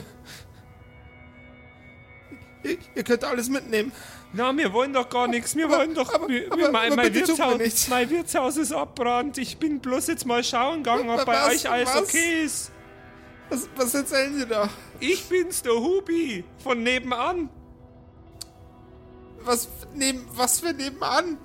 Ihr, 2.62 2.78
ihr 2.94 3.04
könnt 3.04 3.24
alles 3.24 3.48
mitnehmen. 3.48 3.92
Na, 4.32 4.56
wir 4.56 4.72
wollen 4.72 4.92
doch 4.92 5.08
gar 5.08 5.28
nichts. 5.28 5.54
Wir 5.54 5.66
aber- 5.66 5.78
wollen 5.78 5.94
doch. 5.94 6.12
aber- 6.12 6.28
wir, 6.28 6.50
aber- 6.52 6.70
mein, 6.72 6.94
mein, 6.96 7.14
Wirtshaus, 7.14 7.58
nichts. 7.58 7.88
mein 7.88 8.10
Wirtshaus 8.10 8.56
ist 8.56 8.72
abbrannt. 8.72 9.38
Ich 9.38 9.58
bin 9.58 9.80
bloß 9.80 10.08
jetzt 10.08 10.26
mal 10.26 10.42
schauen 10.42 10.78
gegangen, 10.82 11.08
ob 11.08 11.18
Was- 11.18 11.24
bei 11.24 11.46
euch 11.52 11.70
alles 11.70 11.88
was? 11.94 12.02
okay 12.02 12.42
ist. 12.44 12.72
Was, 13.50 13.68
was 13.76 13.94
erzählen 13.94 14.34
Sie 14.34 14.46
da? 14.46 14.68
Ich 15.00 15.24
bin's, 15.28 15.62
der 15.62 15.74
Hubi, 15.74 16.44
von 16.62 16.82
nebenan. 16.82 17.48
Was 19.44 19.68
neben, 19.94 20.26
was 20.34 20.60
für 20.60 20.72
nebenan? 20.72 21.38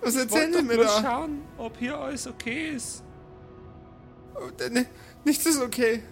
Was 0.00 0.14
erzählen 0.16 0.52
Sie 0.52 0.62
mir 0.62 0.74
bloß 0.74 0.86
da? 0.96 1.02
schauen, 1.02 1.42
ob 1.56 1.76
hier 1.78 1.98
alles 1.98 2.26
okay 2.26 2.70
ist. 2.70 3.02
Oh, 4.34 4.48
ne- 4.70 4.86
Nichts 5.24 5.46
ist 5.46 5.60
okay. 5.60 6.02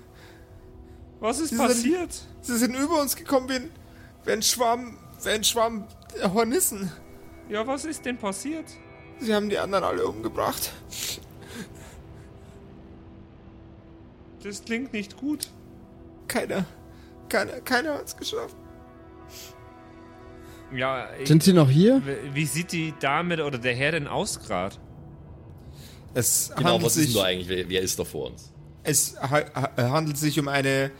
Was 1.21 1.39
ist 1.41 1.51
Sie 1.51 1.57
passiert? 1.57 2.13
Sind, 2.13 2.27
sie 2.43 2.57
sind 2.59 2.75
über 2.77 3.01
uns 3.01 3.17
gekommen 3.17 3.49
wie 3.49 3.55
ein, 3.55 3.71
wie 4.25 4.33
ein 4.33 4.43
Schwarm, 4.43 4.99
wie 5.23 5.29
ein 5.31 5.45
Schwarm 5.45 5.87
Hornissen. 6.23 6.91
Ja, 7.49 7.67
was 7.67 7.85
ist 7.85 8.05
denn 8.05 8.19
passiert? 8.19 8.67
Sie 9.21 9.33
haben 9.35 9.49
die 9.49 9.59
anderen 9.59 9.85
alle 9.85 10.07
umgebracht. 10.07 10.73
Das 14.43 14.65
klingt 14.65 14.93
nicht 14.93 15.17
gut. 15.17 15.49
Keiner, 16.29 16.65
keiner, 17.29 17.61
keiner 17.61 17.95
hat 17.95 18.07
es 18.07 18.17
geschafft. 18.17 18.57
Ja, 20.75 21.09
ich, 21.21 21.29
Sind 21.29 21.43
sie 21.43 21.53
noch 21.53 21.71
hier? 21.71 22.03
wie 22.33 22.45
sieht 22.47 22.73
die 22.73 22.93
Dame 22.99 23.45
oder 23.45 23.59
der 23.59 23.75
Herr 23.75 23.93
denn 23.93 24.07
aus 24.09 24.41
gerade? 24.41 24.77
Es 26.15 26.51
Genau, 26.57 26.71
handelt 26.71 26.87
was 26.87 26.97
ist 26.97 27.05
sich, 27.05 27.13
denn 27.15 27.23
da 27.23 27.29
eigentlich? 27.29 27.49
Wer, 27.49 27.69
wer 27.69 27.81
ist 27.83 27.99
da 27.99 28.05
vor 28.05 28.31
uns? 28.31 28.53
es 28.83 29.17
ha 29.21 29.43
ha 29.55 29.91
handelt 29.91 30.17
sich 30.17 30.39
um 30.39 30.49
eine 30.49 30.91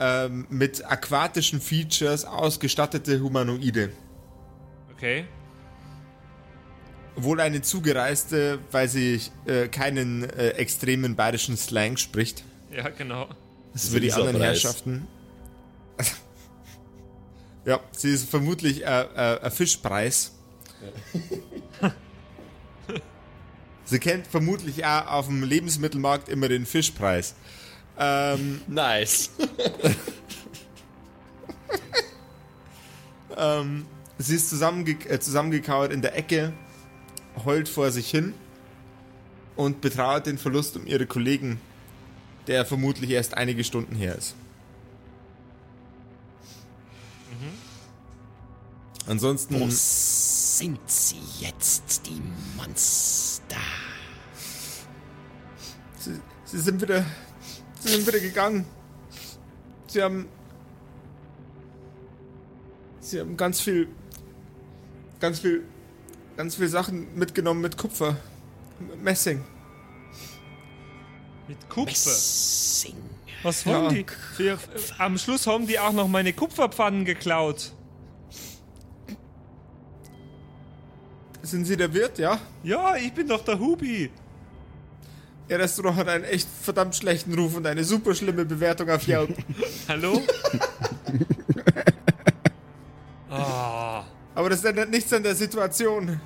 ähm, 0.00 0.46
mit 0.50 0.84
aquatischen 0.84 1.60
Features 1.60 2.24
ausgestattete 2.24 3.20
Humanoide. 3.20 3.90
Okay. 4.94 5.24
Wohl 7.16 7.40
eine 7.40 7.62
zugereiste, 7.62 8.58
weil 8.70 8.88
sie 8.88 9.20
äh, 9.46 9.68
keinen 9.68 10.24
äh, 10.24 10.50
extremen 10.50 11.16
bayerischen 11.16 11.56
Slang 11.56 11.96
spricht. 11.96 12.44
Ja, 12.76 12.88
genau. 12.90 13.28
Das 13.72 13.84
ist 13.84 13.90
So 13.90 13.94
für 13.94 14.00
die 14.00 14.12
anderen 14.12 14.36
Preis. 14.36 14.62
Herrschaften. 14.62 15.06
Ja, 17.66 17.80
sie 17.90 18.10
ist 18.10 18.30
vermutlich 18.30 18.86
äh, 18.86 19.02
äh, 19.02 19.40
ein 19.40 19.50
Fischpreis. 19.50 20.32
sie 23.84 23.98
kennt 23.98 24.28
vermutlich 24.28 24.86
auch 24.86 25.06
auf 25.08 25.26
dem 25.26 25.42
Lebensmittelmarkt 25.42 26.28
immer 26.28 26.48
den 26.48 26.64
Fischpreis. 26.64 27.34
Ähm, 27.98 28.60
Nice. 28.68 29.30
ähm, 33.36 33.86
sie 34.16 34.36
ist 34.36 34.48
zusammenge 34.48 34.92
äh, 35.08 35.18
zusammengekauert 35.18 35.92
in 35.92 36.02
der 36.02 36.16
Ecke, 36.16 36.52
heult 37.44 37.68
vor 37.68 37.90
sich 37.90 38.08
hin 38.08 38.32
und 39.56 39.80
betrauert 39.80 40.26
den 40.26 40.38
Verlust 40.38 40.76
um 40.76 40.86
ihre 40.86 41.06
Kollegen, 41.06 41.60
der 42.46 42.64
vermutlich 42.64 43.10
erst 43.10 43.34
einige 43.34 43.64
Stunden 43.64 43.96
her 43.96 44.14
ist. 44.14 44.36
Ansonsten 49.06 49.60
Wo 49.60 49.66
sind 49.70 50.78
sie 50.86 51.20
jetzt, 51.38 52.06
die 52.06 52.20
Monster? 52.56 53.56
Sie, 55.98 56.20
sie 56.44 56.58
sind 56.58 56.80
wieder. 56.82 57.04
Sie 57.80 57.88
sind 57.88 58.06
wieder 58.06 58.18
gegangen. 58.18 58.64
Sie 59.86 60.02
haben. 60.02 60.28
Sie 63.00 63.20
haben 63.20 63.36
ganz 63.36 63.60
viel. 63.60 63.88
Ganz 65.20 65.38
viel. 65.40 65.62
Ganz 66.36 66.56
viel 66.56 66.68
Sachen 66.68 67.16
mitgenommen 67.16 67.60
mit 67.60 67.78
Kupfer. 67.78 68.16
M- 68.80 69.02
Messing. 69.02 69.44
Mit 71.46 71.68
Kupfer. 71.70 71.90
Messing. 72.10 72.96
Was 73.44 73.64
wollen 73.64 73.84
Ja. 73.84 73.90
die? 74.02 74.06
Wir, 74.38 74.58
am 74.98 75.16
Schluss 75.16 75.46
haben 75.46 75.66
die 75.68 75.78
auch 75.78 75.92
noch 75.92 76.08
meine 76.08 76.32
Kupferpfannen 76.32 77.04
geklaut. 77.04 77.72
Sind 81.46 81.64
Sie 81.64 81.76
der 81.76 81.92
Wirt, 81.94 82.18
ja? 82.18 82.40
Ja, 82.64 82.96
ich 82.96 83.12
bin 83.12 83.28
doch 83.28 83.44
der 83.44 83.58
Hubi. 83.58 84.10
Ihr 85.48 85.58
Restaurant 85.60 85.96
hat 85.96 86.08
einen 86.08 86.24
echt 86.24 86.48
verdammt 86.60 86.96
schlechten 86.96 87.32
Ruf 87.38 87.56
und 87.56 87.64
eine 87.66 87.84
super 87.84 88.16
schlimme 88.16 88.44
Bewertung 88.44 88.90
auf 88.90 89.06
Yelp. 89.06 89.36
Hallo? 89.88 90.20
Ah, 93.28 94.04
Aber 94.34 94.48
das 94.50 94.64
ändert 94.64 94.88
nichts 94.88 95.12
an 95.12 95.22
der 95.22 95.34
Situation. 95.34 96.20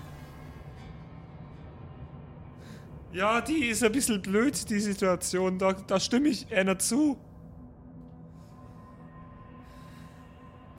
ja, 3.12 3.40
die 3.40 3.66
ist 3.66 3.82
ein 3.82 3.90
bisschen 3.90 4.22
blöd, 4.22 4.68
die 4.70 4.78
Situation. 4.80 5.58
Da, 5.58 5.72
da 5.72 5.98
stimme 5.98 6.28
ich 6.28 6.46
einer 6.54 6.78
zu. 6.78 7.18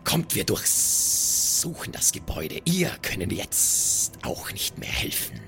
Kommt, 0.06 0.34
wir 0.36 0.46
durchsuchen 1.62 1.92
das 1.92 2.12
Gebäude. 2.12 2.62
Ihr 2.66 2.90
können 3.02 3.30
jetzt 3.30 4.14
auch 4.24 4.52
nicht 4.52 4.80
mehr 4.80 4.90
helfen. 4.90 5.40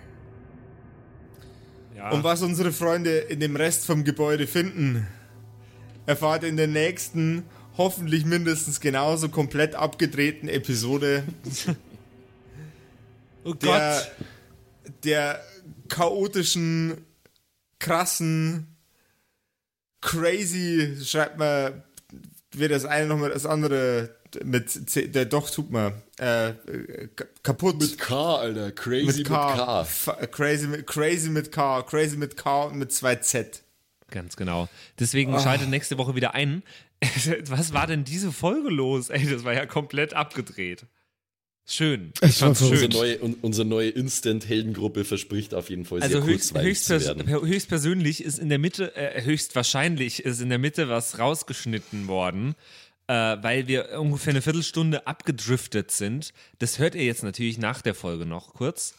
Ja. 1.96 2.12
Und 2.12 2.24
was 2.24 2.42
unsere 2.42 2.72
Freunde 2.72 3.18
in 3.18 3.40
dem 3.40 3.56
Rest 3.56 3.86
vom 3.86 4.04
Gebäude 4.04 4.48
finden, 4.48 5.08
erfahrt 6.06 6.44
in 6.44 6.58
der 6.58 6.68
nächsten, 6.68 7.44
hoffentlich 7.78 8.26
mindestens 8.26 8.80
genauso 8.80 9.30
komplett 9.30 9.76
abgedrehten 9.76 10.50
Episode 10.50 11.24
oh 13.44 13.54
der, 13.54 14.08
Gott. 14.84 14.94
der 15.04 15.44
chaotischen, 15.88 17.06
krassen, 17.80 18.68
crazy, 20.02 20.98
schreibt 21.04 21.40
man 21.40 21.84
weder 22.52 22.76
das 22.76 22.86
eine 22.86 23.08
noch 23.08 23.18
mal 23.18 23.32
das 23.32 23.48
andere 23.48 24.16
mit 24.44 24.70
C, 24.70 25.08
der 25.08 25.26
doch 25.26 25.50
tut 25.50 25.72
man 25.72 25.94
äh, 26.18 26.54
kaputt 27.44 27.80
Mit 27.80 27.98
K, 27.98 28.36
Alter. 28.38 28.72
Crazy 28.72 29.20
mit 29.20 29.28
K. 29.28 29.82
F- 29.82 30.10
Crazy 30.32 30.68
mit 30.68 30.88
crazy 30.88 31.30
mit 31.30 31.52
K, 31.52 31.82
crazy 31.84 32.18
mit 32.18 32.38
K 32.38 32.64
und 32.66 32.78
mit 32.78 32.92
zwei 32.92 33.16
Z. 33.16 33.64
Ganz 34.12 34.36
genau. 34.36 34.70
Deswegen 35.00 35.40
schaltet 35.40 35.70
nächste 35.70 35.98
Woche 35.98 36.16
wieder 36.16 36.34
ein. 36.36 36.64
Was 37.50 37.74
war 37.74 37.88
denn 37.88 38.04
diese 38.04 38.32
Folge 38.32 38.70
los? 38.70 39.10
Ey, 39.10 39.26
das 39.30 39.44
war 39.44 39.54
ja 39.54 39.66
komplett 39.66 40.14
abgedreht. 40.14 40.86
Schön. 41.66 42.12
Ich 42.22 42.36
fand's 42.38 42.62
war 42.62 42.70
Unsere 42.72 42.78
schön. 42.78 42.90
neue, 42.92 43.20
un, 43.22 43.36
unsere 43.42 43.66
neue 43.66 43.90
Instant-Heldengruppe 43.90 45.06
verspricht 45.06 45.54
auf 45.54 45.70
jeden 45.70 45.86
Fall 45.86 46.00
sehr 46.02 46.18
Also 46.18 46.28
höchst, 46.28 46.50
kurzweilig 46.54 46.70
höchst, 46.72 46.86
zu 46.88 47.02
werden. 47.02 47.26
per- 47.26 47.42
höchstpersönlich 47.42 48.22
ist 48.24 48.38
in 48.38 48.50
der 48.50 48.60
Mitte, 48.60 48.96
äh, 48.98 49.24
höchstwahrscheinlich 49.24 50.24
ist 50.26 50.42
in 50.42 50.50
der 50.50 50.58
Mitte 50.60 50.90
was 50.90 51.20
rausgeschnitten 51.20 52.08
worden, 52.08 52.56
äh, 53.14 53.44
weil 53.44 53.68
wir 53.68 54.00
ungefähr 54.00 54.32
eine 54.32 54.42
Viertelstunde 54.42 55.06
abgedriftet 55.06 55.92
sind. 55.92 56.34
Das 56.58 56.80
hört 56.80 56.96
ihr 56.96 57.04
jetzt 57.04 57.24
natürlich 57.24 57.60
nach 57.60 57.84
der 57.84 57.94
Folge 57.94 58.26
noch 58.26 58.56
kurz. 58.56 58.96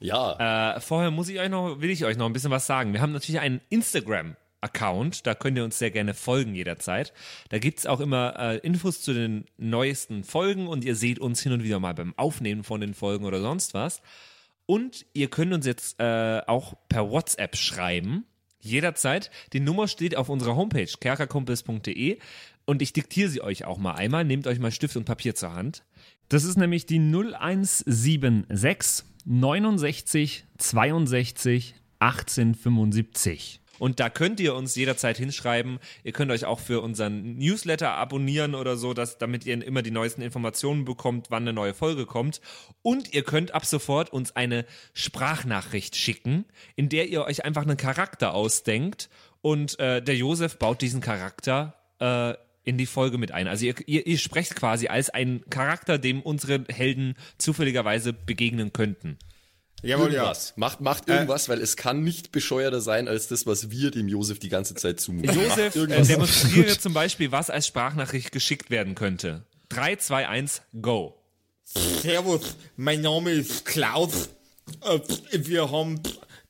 Ja, 0.00 0.74
Äh, 0.76 0.80
vorher 0.80 1.10
muss 1.10 1.30
ich 1.30 1.40
euch 1.40 1.48
noch, 1.48 1.80
will 1.80 1.88
ich 1.88 2.04
euch 2.04 2.18
noch 2.18 2.26
ein 2.26 2.34
bisschen 2.34 2.50
was 2.50 2.66
sagen. 2.66 2.92
Wir 2.92 3.00
haben 3.00 3.12
natürlich 3.12 3.40
einen 3.40 3.62
Instagram-Account, 3.70 5.26
da 5.26 5.34
könnt 5.34 5.56
ihr 5.56 5.64
uns 5.64 5.78
sehr 5.78 5.90
gerne 5.90 6.12
folgen 6.12 6.54
jederzeit. 6.54 7.14
Da 7.48 7.58
gibt 7.58 7.78
es 7.78 7.86
auch 7.86 8.00
immer 8.00 8.38
äh, 8.38 8.58
Infos 8.58 9.00
zu 9.00 9.14
den 9.14 9.46
neuesten 9.56 10.24
Folgen 10.24 10.66
und 10.68 10.84
ihr 10.84 10.94
seht 10.94 11.18
uns 11.18 11.40
hin 11.40 11.52
und 11.52 11.64
wieder 11.64 11.80
mal 11.80 11.94
beim 11.94 12.12
Aufnehmen 12.18 12.64
von 12.64 12.82
den 12.82 12.92
Folgen 12.92 13.24
oder 13.24 13.40
sonst 13.40 13.72
was. 13.72 14.02
Und 14.66 15.06
ihr 15.14 15.30
könnt 15.30 15.54
uns 15.54 15.64
jetzt 15.64 15.98
äh, 16.00 16.42
auch 16.46 16.74
per 16.90 17.08
WhatsApp 17.10 17.56
schreiben. 17.56 18.26
Jederzeit. 18.64 19.30
Die 19.52 19.60
Nummer 19.60 19.88
steht 19.88 20.16
auf 20.16 20.30
unserer 20.30 20.56
Homepage, 20.56 20.88
kerkerkumpels.de. 20.98 22.18
Und 22.66 22.82
ich 22.82 22.92
diktiere 22.92 23.28
sie 23.28 23.42
euch 23.42 23.64
auch 23.64 23.78
mal 23.78 23.94
einmal. 23.94 24.24
Nehmt 24.24 24.46
euch 24.46 24.58
mal 24.58 24.70
Stift 24.70 24.96
und 24.96 25.04
Papier 25.04 25.34
zur 25.34 25.54
Hand. 25.54 25.84
Das 26.28 26.44
ist 26.44 26.56
nämlich 26.56 26.86
die 26.86 26.98
0176 26.98 29.04
69 29.26 30.44
62 30.58 31.74
1875. 31.98 33.60
Und 33.78 34.00
da 34.00 34.08
könnt 34.08 34.40
ihr 34.40 34.54
uns 34.54 34.74
jederzeit 34.76 35.18
hinschreiben. 35.18 35.78
Ihr 36.04 36.12
könnt 36.12 36.30
euch 36.30 36.44
auch 36.44 36.60
für 36.60 36.80
unseren 36.80 37.36
Newsletter 37.36 37.92
abonnieren 37.92 38.54
oder 38.54 38.76
so, 38.76 38.94
dass, 38.94 39.18
damit 39.18 39.44
ihr 39.46 39.64
immer 39.64 39.82
die 39.82 39.90
neuesten 39.90 40.22
Informationen 40.22 40.84
bekommt, 40.84 41.26
wann 41.30 41.42
eine 41.42 41.52
neue 41.52 41.74
Folge 41.74 42.06
kommt. 42.06 42.40
Und 42.82 43.12
ihr 43.12 43.24
könnt 43.24 43.52
ab 43.52 43.66
sofort 43.66 44.12
uns 44.12 44.36
eine 44.36 44.64
Sprachnachricht 44.92 45.96
schicken, 45.96 46.44
in 46.76 46.88
der 46.88 47.08
ihr 47.08 47.24
euch 47.24 47.44
einfach 47.44 47.62
einen 47.62 47.76
Charakter 47.76 48.34
ausdenkt 48.34 49.08
und 49.40 49.78
äh, 49.78 50.00
der 50.00 50.16
Josef 50.16 50.58
baut 50.58 50.80
diesen 50.80 51.02
Charakter 51.02 51.74
äh, 51.98 52.34
in 52.64 52.78
die 52.78 52.86
Folge 52.86 53.18
mit 53.18 53.32
ein. 53.32 53.46
Also 53.46 53.66
ihr, 53.66 53.74
ihr, 53.86 54.06
ihr 54.06 54.18
sprecht 54.18 54.56
quasi 54.56 54.88
als 54.88 55.10
ein 55.10 55.42
Charakter, 55.50 55.98
dem 55.98 56.22
unsere 56.22 56.64
Helden 56.68 57.14
zufälligerweise 57.38 58.12
begegnen 58.12 58.72
könnten. 58.72 59.18
Jawohl, 59.82 60.08
ja. 60.12 60.22
irgendwas. 60.22 60.54
Macht, 60.56 60.80
macht 60.80 61.08
irgendwas, 61.08 61.48
weil 61.50 61.60
es 61.60 61.76
kann 61.76 62.02
nicht 62.02 62.32
bescheuerter 62.32 62.80
sein 62.80 63.06
als 63.06 63.28
das, 63.28 63.46
was 63.46 63.70
wir 63.70 63.90
dem 63.90 64.08
Josef 64.08 64.38
die 64.38 64.48
ganze 64.48 64.74
Zeit 64.74 64.98
zumuten. 64.98 65.34
Josef, 65.38 65.76
äh, 65.76 66.02
demonstriere 66.02 66.78
zum 66.78 66.94
Beispiel, 66.94 67.32
was 67.32 67.50
als 67.50 67.66
Sprachnachricht 67.66 68.32
geschickt 68.32 68.70
werden 68.70 68.94
könnte. 68.94 69.44
3, 69.68 69.96
2, 69.96 70.28
1, 70.28 70.62
go. 70.80 71.20
Servus, 71.64 72.56
mein 72.76 73.02
Name 73.02 73.30
ist 73.32 73.66
Klaus. 73.66 74.30
Äh, 74.82 75.00
Wir 75.32 75.70
haben 75.70 76.00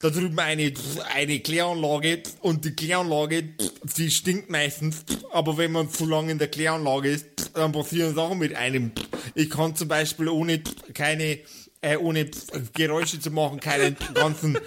da 0.04 0.10
drüben 0.10 0.38
eine, 0.38 0.70
eine 1.14 1.40
Kläranlage 1.40 2.22
und 2.40 2.66
die 2.66 2.76
Kläranlage, 2.76 3.54
die 3.96 4.10
stinkt 4.10 4.50
meistens, 4.50 5.02
aber 5.32 5.56
wenn 5.56 5.72
man 5.72 5.88
zu 5.88 6.04
lange 6.04 6.30
in 6.30 6.38
der 6.38 6.48
Kläranlage 6.48 7.08
ist, 7.08 7.26
dann 7.54 7.72
passieren 7.72 8.14
Sachen 8.14 8.38
mit 8.38 8.54
einem. 8.54 8.92
Ich 9.34 9.48
kann 9.48 9.74
zum 9.74 9.88
Beispiel 9.88 10.28
ohne 10.28 10.62
keine, 10.92 11.38
äh, 11.80 11.96
ohne 11.96 12.30
Geräusche 12.74 13.18
zu 13.18 13.30
machen, 13.30 13.60
keinen 13.60 13.96
ganzen 14.12 14.58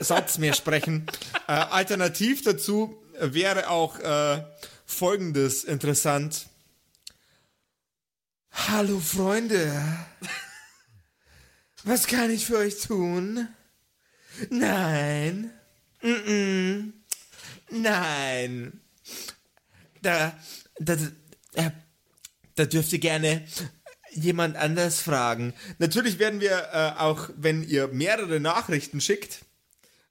Satz 0.00 0.38
mehr 0.38 0.54
sprechen. 0.54 1.06
Äh, 1.46 1.52
alternativ 1.52 2.42
dazu 2.42 2.96
wäre 3.20 3.68
auch 3.68 3.98
äh, 3.98 4.42
folgendes 4.86 5.62
interessant. 5.64 6.46
Hallo 8.50 8.98
Freunde. 8.98 9.70
Was 11.84 12.06
kann 12.06 12.30
ich 12.30 12.46
für 12.46 12.56
euch 12.56 12.80
tun? 12.80 13.46
Nein. 14.48 15.50
Mm-mm. 16.02 16.92
Nein. 17.70 18.80
Da, 20.02 20.38
da, 20.78 20.96
da, 21.52 21.72
da 22.54 22.64
dürft 22.64 22.92
ihr 22.92 22.98
gerne 23.00 23.44
jemand 24.12 24.56
anders 24.56 25.00
fragen. 25.00 25.52
Natürlich 25.78 26.18
werden 26.18 26.40
wir 26.40 26.68
äh, 26.72 27.00
auch, 27.00 27.28
wenn 27.36 27.62
ihr 27.62 27.88
mehrere 27.88 28.40
Nachrichten 28.40 29.00
schickt, 29.00 29.40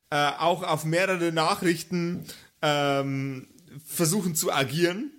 äh, 0.10 0.16
auch 0.38 0.64
auf 0.64 0.86
mehrere 0.86 1.32
Nachrichten 1.32 2.26
ähm, 2.62 3.48
versuchen 3.86 4.36
zu 4.36 4.52
agieren. 4.54 5.12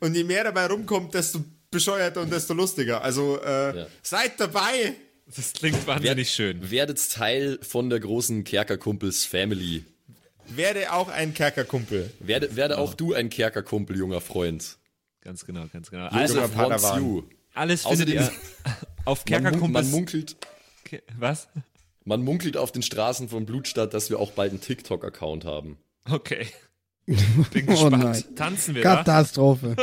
Und 0.00 0.14
je 0.14 0.24
mehr 0.24 0.44
dabei 0.44 0.66
rumkommt, 0.66 1.14
desto 1.14 1.44
bescheuerter 1.70 2.22
und 2.22 2.32
desto 2.32 2.54
lustiger. 2.54 3.02
Also 3.02 3.40
äh, 3.42 3.76
Ja. 3.78 3.86
seid 4.02 4.40
dabei. 4.40 4.96
Das 5.34 5.52
klingt 5.52 5.86
wahnsinnig 5.86 6.30
schön. 6.30 6.70
Werdet 6.70 7.10
Teil 7.12 7.58
von 7.62 7.90
der 7.90 8.00
großen 8.00 8.44
Kerkerkumpels 8.44 9.24
Family. 9.24 9.84
Werde 10.48 10.92
auch 10.92 11.08
ein 11.08 11.34
Kerkerkumpel. 11.34 12.12
Werde, 12.20 12.54
werde 12.54 12.78
auch 12.78 12.94
du 12.94 13.12
ein 13.14 13.28
Kerkerkumpel, 13.30 13.96
junger 13.96 14.20
Freund. 14.20 14.78
Ganz 15.22 15.44
genau, 15.44 15.64
ganz 15.72 15.90
genau. 15.90 16.06
Also 16.06 16.36
wants 16.54 16.84
you. 16.96 17.24
alles 17.54 17.82
findet 17.84 18.08
Außerdem- 18.08 18.14
ihr 18.14 18.30
auf 19.04 19.24
mun 19.26 19.32
man 19.32 19.42
Kerkerkumpels. 19.42 19.90
munkelt, 19.90 20.36
Was? 21.18 21.48
man 22.04 22.22
munkelt 22.22 22.56
auf 22.56 22.70
den 22.70 22.82
Straßen 22.82 23.28
von 23.28 23.44
Blutstadt, 23.46 23.92
dass 23.94 24.08
wir 24.10 24.20
auch 24.20 24.30
bald 24.30 24.52
einen 24.52 24.60
TikTok-Account 24.60 25.44
haben. 25.44 25.76
Okay. 26.08 26.46
Bin 27.06 27.16
Oh 27.68 27.72
gespannt. 27.72 28.04
nein. 28.04 28.24
Tanzen 28.36 28.76
wir 28.76 28.82
da? 28.84 28.96
Katastrophe. 28.96 29.74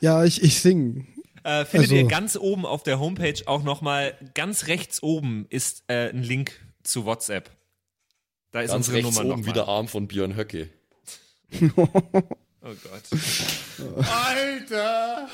ja, 0.00 0.24
ich, 0.24 0.42
ich 0.42 0.60
sing. 0.60 1.06
Äh, 1.44 1.64
findet 1.64 1.90
Also- 1.90 1.94
ihr 1.96 2.06
ganz 2.08 2.36
oben 2.36 2.66
auf 2.66 2.82
der 2.82 2.98
Homepage 3.00 3.40
auch 3.46 3.62
nochmal, 3.62 4.14
ganz 4.34 4.66
rechts 4.66 5.02
oben 5.02 5.46
ist 5.48 5.84
äh, 5.88 6.10
ein 6.10 6.22
Link 6.22 6.52
zu 6.82 7.04
WhatsApp. 7.04 7.50
Da 8.50 8.60
ist 8.62 8.70
Ganz 8.70 8.88
unsere 8.88 9.04
rechts 9.04 9.16
Nummer 9.18 9.34
oben 9.34 9.46
wieder 9.46 9.68
Arm 9.68 9.88
von 9.88 10.08
Björn 10.08 10.36
Höcke. 10.36 10.70
Oh 12.60 12.74
Gott. 12.82 14.04
Alter! 14.24 15.28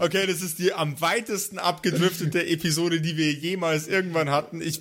Okay, 0.00 0.26
das 0.26 0.42
ist 0.42 0.58
die 0.58 0.72
am 0.72 1.00
weitesten 1.00 1.58
abgedriftete 1.58 2.44
Episode, 2.46 3.00
die 3.00 3.16
wir 3.16 3.32
jemals 3.32 3.86
irgendwann 3.86 4.30
hatten. 4.30 4.60
Ich, 4.60 4.80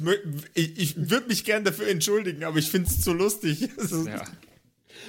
ich, 0.56 0.78
ich 0.80 1.10
würde 1.10 1.28
mich 1.28 1.46
gern 1.46 1.64
dafür 1.64 1.88
entschuldigen, 1.88 2.44
aber 2.44 2.58
ich 2.58 2.70
finde 2.72 2.90
es 2.90 3.02
zu 3.02 3.14
lustig. 3.14 3.70
Ja. 4.06 4.24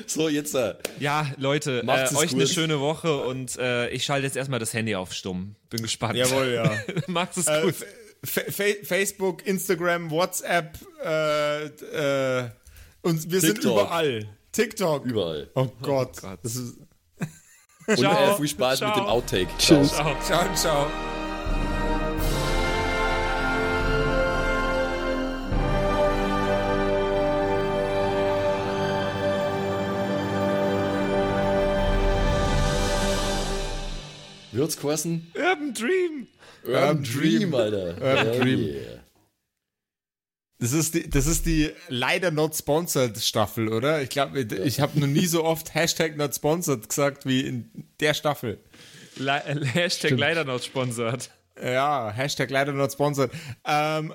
So, 0.06 0.28
jetzt 0.28 0.54
äh, 0.54 0.74
Ja, 0.98 1.26
Leute, 1.36 1.82
äh, 1.86 2.14
euch 2.16 2.32
eine 2.32 2.44
gut. 2.44 2.48
schöne 2.52 2.80
Woche 2.80 3.16
und 3.24 3.56
äh, 3.58 3.88
ich 3.90 4.04
schalte 4.04 4.26
jetzt 4.26 4.36
erstmal 4.36 4.58
das 4.60 4.72
Handy 4.74 4.94
auf 4.94 5.12
Stumm. 5.12 5.56
Bin 5.68 5.82
gespannt. 5.82 6.16
Jawohl, 6.16 6.52
ja. 6.54 6.72
Macht 7.06 7.36
es 7.36 7.46
Äh, 7.46 7.62
gut. 7.62 7.74
Fa 8.22 8.40
Fa 8.50 8.64
Facebook, 8.84 9.46
Instagram, 9.46 10.10
WhatsApp 10.10 10.78
äh, 11.04 11.64
äh, 11.66 12.48
und 13.02 13.30
wir 13.30 13.40
sind 13.40 13.54
TikTok. 13.54 13.72
überall. 13.82 14.28
TikTok. 14.52 15.04
überall. 15.06 15.48
Oh 15.54 15.68
Gott. 15.80 16.20
Gott. 16.20 16.38
Das 16.42 16.56
ist, 16.56 16.76
Und 17.86 17.98
Ciao. 17.98 18.34
äh, 18.34 18.36
viel 18.36 18.48
Spaß 18.48 18.78
Ciao. 18.78 18.88
mit 18.90 18.98
dem 18.98 19.06
Outtake. 19.06 19.48
Tschüss. 19.58 19.92
Ciao. 19.92 20.14
ciao, 20.22 20.54
ciao. 20.54 21.09
Kosten? 34.68 35.30
Urban 35.34 35.74
Dream. 35.74 36.26
Urban 36.64 37.02
Dream, 37.02 37.54
Alter. 37.54 37.94
Urban 38.00 38.16
Hell 38.16 38.40
Dream. 38.40 38.58
yeah. 38.60 39.00
Das 40.58 40.72
ist 40.72 40.94
die, 40.94 41.08
das 41.08 41.26
ist 41.26 41.46
die 41.46 41.70
leider 41.88 42.30
not 42.30 42.54
sponsored 42.54 43.18
Staffel, 43.18 43.68
oder? 43.72 44.02
Ich 44.02 44.10
glaube, 44.10 44.40
ich 44.40 44.80
habe 44.80 45.00
noch 45.00 45.06
nie 45.06 45.24
so 45.24 45.42
oft 45.42 45.74
Hashtag 45.74 46.18
not 46.18 46.34
sponsored 46.34 46.86
gesagt 46.86 47.24
wie 47.24 47.40
in 47.40 47.70
der 47.98 48.12
Staffel. 48.12 48.62
Le 49.16 49.42
äh, 49.44 49.64
Hashtag 49.64 50.18
leider 50.18 50.44
not 50.44 50.62
sponsored. 50.62 51.30
Ja, 51.62 52.10
Hashtag 52.10 52.50
leider 52.50 52.72
not 52.72 52.92
sponsored. 52.92 53.30
Ähm, 53.64 54.12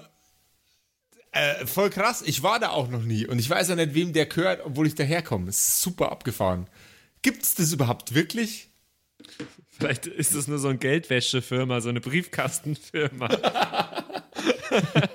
äh, 1.31 1.65
voll 1.65 1.89
krass, 1.89 2.21
ich 2.25 2.43
war 2.43 2.59
da 2.59 2.69
auch 2.69 2.89
noch 2.89 3.03
nie 3.03 3.25
und 3.25 3.39
ich 3.39 3.49
weiß 3.49 3.69
ja 3.69 3.75
nicht, 3.75 3.95
wem 3.95 4.13
der 4.13 4.27
gehört, 4.27 4.63
obwohl 4.63 4.85
ich 4.85 4.95
daherkomme. 4.95 5.49
Es 5.49 5.57
ist 5.57 5.81
super 5.81 6.11
abgefahren. 6.11 6.67
Gibt's 7.23 7.55
das 7.55 7.73
überhaupt 7.73 8.13
wirklich? 8.13 8.69
Vielleicht 9.77 10.07
ist 10.07 10.35
das 10.35 10.47
nur 10.47 10.57
so 10.57 10.69
eine 10.69 10.77
Geldwäschefirma, 10.77 11.81
so 11.81 11.89
eine 11.89 12.01
Briefkastenfirma. 12.01 13.29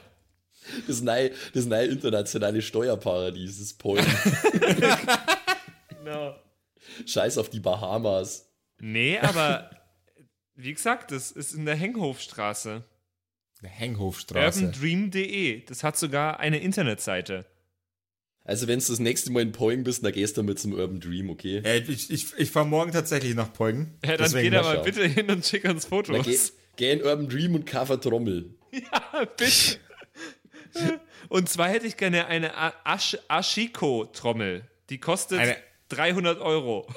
Das 0.86 1.02
neue, 1.02 1.32
das 1.52 1.66
neue 1.66 1.86
internationale 1.86 2.62
Steuerparadies 2.62 3.60
ist 3.60 3.78
Polen. 3.78 4.06
no. 6.04 6.34
Scheiß 7.06 7.38
auf 7.38 7.50
die 7.50 7.60
Bahamas. 7.60 8.48
Nee, 8.80 9.18
aber 9.18 9.70
wie 10.54 10.72
gesagt, 10.72 11.10
das 11.10 11.32
ist 11.32 11.54
in 11.54 11.64
der 11.64 11.76
Henghofstraße. 11.76 12.84
Eine 13.60 13.68
Henghofstraße. 13.68 14.66
UrbanDream.de. 14.66 15.64
Das 15.64 15.84
hat 15.84 15.96
sogar 15.96 16.40
eine 16.40 16.58
Internetseite. 16.58 17.46
Also, 18.44 18.66
wenn 18.66 18.78
du 18.80 18.86
das 18.86 18.98
nächste 18.98 19.30
Mal 19.30 19.42
in 19.42 19.52
Poing 19.52 19.84
bist, 19.84 20.04
dann 20.04 20.12
gehst 20.12 20.36
du 20.36 20.42
mit 20.42 20.58
zum 20.58 20.72
Urban 20.72 20.98
Dream, 20.98 21.30
okay? 21.30 21.58
Äh, 21.64 21.78
ich 21.86 22.10
ich, 22.10 22.26
ich 22.36 22.50
fahre 22.50 22.66
morgen 22.66 22.90
tatsächlich 22.90 23.34
nach 23.34 23.52
Peugen. 23.52 23.98
Ja, 24.04 24.16
dann 24.16 24.32
geht 24.32 24.52
er 24.52 24.62
mal 24.62 24.76
schau. 24.76 24.82
bitte 24.82 25.06
hin 25.06 25.30
und 25.30 25.44
schick 25.44 25.64
uns 25.64 25.84
Fotos. 25.84 26.24
geh, 26.24 26.38
geh 26.76 26.92
in 26.92 27.02
Urban 27.02 27.28
Dream 27.28 27.54
und 27.54 27.66
Cover 27.66 28.00
Trommel. 28.00 28.54
Bitte. 29.36 29.78
Und 31.28 31.48
zwar 31.48 31.68
hätte 31.68 31.86
ich 31.86 31.96
gerne 31.96 32.26
eine 32.26 32.52
Ash 32.84 33.16
Ashiko-Trommel. 33.28 34.62
Die 34.88 34.98
kostet 34.98 35.38
Eine- 35.40 35.56
300 35.90 36.40
Euro. 36.40 36.88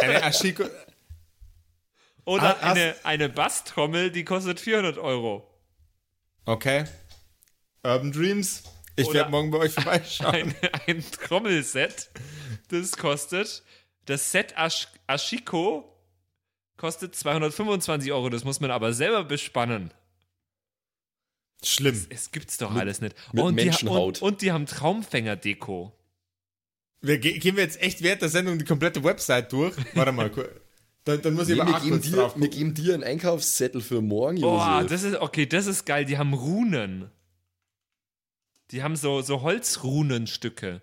Eine 0.00 0.22
Ashiko. 0.22 0.64
Oder 2.24 2.56
Ah, 2.56 2.60
hast- 2.60 2.76
eine, 2.76 2.94
eine 3.04 3.28
Basstrommel, 3.30 4.10
die 4.10 4.24
kostet 4.24 4.60
400 4.60 4.98
Euro. 4.98 5.48
Okay. 6.44 6.84
Urban 7.82 8.12
Dreams. 8.12 8.62
Ich 8.98 9.12
werde 9.12 9.30
morgen 9.30 9.50
bei 9.50 9.58
euch 9.58 9.72
vorbeischauen. 9.72 10.34
Ein, 10.34 10.54
ein 10.86 11.04
Trommelset, 11.10 12.10
das 12.68 12.96
kostet, 12.96 13.62
das 14.06 14.32
Set 14.32 14.54
Ash 14.56 14.88
Ashiko 15.06 15.94
kostet 16.76 17.14
225 17.14 18.12
Euro. 18.12 18.28
Das 18.30 18.44
muss 18.44 18.60
man 18.60 18.70
aber 18.70 18.92
selber 18.92 19.24
bespannen. 19.24 19.92
Schlimm. 21.62 22.06
Es 22.08 22.30
gibt's 22.30 22.56
doch 22.56 22.74
alles 22.74 23.00
nicht. 23.00 23.16
mit 23.32 23.42
und, 23.42 23.58
die, 23.58 23.64
Menschenhaut. 23.64 24.22
und, 24.22 24.32
und 24.32 24.42
die 24.42 24.52
haben 24.52 24.66
Traumfänger-Deko. 24.66 25.92
Wir 27.00 27.18
ge 27.18 27.38
gehen 27.38 27.56
wir 27.56 27.62
jetzt 27.62 27.80
echt 27.80 28.02
während 28.02 28.22
der 28.22 28.28
Sendung 28.28 28.58
die 28.58 28.64
komplette 28.64 29.02
Website 29.04 29.52
durch. 29.52 29.74
Warte 29.94 30.12
mal, 30.12 30.30
dann, 31.04 31.22
dann 31.22 31.34
muss 31.34 31.48
ich 31.48 31.56
Nee, 31.56 31.62
aber 31.62 31.72
wir, 31.72 31.80
geben 31.80 32.02
dir, 32.02 32.32
wir 32.34 32.48
geben 32.48 32.74
dir 32.74 32.94
einen 32.94 33.04
Einkaufszettel 33.04 33.80
für 33.80 34.00
morgen, 34.00 34.40
Boah, 34.40 34.84
das 34.88 35.02
ist, 35.02 35.16
okay, 35.16 35.46
das 35.46 35.66
ist 35.66 35.84
geil. 35.84 36.04
Die 36.04 36.18
haben 36.18 36.32
Runen. 36.34 37.10
Die 38.70 38.82
haben 38.82 38.96
so, 38.96 39.22
so 39.22 39.42
Holzrunenstücke. 39.42 40.82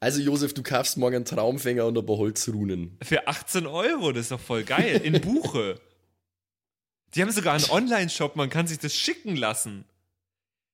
Also, 0.00 0.20
Josef, 0.20 0.52
du 0.52 0.62
kaufst 0.62 0.96
morgen 0.96 1.16
einen 1.16 1.24
Traumfänger 1.24 1.86
und 1.86 1.96
ein 1.96 2.04
paar 2.04 2.16
Holzrunen. 2.16 2.98
Für 3.02 3.28
18 3.28 3.66
Euro, 3.66 4.12
das 4.12 4.22
ist 4.22 4.30
doch 4.32 4.40
voll 4.40 4.64
geil. 4.64 5.00
In 5.02 5.20
Buche. 5.20 5.80
Die 7.14 7.22
haben 7.22 7.30
sogar 7.30 7.54
einen 7.54 7.70
Online-Shop, 7.70 8.36
man 8.36 8.50
kann 8.50 8.66
sich 8.66 8.78
das 8.78 8.94
schicken 8.94 9.36
lassen. 9.36 9.84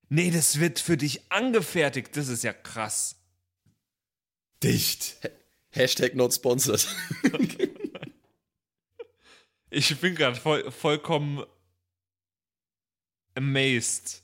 Nee, 0.09 0.31
das 0.31 0.61
wird 0.61 0.79
für 0.79 0.97
dich 0.97 1.31
angefertigt. 1.31 2.17
Das 2.17 2.29
ist 2.29 2.43
ja 2.43 2.53
krass. 2.53 3.17
Dicht. 4.63 5.19
Hashtag 5.71 6.15
not 6.15 6.33
sponsored. 6.33 6.87
Ich 9.71 10.01
bin 10.01 10.15
gerade 10.15 10.37
voll, 10.37 10.71
vollkommen 10.71 11.45
amazed. 13.35 14.23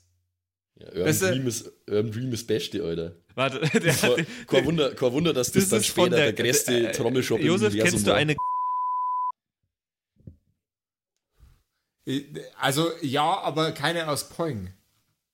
Ja, 0.77 0.87
Urban, 0.87 1.05
Das, 1.05 1.21
äh, 1.21 1.31
Dream 1.31 1.47
ist, 1.47 1.71
Urban 1.87 2.11
Dream 2.11 2.33
ist 2.33 2.47
Beste, 2.47 2.83
Alter. 2.83 3.15
Warte, 3.35 3.59
der 3.79 4.01
hat, 4.01 4.25
kein, 4.47 4.65
Wunder, 4.65 4.93
kein 4.93 5.11
Wunder, 5.11 5.33
dass 5.33 5.51
das, 5.51 5.63
das 5.63 5.69
dann 5.69 5.83
später 5.83 6.09
der, 6.17 6.31
der, 6.33 6.45
größte 6.45 6.89
äh, 6.89 6.91
Trommelshop 6.91 7.39
im 7.39 7.47
Josef, 7.47 7.73
Universum 7.73 7.91
kennst 7.91 8.07
du 8.07 8.11
war. 8.11 8.17
eine 8.17 8.35
Also 12.59 12.91
ja, 13.01 13.39
aber 13.39 13.71
keine 13.71 14.07
aus 14.07 14.29
Poing. 14.29 14.69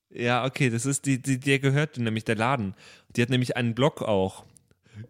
Ja, 0.10 0.46
okay, 0.46 0.70
das 0.70 0.86
ist 0.86 1.06
die, 1.06 1.22
die, 1.22 1.40
der 1.40 1.60
gehört 1.60 1.98
nämlich 1.98 2.26
der 2.26 2.36
Laden. 2.36 2.76
Die 3.16 3.22
hat 3.22 3.30
nämlich 3.30 3.56
einen 3.58 3.76
Blog 3.76 4.02
auch. 4.02 4.46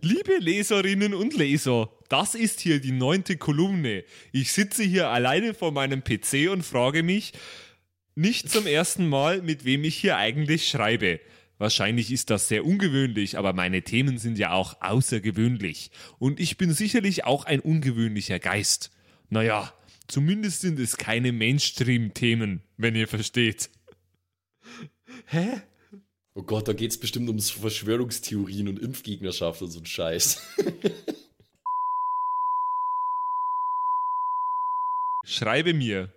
Liebe 0.02 0.38
Leserinnen 0.38 1.14
und 1.14 1.36
Leser, 1.36 1.90
das 2.08 2.36
ist 2.36 2.60
hier 2.62 2.80
die 2.80 2.92
neunte 2.92 3.38
Kolumne. 3.38 4.04
Ich 4.32 4.54
sitze 4.54 4.84
hier 4.84 5.10
alleine 5.10 5.54
vor 5.54 5.72
meinem 5.72 6.04
PC 6.04 6.50
und 6.52 6.64
frage 6.64 7.04
mich 7.04 7.34
nicht 8.22 8.49
zum 8.49 8.67
ersten 8.67 9.09
Mal, 9.09 9.41
mit 9.41 9.65
wem 9.65 9.84
ich 9.84 9.97
hier 9.97 10.15
eigentlich 10.15 10.69
schreibe. 10.69 11.19
Wahrscheinlich 11.57 12.11
ist 12.11 12.30
das 12.30 12.47
sehr 12.47 12.65
ungewöhnlich, 12.65 13.38
aber 13.38 13.53
meine 13.53 13.82
Themen 13.82 14.17
sind 14.17 14.38
ja 14.38 14.51
auch 14.51 14.82
außergewöhnlich. 14.82 15.91
Und 16.19 16.39
ich 16.39 16.57
bin 16.57 16.74
sicherlich 16.74 17.26
auch 17.26 17.45
ein 17.45 17.59
ungewöhnlicher 17.59 18.39
Geist. 18.39 18.91
Naja, 19.30 19.74
zumindest 20.07 20.61
sind 20.61 20.80
es 20.80 20.97
keine 20.97 21.32
Mainstream-Themen, 21.32 22.61
wenn 22.78 22.95
ihr 22.95 23.07
versteht. 23.07 23.69
Hä? 25.26 25.61
Oh 26.34 26.43
Gott, 26.43 26.67
da 26.67 26.74
geht's 26.74 26.97
bestimmt 26.97 27.30
um 27.30 27.39
Verschwörungstheorien 27.39 28.67
und 28.67 28.80
Impfgegnerschaft 28.80 29.61
und 29.61 29.72
so 29.72 29.80
ein 29.80 29.86
Scheiß. 29.86 30.41
Schreibe 35.26 35.74
mir. 35.74 36.13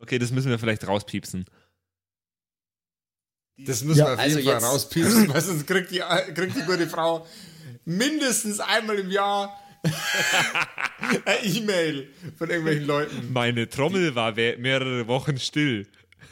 Okay, 0.00 0.18
das 0.18 0.30
müssen 0.32 0.50
wir 0.50 0.58
vielleicht 0.58 0.86
rauspiepsen. 0.86 1.44
Das 3.58 3.84
müssen 3.84 3.98
Ja, 3.98 4.06
wir 4.06 4.12
auf 4.14 4.18
also 4.18 4.38
jeden 4.38 4.48
Fall 4.50 4.54
jetzt- 4.60 4.64
rauspiepsen, 4.72 5.28
weil 5.34 5.40
sonst 5.40 5.66
kriegt 5.66 5.90
die, 5.90 5.98
kriegt 6.34 6.56
die 6.56 6.62
gute 6.62 6.86
Frau 6.88 7.26
mindestens 7.84 8.60
einmal 8.60 8.98
im 8.98 9.10
Jahr 9.10 9.58
eine 11.24 11.44
E-Mail 11.44 12.08
von 12.38 12.48
irgendwelchen 12.48 12.86
Leuten. 12.86 13.32
Meine 13.32 13.68
Trommel 13.68 14.14
war 14.14 14.32
mehrere 14.32 15.06
Wochen 15.06 15.38
still. 15.38 15.86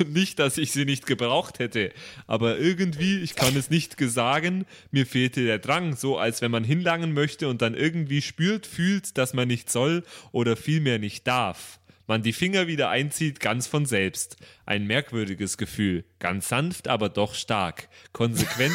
Nicht, 0.06 0.38
dass 0.38 0.58
ich 0.58 0.70
sie 0.70 0.84
nicht 0.84 1.06
gebraucht 1.06 1.58
hätte, 1.58 1.92
aber 2.28 2.58
irgendwie, 2.58 3.18
ich 3.20 3.34
kann 3.34 3.56
es 3.56 3.68
nicht 3.68 3.96
sagen, 4.10 4.64
mir 4.92 5.06
fehlte 5.06 5.44
der 5.44 5.58
Drang, 5.58 5.96
so 5.96 6.18
als 6.18 6.40
wenn 6.40 6.52
man 6.52 6.62
hinlangen 6.62 7.12
möchte 7.14 7.48
und 7.48 7.62
dann 7.62 7.74
irgendwie 7.74 8.22
spürt, 8.22 8.64
fühlt, 8.66 9.18
dass 9.18 9.34
man 9.34 9.48
nicht 9.48 9.70
soll 9.70 10.04
oder 10.30 10.56
vielmehr 10.56 11.00
nicht 11.00 11.26
darf. 11.26 11.80
Man 12.08 12.22
die 12.22 12.32
Finger 12.32 12.66
wieder 12.66 12.88
einzieht, 12.88 13.38
ganz 13.38 13.66
von 13.66 13.84
selbst. 13.84 14.38
Ein 14.64 14.86
merkwürdiges 14.86 15.58
Gefühl, 15.58 16.04
ganz 16.18 16.48
sanft, 16.48 16.88
aber 16.88 17.10
doch 17.10 17.34
stark, 17.34 17.90
konsequent 18.12 18.74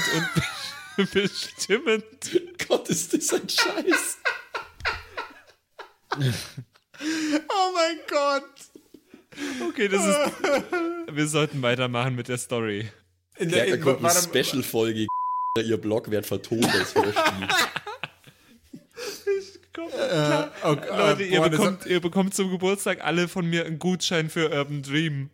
und 0.95 1.11
bestimmend. 1.11 2.05
Gott, 2.67 2.87
ist 2.89 3.11
das 3.11 3.33
ein 3.33 3.49
Scheiß. 3.49 4.17
Oh 6.15 7.71
mein 7.73 7.97
Gott! 8.07 8.49
Okay, 9.67 9.87
das 9.87 10.05
ist. 10.05 10.19
Wir 11.11 11.27
sollten 11.27 11.63
weitermachen 11.63 12.13
mit 12.13 12.27
der 12.27 12.37
Story. 12.37 12.87
In 13.37 13.49
Ja, 13.49 13.65
da 13.65 13.77
kommt 13.77 14.05
eine 14.05 14.11
Special-Folge. 14.11 15.07
Ihr 15.57 15.77
Blog 15.77 16.11
wird 16.11 16.27
vertont 16.27 16.65
als 16.65 16.93
Hörspiel. 16.93 17.47
Komm, 19.73 19.87
Äh, 19.87 20.47
okay, 20.61 20.87
Leute, 20.97 21.23
äh, 21.23 21.27
ihr, 21.27 21.39
boah, 21.41 21.49
bekommt, 21.49 21.85
ihr 21.85 21.99
bekommt 21.99 22.35
zum 22.35 22.51
Geburtstag 22.51 23.03
alle 23.03 23.27
von 23.27 23.49
mir 23.49 23.65
einen 23.65 23.79
Gutschein 23.79 24.29
für 24.29 24.51
Urban 24.51 24.83
Dream. 24.83 25.29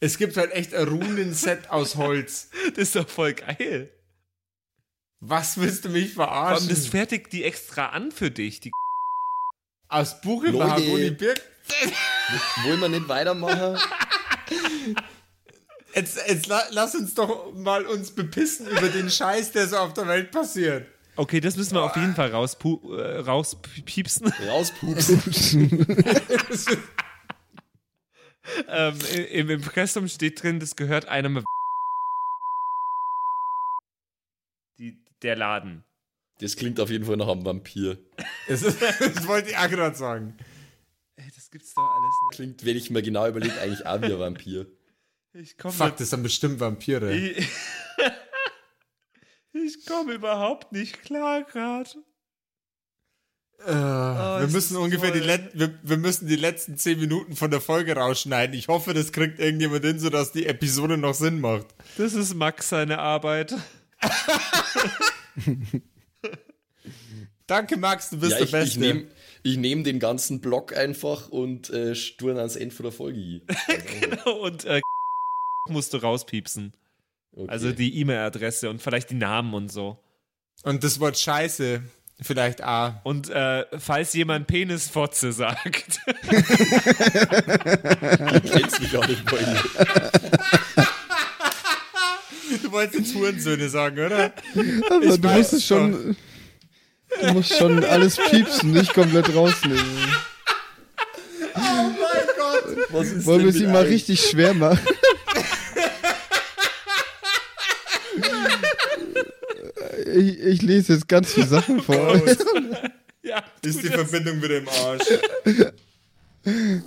Es 0.00 0.18
gibt 0.18 0.36
halt 0.36 0.52
echt 0.52 0.74
ein 0.74 0.88
Runenset 0.88 1.70
aus 1.70 1.96
Holz. 1.96 2.50
Das 2.74 2.84
ist 2.84 2.96
doch 2.96 3.08
voll 3.08 3.34
geil. 3.34 3.90
Was 5.20 5.58
willst 5.60 5.84
du 5.84 5.90
mich 5.90 6.14
verarschen? 6.14 6.68
das 6.68 6.86
fertigt 6.86 7.32
die 7.32 7.44
extra 7.44 7.86
an 7.86 8.10
für 8.12 8.30
dich. 8.30 8.60
Die 8.60 8.70
aus 9.88 10.20
Buche, 10.20 10.46
Leute. 10.46 10.66
Mahagoni, 10.66 11.10
Birk. 11.10 11.40
Wollen 12.64 12.80
wir 12.80 12.88
nicht 12.88 13.08
weitermachen? 13.08 13.78
Jetzt, 15.94 16.18
jetzt 16.26 16.46
la, 16.46 16.62
lass 16.70 16.94
uns 16.94 17.14
doch 17.14 17.52
mal 17.54 17.84
uns 17.86 18.12
bepissen 18.12 18.66
über 18.66 18.88
den 18.88 19.10
Scheiß, 19.10 19.52
der 19.52 19.66
so 19.66 19.76
auf 19.76 19.92
der 19.92 20.08
Welt 20.08 20.30
passiert. 20.30 20.86
Okay, 21.20 21.40
das 21.40 21.56
müssen 21.56 21.74
wir 21.74 21.82
auf 21.82 21.96
jeden 21.96 22.14
Fall 22.14 22.30
rauspu 22.30 22.94
äh, 22.94 23.18
rauspiepsen. 23.18 24.32
Rauspupsen. 24.48 25.86
ähm, 28.68 28.98
Im 29.30 29.50
Impressum 29.50 30.08
steht 30.08 30.42
drin, 30.42 30.60
das 30.60 30.76
gehört 30.76 31.06
einem. 31.08 31.44
Die, 34.78 34.96
der 35.22 35.36
Laden. 35.36 35.84
Das 36.40 36.56
klingt 36.56 36.80
auf 36.80 36.88
jeden 36.88 37.04
Fall 37.04 37.18
nach 37.18 37.28
einem 37.28 37.44
Vampir. 37.44 37.98
Das, 38.48 38.62
ist, 38.62 38.80
das 38.80 39.26
wollte 39.26 39.50
ich 39.50 39.58
auch 39.58 39.68
gerade 39.68 39.94
sagen. 39.94 40.38
Ey, 41.16 41.30
das 41.34 41.50
gibt's 41.50 41.74
doch 41.74 41.82
alles 41.82 42.14
Klingt, 42.34 42.64
wenn 42.64 42.78
ich 42.78 42.88
mir 42.88 43.02
genau 43.02 43.28
überlege, 43.28 43.60
eigentlich 43.60 43.84
auch 43.84 44.00
wie 44.00 44.06
ein 44.06 44.18
Vampir. 44.18 44.60
nicht. 45.34 45.50
Ich 45.52 45.58
komme 45.58 45.74
Fuck, 45.74 45.98
das 45.98 46.08
sind 46.08 46.22
bestimmt 46.22 46.60
Vampire. 46.60 47.14
Ich, 47.14 47.46
ich 49.52 49.86
komme 49.86 50.14
überhaupt 50.14 50.72
nicht 50.72 51.02
klar 51.02 51.44
gerade. 51.44 51.90
Äh, 53.66 53.72
wir 53.72 54.46
ist 54.46 54.52
müssen 54.52 54.76
ungefähr 54.78 55.10
die, 55.10 55.18
toll. 55.18 55.28
Let 55.28 55.50
wir, 55.52 55.78
wir 55.82 55.96
müssen 55.98 56.26
die 56.26 56.36
letzten 56.36 56.78
10 56.78 56.98
Minuten 56.98 57.36
von 57.36 57.50
der 57.50 57.60
Folge 57.60 57.94
rausschneiden. 57.94 58.56
Ich 58.56 58.68
hoffe, 58.68 58.94
das 58.94 59.12
kriegt 59.12 59.38
irgendjemand 59.38 59.84
hin, 59.84 59.98
sodass 59.98 60.32
die 60.32 60.46
Episode 60.46 60.96
noch 60.96 61.14
Sinn 61.14 61.40
macht. 61.40 61.66
Das 61.98 62.14
ist 62.14 62.34
Max 62.34 62.70
seine 62.70 62.98
Arbeit. 62.98 63.54
Danke, 67.46 67.76
Max, 67.76 68.10
du 68.10 68.18
bist 68.18 68.32
ja, 68.32 68.38
der 68.38 68.46
ich, 68.46 68.52
ich 68.52 68.52
Beste. 68.52 68.80
nehme 68.80 69.08
ich 69.42 69.56
nehm 69.56 69.84
den 69.84 69.98
ganzen 69.98 70.40
Block 70.40 70.76
einfach 70.76 71.28
und 71.28 71.70
äh, 71.70 71.94
ans 72.22 72.56
Ende 72.56 72.74
von 72.74 72.84
der 72.84 72.92
Folge. 72.92 73.40
Und 74.40 74.64
äh, 74.66 74.80
musst 75.68 75.92
du 75.94 75.98
rauspiepsen. 75.98 76.74
Okay. 77.32 77.48
Also 77.48 77.72
die 77.72 77.98
E-Mail-Adresse 78.00 78.70
und 78.70 78.82
vielleicht 78.82 79.10
die 79.10 79.14
Namen 79.14 79.54
und 79.54 79.70
so. 79.70 79.98
Und 80.62 80.84
das 80.84 81.00
Wort 81.00 81.18
Scheiße 81.18 81.82
vielleicht 82.20 82.62
auch. 82.62 82.92
Und 83.04 83.30
äh, 83.30 83.64
falls 83.78 84.12
jemand 84.14 84.46
Penisfotze 84.46 85.32
sagt, 85.32 86.00
du 86.06 86.12
kennst 88.40 88.80
mich 88.80 88.96
auch 88.96 89.06
nicht, 89.06 89.28
Freunde. 89.28 89.62
Du 92.62 92.72
wolltest 92.72 92.98
jetzt 92.98 93.14
Hurensöhne 93.14 93.68
sagen, 93.68 93.98
oder? 93.98 94.32
Aber 94.90 95.04
Ich 95.04 95.20
du 95.20 95.28
musst 95.28 95.52
es 95.52 95.66
schon. 95.66 96.16
Du 97.20 97.32
musst 97.32 97.56
schon 97.56 97.84
alles 97.84 98.16
piepsen, 98.16 98.72
nicht 98.72 98.92
komplett 98.94 99.34
rausnehmen. 99.34 99.84
Oh 101.54 101.58
mein 101.58 102.26
Gott! 102.36 102.76
Was 102.90 103.08
ist 103.08 103.26
Wollen 103.26 103.42
wir 103.42 103.48
es 103.48 103.54
mit 103.56 103.64
ihm 103.64 103.72
mal 103.72 103.84
richtig 103.84 104.20
schwer 104.20 104.54
machen? 104.54 104.80
Ich, 110.14 110.38
ich 110.38 110.62
lese 110.62 110.94
jetzt 110.94 111.08
ganz 111.08 111.32
viele 111.32 111.46
Sachen 111.46 111.80
vor. 111.82 112.16
ja, 113.22 113.42
Ist 113.62 113.82
die 113.82 113.88
das. 113.88 114.08
Verbindung 114.08 114.42
wieder 114.42 114.58
im 114.58 114.68
Arsch. 114.68 115.06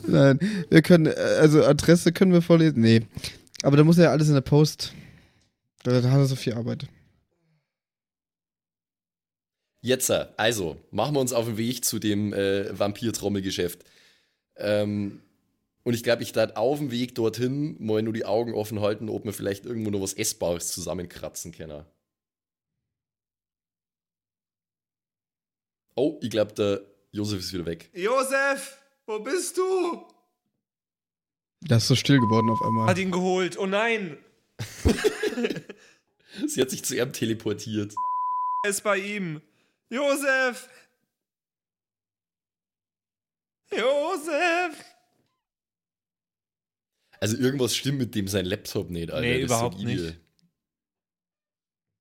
Nein, 0.07 0.65
wir 0.69 0.81
können, 0.81 1.07
also 1.07 1.63
Adresse 1.63 2.11
können 2.11 2.33
wir 2.33 2.41
vorlesen. 2.41 2.81
Nee. 2.81 3.01
Aber 3.61 3.77
da 3.77 3.83
muss 3.83 3.97
ja 3.97 4.11
alles 4.11 4.27
in 4.27 4.33
der 4.33 4.41
Post. 4.41 4.93
Da, 5.83 6.01
da 6.01 6.09
hat 6.09 6.19
er 6.19 6.25
so 6.25 6.35
viel 6.35 6.53
Arbeit. 6.53 6.87
Jetzt, 9.81 10.09
äh, 10.09 10.27
also, 10.37 10.77
machen 10.91 11.15
wir 11.15 11.19
uns 11.19 11.33
auf 11.33 11.45
den 11.45 11.57
Weg 11.57 11.83
zu 11.83 11.99
dem 11.99 12.33
äh, 12.33 12.77
Vampir-Trommelgeschäft. 12.77 13.83
Ähm, 14.55 15.21
und 15.83 15.93
ich 15.93 16.03
glaube, 16.03 16.23
ich 16.23 16.31
darf 16.31 16.55
auf 16.55 16.79
dem 16.79 16.91
Weg 16.91 17.15
dorthin 17.15 17.75
mal 17.79 18.01
nur 18.01 18.13
die 18.13 18.25
Augen 18.25 18.53
offen 18.53 18.79
halten, 18.79 19.09
ob 19.09 19.25
wir 19.25 19.33
vielleicht 19.33 19.65
irgendwo 19.65 19.91
noch 19.91 20.01
was 20.01 20.13
Essbares 20.13 20.71
zusammenkratzen 20.71 21.51
können. 21.51 21.83
Oh, 25.95 26.19
ich 26.21 26.29
glaube, 26.29 26.53
der 26.53 26.81
Josef 27.11 27.39
ist 27.39 27.53
wieder 27.53 27.65
weg. 27.65 27.89
Josef, 27.93 28.77
wo 29.05 29.19
bist 29.19 29.57
du? 29.57 30.07
Das 31.61 31.83
ist 31.83 31.87
so 31.89 31.95
still 31.95 32.19
geworden 32.19 32.49
auf 32.49 32.61
einmal. 32.61 32.87
Hat 32.89 32.97
ihn 32.97 33.11
geholt. 33.11 33.57
Oh 33.57 33.65
nein, 33.65 34.17
Sie 36.47 36.61
hat 36.61 36.69
sich 36.69 36.83
zu 36.83 36.95
ihm 36.95 37.13
teleportiert. 37.13 37.93
er 38.63 38.69
ist 38.69 38.83
bei 38.83 38.97
ihm. 38.97 39.41
Josef! 39.89 40.69
Josef! 43.71 44.83
Also 47.19 47.37
irgendwas 47.37 47.75
stimmt 47.75 47.99
mit 47.99 48.15
dem 48.15 48.27
sein 48.27 48.45
Laptop 48.45 48.89
nicht, 48.89 49.11
Alter. 49.11 49.21
Nee, 49.21 49.41
Das 49.41 49.45
überhaupt 49.51 49.79
nicht. 49.79 50.15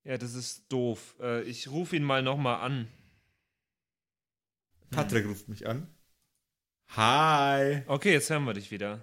Ja, 0.05 0.19
das 0.19 0.35
ist 0.35 0.65
doof. 0.69 1.15
Äh, 1.21 1.43
ich 1.43 1.69
rufe 1.69 1.95
ihn 1.95 2.03
mal 2.03 2.23
nochmal 2.23 2.61
an. 2.61 2.89
Patrick 4.93 5.27
ruft 5.27 5.49
mich 5.49 5.67
an. 5.67 5.89
Hi. 6.97 7.83
Okay, 7.87 8.13
jetzt 8.13 8.31
hören 8.31 8.45
wir 8.45 8.53
dich 8.55 8.71
wieder. 8.71 9.03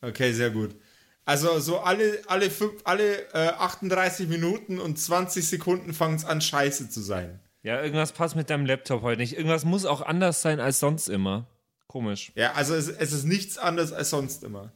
Okay, 0.00 0.32
sehr 0.32 0.50
gut. 0.50 0.76
Also 1.24 1.58
so 1.58 1.78
alle, 1.80 2.20
alle, 2.26 2.50
fünf, 2.50 2.82
alle 2.84 3.32
äh, 3.32 3.48
38 3.54 4.28
Minuten 4.28 4.78
und 4.78 4.98
20 4.98 5.46
Sekunden 5.48 5.94
fangen 5.94 6.16
es 6.16 6.24
an, 6.26 6.40
scheiße 6.42 6.90
zu 6.90 7.00
sein. 7.00 7.40
Ja, 7.62 7.80
irgendwas 7.82 8.12
passt 8.12 8.36
mit 8.36 8.50
deinem 8.50 8.66
Laptop 8.66 9.00
heute 9.00 9.22
nicht. 9.22 9.32
Irgendwas 9.34 9.64
muss 9.64 9.86
auch 9.86 10.02
anders 10.02 10.42
sein 10.42 10.60
als 10.60 10.80
sonst 10.80 11.08
immer. 11.08 11.46
Komisch, 11.86 12.32
Ja, 12.34 12.52
also 12.54 12.74
es, 12.74 12.88
es 12.88 13.12
ist 13.12 13.24
nichts 13.24 13.56
anderes 13.56 13.92
als 13.92 14.10
sonst 14.10 14.42
immer. 14.44 14.72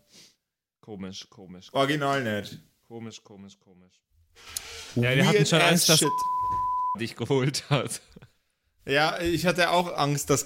komisch, 0.80 1.28
komisch, 1.28 1.68
Original 1.74 2.22
nicht. 2.22 2.58
komisch, 2.86 3.22
komisch, 3.24 3.58
komisch. 3.58 4.00
Ja, 4.94 5.14
wir 5.14 5.26
hatten 5.26 5.38
Weird 5.38 5.48
schon 5.48 5.60
ass 5.60 5.70
Angst, 5.70 5.88
dass 5.90 5.98
shit. 5.98 6.08
dich 7.00 7.16
geholt 7.16 7.68
hat. 7.70 8.00
Ja, 8.88 9.20
ich 9.20 9.44
hatte 9.46 9.70
auch 9.70 9.96
Angst, 9.96 10.30
dass 10.30 10.44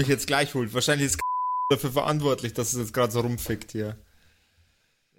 mich 0.00 0.08
jetzt 0.08 0.26
gleich 0.26 0.54
holt. 0.54 0.72
Wahrscheinlich 0.72 1.06
ist 1.06 1.20
dafür 1.68 1.92
verantwortlich, 1.92 2.54
dass 2.54 2.72
es 2.72 2.78
jetzt 2.78 2.94
gerade 2.94 3.12
so 3.12 3.20
rumfickt 3.20 3.72
hier. 3.72 3.96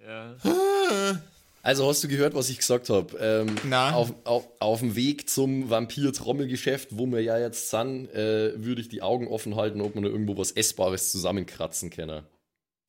Ja. 0.04 0.34
Ah, 0.42 1.18
Also 1.62 1.88
hast 1.88 2.04
du 2.04 2.08
gehört, 2.08 2.34
was 2.34 2.50
ich 2.50 2.58
gesagt 2.58 2.90
habe? 2.90 3.16
Ähm, 3.18 3.56
Na? 3.64 3.92
Auf, 3.94 4.12
auf, 4.24 4.48
auf 4.60 4.80
dem 4.80 4.96
Weg 4.96 5.30
zum 5.30 5.70
Vampir-Trommelgeschäft, 5.70 6.88
wo 6.90 7.06
wir 7.06 7.22
ja 7.22 7.38
jetzt 7.38 7.70
sind, 7.70 8.10
äh, 8.12 8.52
würde 8.62 8.80
ich 8.82 8.88
die 8.88 9.02
Augen 9.02 9.28
offen 9.28 9.56
halten, 9.56 9.80
ob 9.80 9.94
man 9.94 10.04
da 10.04 10.10
irgendwo 10.10 10.36
was 10.36 10.50
Essbares 10.50 11.10
zusammenkratzen 11.10 11.90
kann. 11.90 12.24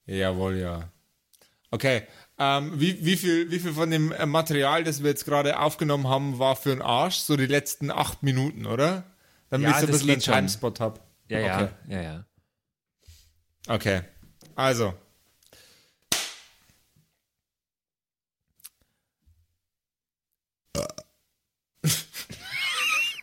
Jawohl, 0.07 0.57
ja. 0.57 0.91
Okay. 1.71 2.03
Ähm, 2.38 2.73
wie, 2.75 3.05
wie, 3.05 3.15
viel, 3.15 3.49
wie 3.49 3.59
viel 3.59 3.73
von 3.73 3.91
dem 3.91 4.13
Material, 4.25 4.83
das 4.83 5.03
wir 5.03 5.09
jetzt 5.09 5.25
gerade 5.25 5.59
aufgenommen 5.59 6.09
haben, 6.09 6.38
war 6.39 6.55
für 6.55 6.69
den 6.69 6.81
Arsch? 6.81 7.17
So 7.17 7.38
die 7.38 7.45
letzten 7.45 7.91
acht 7.91 8.23
Minuten, 8.23 8.65
oder? 8.65 9.05
Damit 9.49 9.69
Ja, 9.69 9.75
ich 9.75 9.81
so 9.81 9.85
ein 9.85 9.91
bisschen 9.91 10.21
schon. 10.21 10.33
Timespot 10.33 10.79
habe. 10.79 10.99
Ja, 11.27 11.39
ja, 11.39 11.55
Okay. 11.61 11.69
ja, 11.89 12.01
ja. 12.01 12.25
Okay. 13.67 14.01
Also. 14.55 14.93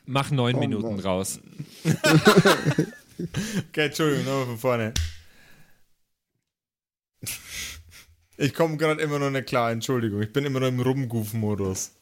Mach 0.06 0.30
neun 0.30 0.58
Minuten 0.58 0.98
raus. 1.00 1.40
Okay, 1.84 2.86
Entschuldigung, 3.86 4.24
nochmal 4.24 4.46
von 4.46 4.58
vorne. 4.58 4.94
Ich 8.36 8.52
komme 8.54 8.76
gerade 8.76 9.00
immer 9.00 9.18
noch 9.20 9.30
nicht 9.30 9.46
klar, 9.46 9.70
Entschuldigung. 9.70 10.20
Ich 10.22 10.32
bin 10.32 10.44
immer 10.44 10.58
noch 10.60 10.68
im 10.68 10.80
Rumgoof-Modus. 10.80 11.92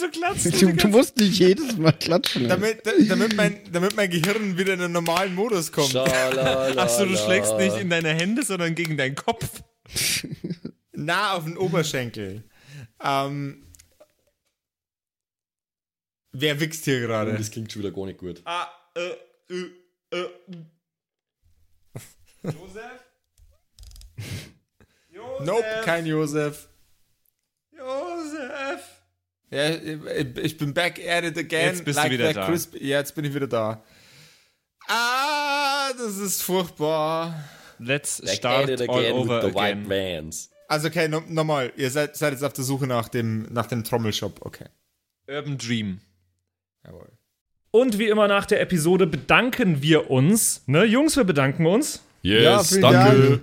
Wieso 0.00 0.10
klatzt 0.10 0.62
Du, 0.62 0.72
du 0.72 0.88
musst 0.88 1.16
nicht 1.18 1.38
jedes 1.38 1.76
Mal 1.76 1.92
klatschen. 1.92 2.48
Damit, 2.48 2.82
damit, 3.08 3.36
mein, 3.36 3.60
damit 3.72 3.96
mein 3.96 4.10
Gehirn 4.10 4.56
wieder 4.56 4.74
in 4.74 4.80
einen 4.80 4.92
normalen 4.92 5.34
Modus 5.34 5.70
kommt. 5.72 5.94
Achso, 5.96 7.04
du 7.04 7.16
schlägst 7.16 7.56
nicht 7.56 7.76
in 7.76 7.90
deine 7.90 8.10
Hände, 8.10 8.42
sondern 8.42 8.74
gegen 8.74 8.96
deinen 8.96 9.14
Kopf. 9.14 9.62
nah 10.92 11.34
auf 11.34 11.44
den 11.44 11.56
Oberschenkel. 11.56 12.44
Ähm, 13.02 13.66
wer 16.32 16.60
wichst 16.60 16.84
hier 16.84 17.00
gerade? 17.00 17.34
Das 17.36 17.50
klingt 17.50 17.72
schon 17.72 17.82
wieder 17.82 17.92
gar 17.92 18.06
nicht 18.06 18.18
gut. 18.18 18.40
Ah, 18.44 18.68
äh, 18.94 19.54
äh, 19.54 20.16
äh. 20.16 20.28
Josef? 22.42 23.04
Josef? 25.12 25.44
Nope, 25.44 25.82
kein 25.84 26.06
Josef. 26.06 26.68
Josef! 27.72 28.99
Ja, 29.50 29.68
ich, 29.70 30.36
ich 30.36 30.56
bin 30.56 30.72
back 30.74 31.00
at 31.06 31.24
it 31.24 31.36
again. 31.36 31.66
Jetzt 31.72 31.84
bist 31.84 31.98
du 31.98 32.10
wieder 32.10 32.26
that 32.32 32.36
da. 32.36 32.46
Crisp. 32.46 32.74
Ja, 32.76 32.98
jetzt 32.98 33.14
bin 33.14 33.24
ich 33.24 33.34
wieder 33.34 33.48
da. 33.48 33.82
Ah, 34.86 35.92
das 35.98 36.18
ist 36.18 36.42
furchtbar. 36.42 37.34
Let's 37.78 38.20
Back 38.20 38.30
start 38.36 38.70
at 38.70 38.80
it 38.80 38.88
all 38.88 38.98
again 38.98 39.12
over 39.14 39.42
with 39.42 39.52
the 39.52 39.58
again. 39.58 39.88
white 39.88 39.88
vans. 39.88 40.50
Also 40.68 40.88
okay, 40.88 41.08
no, 41.08 41.22
nochmal. 41.28 41.72
Ihr 41.76 41.90
seid, 41.90 42.16
seid 42.16 42.32
jetzt 42.32 42.44
auf 42.44 42.52
der 42.52 42.64
Suche 42.64 42.86
nach 42.86 43.08
dem, 43.08 43.42
nach 43.50 43.66
dem 43.66 43.82
Trommelshop. 43.84 44.44
Okay. 44.44 44.66
Urban 45.28 45.58
Dream. 45.58 46.00
Jawohl. 46.84 47.08
Und 47.72 47.98
wie 47.98 48.08
immer 48.08 48.26
nach 48.28 48.46
der 48.46 48.60
Episode 48.60 49.06
bedanken 49.06 49.80
wir 49.82 50.10
uns. 50.10 50.62
Ne, 50.66 50.84
Jungs, 50.84 51.16
wir 51.16 51.24
bedanken 51.24 51.66
uns. 51.66 52.02
Yes, 52.22 52.70
Ja, 52.72 52.80
danke. 52.80 53.28
Dank. 53.30 53.42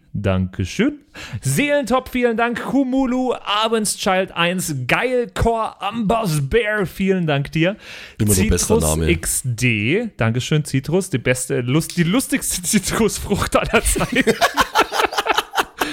Dankeschön. 0.13 0.99
Seelentop, 1.41 2.09
vielen 2.09 2.35
Dank. 2.35 2.61
Kumulu, 2.61 3.33
Abendschild 3.33 4.31
1, 4.31 4.75
Geilcore, 4.87 5.81
Amboss 5.81 6.49
Bear, 6.49 6.85
vielen 6.85 7.27
Dank 7.27 7.51
dir. 7.51 7.77
Immer 8.17 8.33
Citrus 8.33 8.83
Name. 8.83 9.15
XD, 9.15 10.11
Dankeschön, 10.17 10.65
Citrus, 10.65 11.09
die 11.09 11.17
beste, 11.17 11.61
Lust, 11.61 11.95
die 11.97 12.03
lustigste 12.03 12.61
Zitrusfrucht 12.63 13.55
aller 13.55 13.81
Zeiten. 13.83 14.35